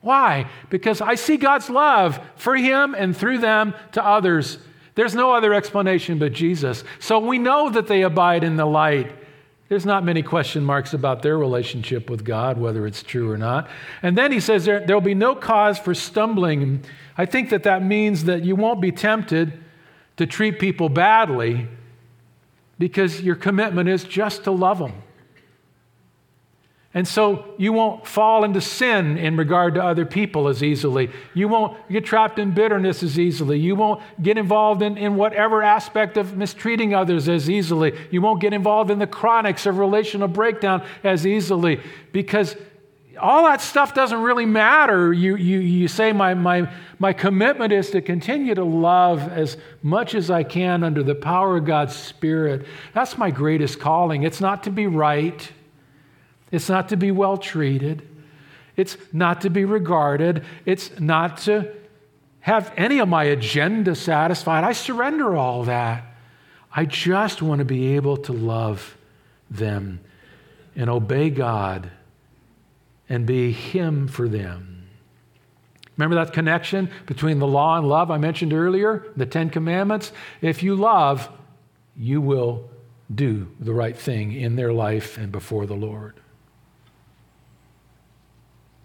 Why? 0.00 0.50
Because 0.68 1.00
I 1.00 1.14
see 1.14 1.38
God's 1.38 1.70
love 1.70 2.20
for 2.36 2.54
him 2.54 2.94
and 2.94 3.16
through 3.16 3.38
them 3.38 3.74
to 3.92 4.04
others. 4.04 4.58
There's 4.96 5.14
no 5.14 5.32
other 5.32 5.54
explanation 5.54 6.18
but 6.18 6.32
Jesus. 6.32 6.84
So 6.98 7.18
we 7.18 7.38
know 7.38 7.70
that 7.70 7.86
they 7.86 8.02
abide 8.02 8.44
in 8.44 8.56
the 8.56 8.66
light. 8.66 9.12
There's 9.68 9.86
not 9.86 10.04
many 10.04 10.22
question 10.22 10.62
marks 10.62 10.92
about 10.92 11.22
their 11.22 11.38
relationship 11.38 12.10
with 12.10 12.24
God, 12.24 12.58
whether 12.58 12.86
it's 12.86 13.02
true 13.02 13.30
or 13.30 13.38
not. 13.38 13.68
And 14.02 14.16
then 14.16 14.30
he 14.30 14.40
says 14.40 14.66
there, 14.66 14.84
there'll 14.86 15.00
be 15.00 15.14
no 15.14 15.34
cause 15.34 15.78
for 15.78 15.94
stumbling. 15.94 16.84
I 17.16 17.24
think 17.24 17.50
that 17.50 17.62
that 17.62 17.82
means 17.82 18.24
that 18.24 18.44
you 18.44 18.56
won't 18.56 18.82
be 18.82 18.92
tempted 18.92 19.58
to 20.16 20.26
treat 20.26 20.58
people 20.58 20.88
badly 20.88 21.68
because 22.78 23.22
your 23.22 23.36
commitment 23.36 23.88
is 23.88 24.04
just 24.04 24.44
to 24.44 24.50
love 24.50 24.78
them. 24.78 24.92
And 26.96 27.08
so 27.08 27.44
you 27.58 27.72
won't 27.72 28.06
fall 28.06 28.44
into 28.44 28.60
sin 28.60 29.18
in 29.18 29.36
regard 29.36 29.74
to 29.74 29.82
other 29.82 30.06
people 30.06 30.46
as 30.46 30.62
easily. 30.62 31.10
You 31.34 31.48
won't 31.48 31.76
get 31.90 32.04
trapped 32.04 32.38
in 32.38 32.52
bitterness 32.52 33.02
as 33.02 33.18
easily. 33.18 33.58
You 33.58 33.74
won't 33.74 34.00
get 34.22 34.38
involved 34.38 34.80
in, 34.80 34.96
in 34.96 35.16
whatever 35.16 35.60
aspect 35.60 36.16
of 36.16 36.36
mistreating 36.36 36.94
others 36.94 37.28
as 37.28 37.50
easily. 37.50 37.98
You 38.12 38.22
won't 38.22 38.40
get 38.40 38.52
involved 38.52 38.92
in 38.92 39.00
the 39.00 39.08
chronics 39.08 39.66
of 39.66 39.78
relational 39.78 40.28
breakdown 40.28 40.86
as 41.02 41.26
easily 41.26 41.80
because 42.12 42.54
all 43.20 43.44
that 43.44 43.60
stuff 43.60 43.92
doesn't 43.92 44.22
really 44.22 44.46
matter. 44.46 45.12
You, 45.12 45.34
you, 45.34 45.58
you 45.58 45.88
say, 45.88 46.12
my, 46.12 46.34
my, 46.34 46.70
my 47.00 47.12
commitment 47.12 47.72
is 47.72 47.90
to 47.90 48.02
continue 48.02 48.54
to 48.54 48.64
love 48.64 49.20
as 49.32 49.56
much 49.82 50.14
as 50.14 50.30
I 50.30 50.44
can 50.44 50.84
under 50.84 51.02
the 51.02 51.14
power 51.16 51.56
of 51.56 51.64
God's 51.64 51.96
Spirit. 51.96 52.66
That's 52.92 53.18
my 53.18 53.32
greatest 53.32 53.80
calling. 53.80 54.22
It's 54.22 54.40
not 54.40 54.62
to 54.64 54.70
be 54.70 54.86
right. 54.86 55.50
It's 56.54 56.68
not 56.68 56.90
to 56.90 56.96
be 56.96 57.10
well 57.10 57.36
treated. 57.36 58.08
It's 58.76 58.96
not 59.12 59.40
to 59.40 59.50
be 59.50 59.64
regarded. 59.64 60.44
It's 60.64 61.00
not 61.00 61.38
to 61.38 61.72
have 62.40 62.72
any 62.76 63.00
of 63.00 63.08
my 63.08 63.24
agenda 63.24 63.96
satisfied. 63.96 64.62
I 64.62 64.72
surrender 64.72 65.34
all 65.34 65.64
that. 65.64 66.04
I 66.72 66.84
just 66.84 67.42
want 67.42 67.58
to 67.58 67.64
be 67.64 67.96
able 67.96 68.18
to 68.18 68.32
love 68.32 68.96
them 69.50 70.00
and 70.76 70.88
obey 70.88 71.30
God 71.30 71.90
and 73.08 73.26
be 73.26 73.50
Him 73.50 74.06
for 74.06 74.28
them. 74.28 74.88
Remember 75.96 76.16
that 76.16 76.32
connection 76.32 76.88
between 77.06 77.40
the 77.40 77.46
law 77.46 77.78
and 77.78 77.88
love 77.88 78.12
I 78.12 78.18
mentioned 78.18 78.52
earlier? 78.52 79.06
The 79.16 79.26
Ten 79.26 79.50
Commandments? 79.50 80.12
If 80.40 80.62
you 80.62 80.76
love, 80.76 81.28
you 81.96 82.20
will 82.20 82.70
do 83.12 83.48
the 83.58 83.72
right 83.72 83.96
thing 83.96 84.32
in 84.32 84.54
their 84.54 84.72
life 84.72 85.18
and 85.18 85.32
before 85.32 85.66
the 85.66 85.74
Lord. 85.74 86.20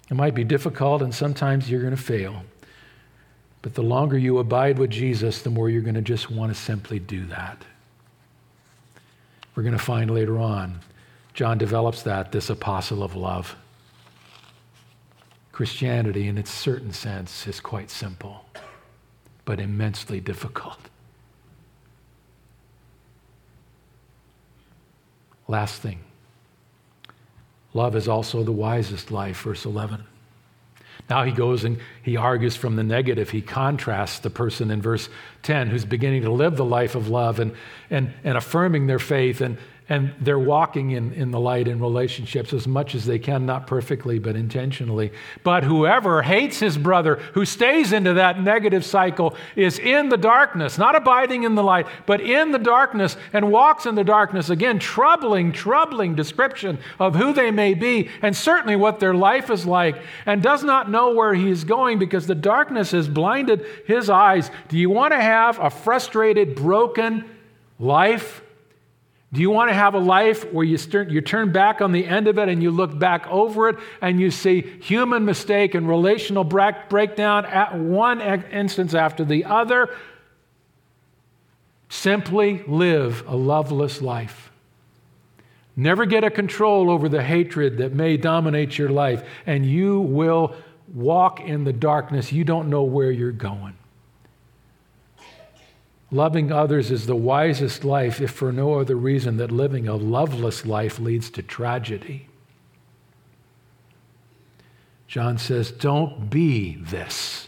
It 0.09 0.15
might 0.15 0.33
be 0.33 0.43
difficult, 0.43 1.01
and 1.01 1.13
sometimes 1.13 1.69
you're 1.69 1.81
going 1.81 1.95
to 1.95 2.01
fail. 2.01 2.43
But 3.61 3.73
the 3.73 3.83
longer 3.83 4.17
you 4.17 4.39
abide 4.39 4.79
with 4.79 4.89
Jesus, 4.89 5.41
the 5.41 5.49
more 5.49 5.69
you're 5.69 5.81
going 5.81 5.95
to 5.95 6.01
just 6.01 6.31
want 6.31 6.53
to 6.53 6.59
simply 6.59 6.99
do 6.99 7.25
that. 7.27 7.63
We're 9.55 9.63
going 9.63 9.77
to 9.77 9.83
find 9.83 10.09
later 10.09 10.39
on 10.39 10.79
John 11.39 11.57
develops 11.57 12.01
that, 12.03 12.33
this 12.33 12.49
apostle 12.49 13.01
of 13.01 13.15
love. 13.15 13.55
Christianity, 15.53 16.27
in 16.27 16.37
its 16.37 16.51
certain 16.51 16.91
sense, 16.91 17.47
is 17.47 17.61
quite 17.61 17.89
simple, 17.89 18.43
but 19.45 19.61
immensely 19.61 20.19
difficult. 20.19 20.79
Last 25.47 25.81
thing 25.81 25.99
love 27.79 27.95
is 27.95 28.09
also 28.09 28.43
the 28.43 28.51
wisest 28.51 29.09
life, 29.09 29.41
verse 29.41 29.63
11. 29.63 30.03
Now 31.09 31.23
he 31.23 31.31
goes 31.31 31.63
and 31.63 31.79
he 32.03 32.17
argues 32.17 32.57
from 32.57 32.75
the 32.75 32.83
negative. 32.83 33.29
He 33.29 33.41
contrasts 33.41 34.19
the 34.19 34.29
person 34.29 34.69
in 34.69 34.81
verse 34.81 35.07
10 35.43 35.67
who's 35.69 35.85
beginning 35.85 36.23
to 36.23 36.29
live 36.31 36.57
the 36.57 36.65
life 36.65 36.93
of 36.93 37.07
love 37.07 37.39
and, 37.39 37.53
and, 37.89 38.13
and 38.25 38.37
affirming 38.37 38.87
their 38.87 38.99
faith 38.99 39.39
and, 39.39 39.57
and 39.89 40.13
they're 40.21 40.37
walking 40.37 40.91
in, 40.91 41.11
in 41.13 41.31
the 41.31 41.39
light 41.39 41.67
in 41.67 41.79
relationships 41.79 42.53
as 42.53 42.67
much 42.67 42.93
as 42.93 43.05
they 43.05 43.17
can, 43.17 43.47
not 43.47 43.65
perfectly, 43.65 44.19
but 44.19 44.35
intentionally. 44.35 45.11
But 45.43 45.63
whoever 45.63 46.21
hates 46.21 46.59
his 46.59 46.77
brother, 46.77 47.15
who 47.33 47.43
stays 47.43 47.91
into 47.91 48.13
that 48.13 48.39
negative 48.39 48.85
cycle, 48.85 49.35
is 49.55 49.79
in 49.79 50.09
the 50.09 50.17
darkness, 50.17 50.77
not 50.77 50.95
abiding 50.95 51.43
in 51.43 51.55
the 51.55 51.63
light, 51.63 51.87
but 52.05 52.21
in 52.21 52.51
the 52.51 52.59
darkness 52.59 53.17
and 53.33 53.51
walks 53.51 53.87
in 53.87 53.95
the 53.95 54.03
darkness. 54.03 54.51
Again, 54.51 54.77
troubling, 54.77 55.51
troubling 55.51 56.13
description 56.13 56.77
of 56.99 57.15
who 57.15 57.33
they 57.33 57.49
may 57.49 57.73
be 57.73 58.09
and 58.21 58.37
certainly 58.37 58.75
what 58.75 58.99
their 58.99 59.15
life 59.15 59.49
is 59.49 59.65
like, 59.65 59.99
and 60.27 60.43
does 60.43 60.63
not 60.63 60.91
know 60.91 61.15
where 61.15 61.33
he 61.33 61.49
is 61.49 61.63
going 61.63 61.97
because 61.97 62.27
the 62.27 62.35
darkness 62.35 62.91
has 62.91 63.07
blinded 63.07 63.65
his 63.87 64.07
eyes. 64.07 64.51
Do 64.67 64.77
you 64.77 64.91
want 64.91 65.13
to 65.13 65.21
have 65.21 65.57
a 65.59 65.71
frustrated, 65.71 66.53
broken 66.53 67.27
life? 67.79 68.43
Do 69.31 69.41
you 69.41 69.51
want 69.51 69.69
to 69.69 69.75
have 69.75 69.93
a 69.93 69.99
life 69.99 70.51
where 70.51 70.65
you, 70.65 70.77
you 71.07 71.21
turn 71.21 71.51
back 71.51 71.81
on 71.81 71.91
the 71.91 72.05
end 72.05 72.27
of 72.27 72.39
it 72.39 72.49
and 72.49 72.63
you 72.63 72.71
look 72.71 72.97
back 72.97 73.27
over 73.27 73.69
it 73.69 73.75
and 74.01 74.19
you 74.19 74.31
see 74.31 74.61
human 74.81 75.23
mistake 75.23 75.75
and 75.75 75.87
relational 75.87 76.43
breakdown 76.43 77.45
at 77.45 77.77
one 77.77 78.21
instance 78.21 78.95
after 78.95 79.23
the 79.23 79.45
other? 79.45 79.95
Simply 81.89 82.63
live 82.67 83.23
a 83.27 83.35
loveless 83.35 84.01
life. 84.01 84.51
Never 85.75 86.05
get 86.05 86.23
a 86.23 86.29
control 86.29 86.89
over 86.89 87.07
the 87.07 87.23
hatred 87.23 87.77
that 87.77 87.93
may 87.93 88.17
dominate 88.17 88.77
your 88.77 88.89
life, 88.89 89.23
and 89.45 89.65
you 89.65 90.01
will 90.01 90.53
walk 90.93 91.39
in 91.39 91.63
the 91.63 91.71
darkness. 91.71 92.33
You 92.33 92.43
don't 92.43 92.69
know 92.69 92.83
where 92.83 93.11
you're 93.11 93.31
going. 93.31 93.78
Loving 96.11 96.51
others 96.51 96.89
is 96.89 97.05
the 97.05 97.15
wisest 97.15 97.83
life, 97.83 98.19
if 98.19 98.31
for 98.31 98.51
no 98.51 98.79
other 98.79 98.95
reason 98.95 99.37
that 99.37 99.51
living 99.51 99.87
a 99.87 99.95
loveless 99.95 100.65
life 100.65 100.97
leads 100.99 101.29
to 101.31 101.43
tragedy. 101.43 102.27
John 105.07 105.37
says, 105.37 105.71
Don't 105.71 106.29
be 106.29 106.75
this. 106.75 107.47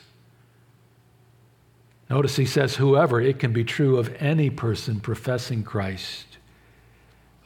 Notice 2.10 2.36
he 2.36 2.46
says, 2.46 2.76
Whoever, 2.76 3.20
it 3.20 3.40
can 3.40 3.54
be 3.54 3.64
true 3.64 3.98
of 3.98 4.14
any 4.20 4.50
person 4.50 5.00
professing 5.00 5.64
Christ. 5.64 6.38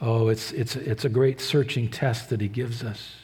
Oh, 0.00 0.28
it's, 0.28 0.52
it's, 0.52 0.76
it's 0.76 1.04
a 1.04 1.08
great 1.08 1.40
searching 1.40 1.88
test 1.88 2.28
that 2.28 2.40
he 2.42 2.48
gives 2.48 2.82
us. 2.82 3.14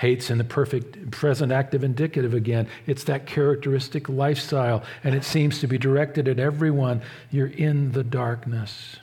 Hates 0.00 0.30
in 0.30 0.38
the 0.38 0.44
perfect 0.44 1.10
present 1.10 1.52
active 1.52 1.84
indicative 1.84 2.32
again. 2.32 2.66
It's 2.86 3.04
that 3.04 3.26
characteristic 3.26 4.08
lifestyle, 4.08 4.82
and 5.04 5.14
it 5.14 5.24
seems 5.24 5.60
to 5.60 5.66
be 5.66 5.76
directed 5.76 6.26
at 6.26 6.38
everyone. 6.38 7.02
You're 7.30 7.48
in 7.48 7.92
the 7.92 8.02
darkness. 8.02 8.96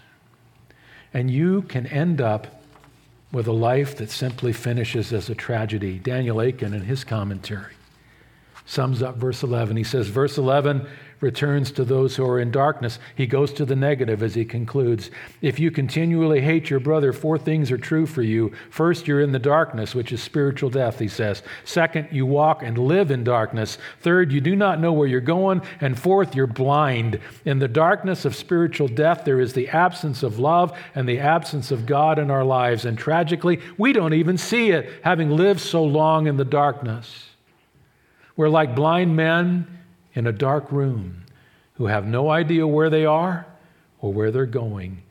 And 1.14 1.30
you 1.30 1.62
can 1.62 1.86
end 1.86 2.20
up 2.20 2.64
with 3.32 3.46
a 3.46 3.52
life 3.52 3.96
that 3.98 4.10
simply 4.10 4.54
finishes 4.54 5.14
as 5.14 5.30
a 5.30 5.36
tragedy. 5.36 6.00
Daniel 6.00 6.42
Akin, 6.42 6.74
in 6.74 6.82
his 6.82 7.04
commentary, 7.04 7.76
sums 8.66 9.04
up 9.04 9.18
verse 9.18 9.44
11. 9.44 9.78
He 9.78 9.84
says, 9.84 10.08
Verse 10.08 10.40
11 10.40 10.88
returns 11.20 11.72
to 11.72 11.84
those 11.84 12.16
who 12.16 12.26
are 12.26 12.40
in 12.40 12.52
darkness. 12.52 13.00
He 13.16 13.26
goes 13.26 13.52
to 13.54 13.66
the 13.66 13.76
negative 13.76 14.22
as 14.22 14.36
he 14.36 14.46
concludes. 14.46 15.10
If 15.42 15.60
you 15.60 15.72
continually 15.72 16.42
hate 16.42 16.70
your 16.70 16.80
brother, 16.80 17.12
four 17.14 17.38
things 17.38 17.72
are 17.72 17.78
true 17.78 18.06
for 18.06 18.22
you. 18.22 18.52
First, 18.70 19.08
you're 19.08 19.22
in 19.22 19.32
the 19.32 19.40
darkness, 19.40 19.96
which 19.96 20.12
is 20.12 20.22
spiritual 20.22 20.70
death, 20.70 21.00
he 21.00 21.08
says. 21.08 21.42
Second, 21.66 22.10
you 22.12 22.26
walk 22.26 22.62
and 22.62 22.78
live 22.78 23.10
in 23.12 23.24
darkness. 23.24 23.78
Third, 24.02 24.32
you 24.32 24.42
do 24.42 24.56
not 24.56 24.80
know 24.80 24.94
where 24.94 25.08
you're 25.08 25.22
going. 25.22 25.62
And 25.82 26.00
fourth, 26.00 26.36
you're 26.36 26.48
blind. 26.48 27.20
In 27.46 27.60
the 27.60 27.68
darkness 27.68 28.26
of 28.26 28.36
spiritual 28.36 28.88
death, 28.88 29.26
there 29.26 29.40
is 29.40 29.54
the 29.54 29.70
absence 29.70 30.24
of 30.24 30.40
love 30.40 30.78
and 30.94 31.10
the 31.10 31.20
absence 31.20 31.72
of 31.72 31.86
God 31.86 32.20
in 32.20 32.30
our 32.30 32.46
lives. 32.46 32.86
And 32.86 32.98
tragically, 32.98 33.60
we 33.78 33.94
don't 33.94 34.14
even 34.14 34.38
see 34.38 34.70
it, 34.70 34.90
having 35.04 35.32
lived 35.32 35.62
so 35.62 35.84
long 35.84 36.28
in 36.28 36.38
the 36.38 36.46
darkness. 36.46 37.26
We're 38.36 38.50
like 38.50 38.76
blind 38.76 39.16
men 39.16 39.78
in 40.18 40.26
a 40.26 40.32
dark 40.32 40.72
room 40.72 41.24
who 41.76 41.86
have 41.86 42.08
no 42.08 42.32
idea 42.32 42.66
where 42.66 42.90
they 42.90 43.06
are 43.06 43.46
or 44.02 44.12
where 44.12 44.32
they're 44.32 44.48
going, 44.48 45.04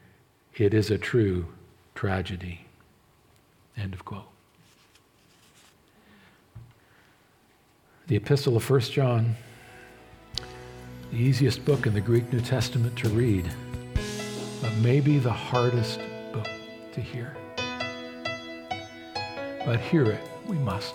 it 0.57 0.74
is 0.74 0.90
a 0.90 0.98
true 0.98 1.46
tragedy. 1.94 2.66
End 3.76 3.94
of 3.94 4.04
quote. 4.04 4.26
The 8.09 8.16
Epistle 8.16 8.57
of 8.57 8.68
1 8.68 8.80
John, 8.80 9.36
the 11.12 11.16
easiest 11.16 11.64
book 11.64 11.86
in 11.86 11.94
the 11.94 12.00
Greek 12.00 12.32
New 12.32 12.40
Testament 12.40 12.98
to 12.98 13.09
read, 13.11 13.48
but 14.61 14.72
maybe 14.82 15.20
the 15.20 15.32
hardest 15.32 16.00
book 16.32 16.48
to 16.94 17.00
hear. 17.00 17.36
But 19.64 19.78
hear 19.78 20.02
it, 20.11 20.28
we 20.48 20.57
must. 20.59 20.94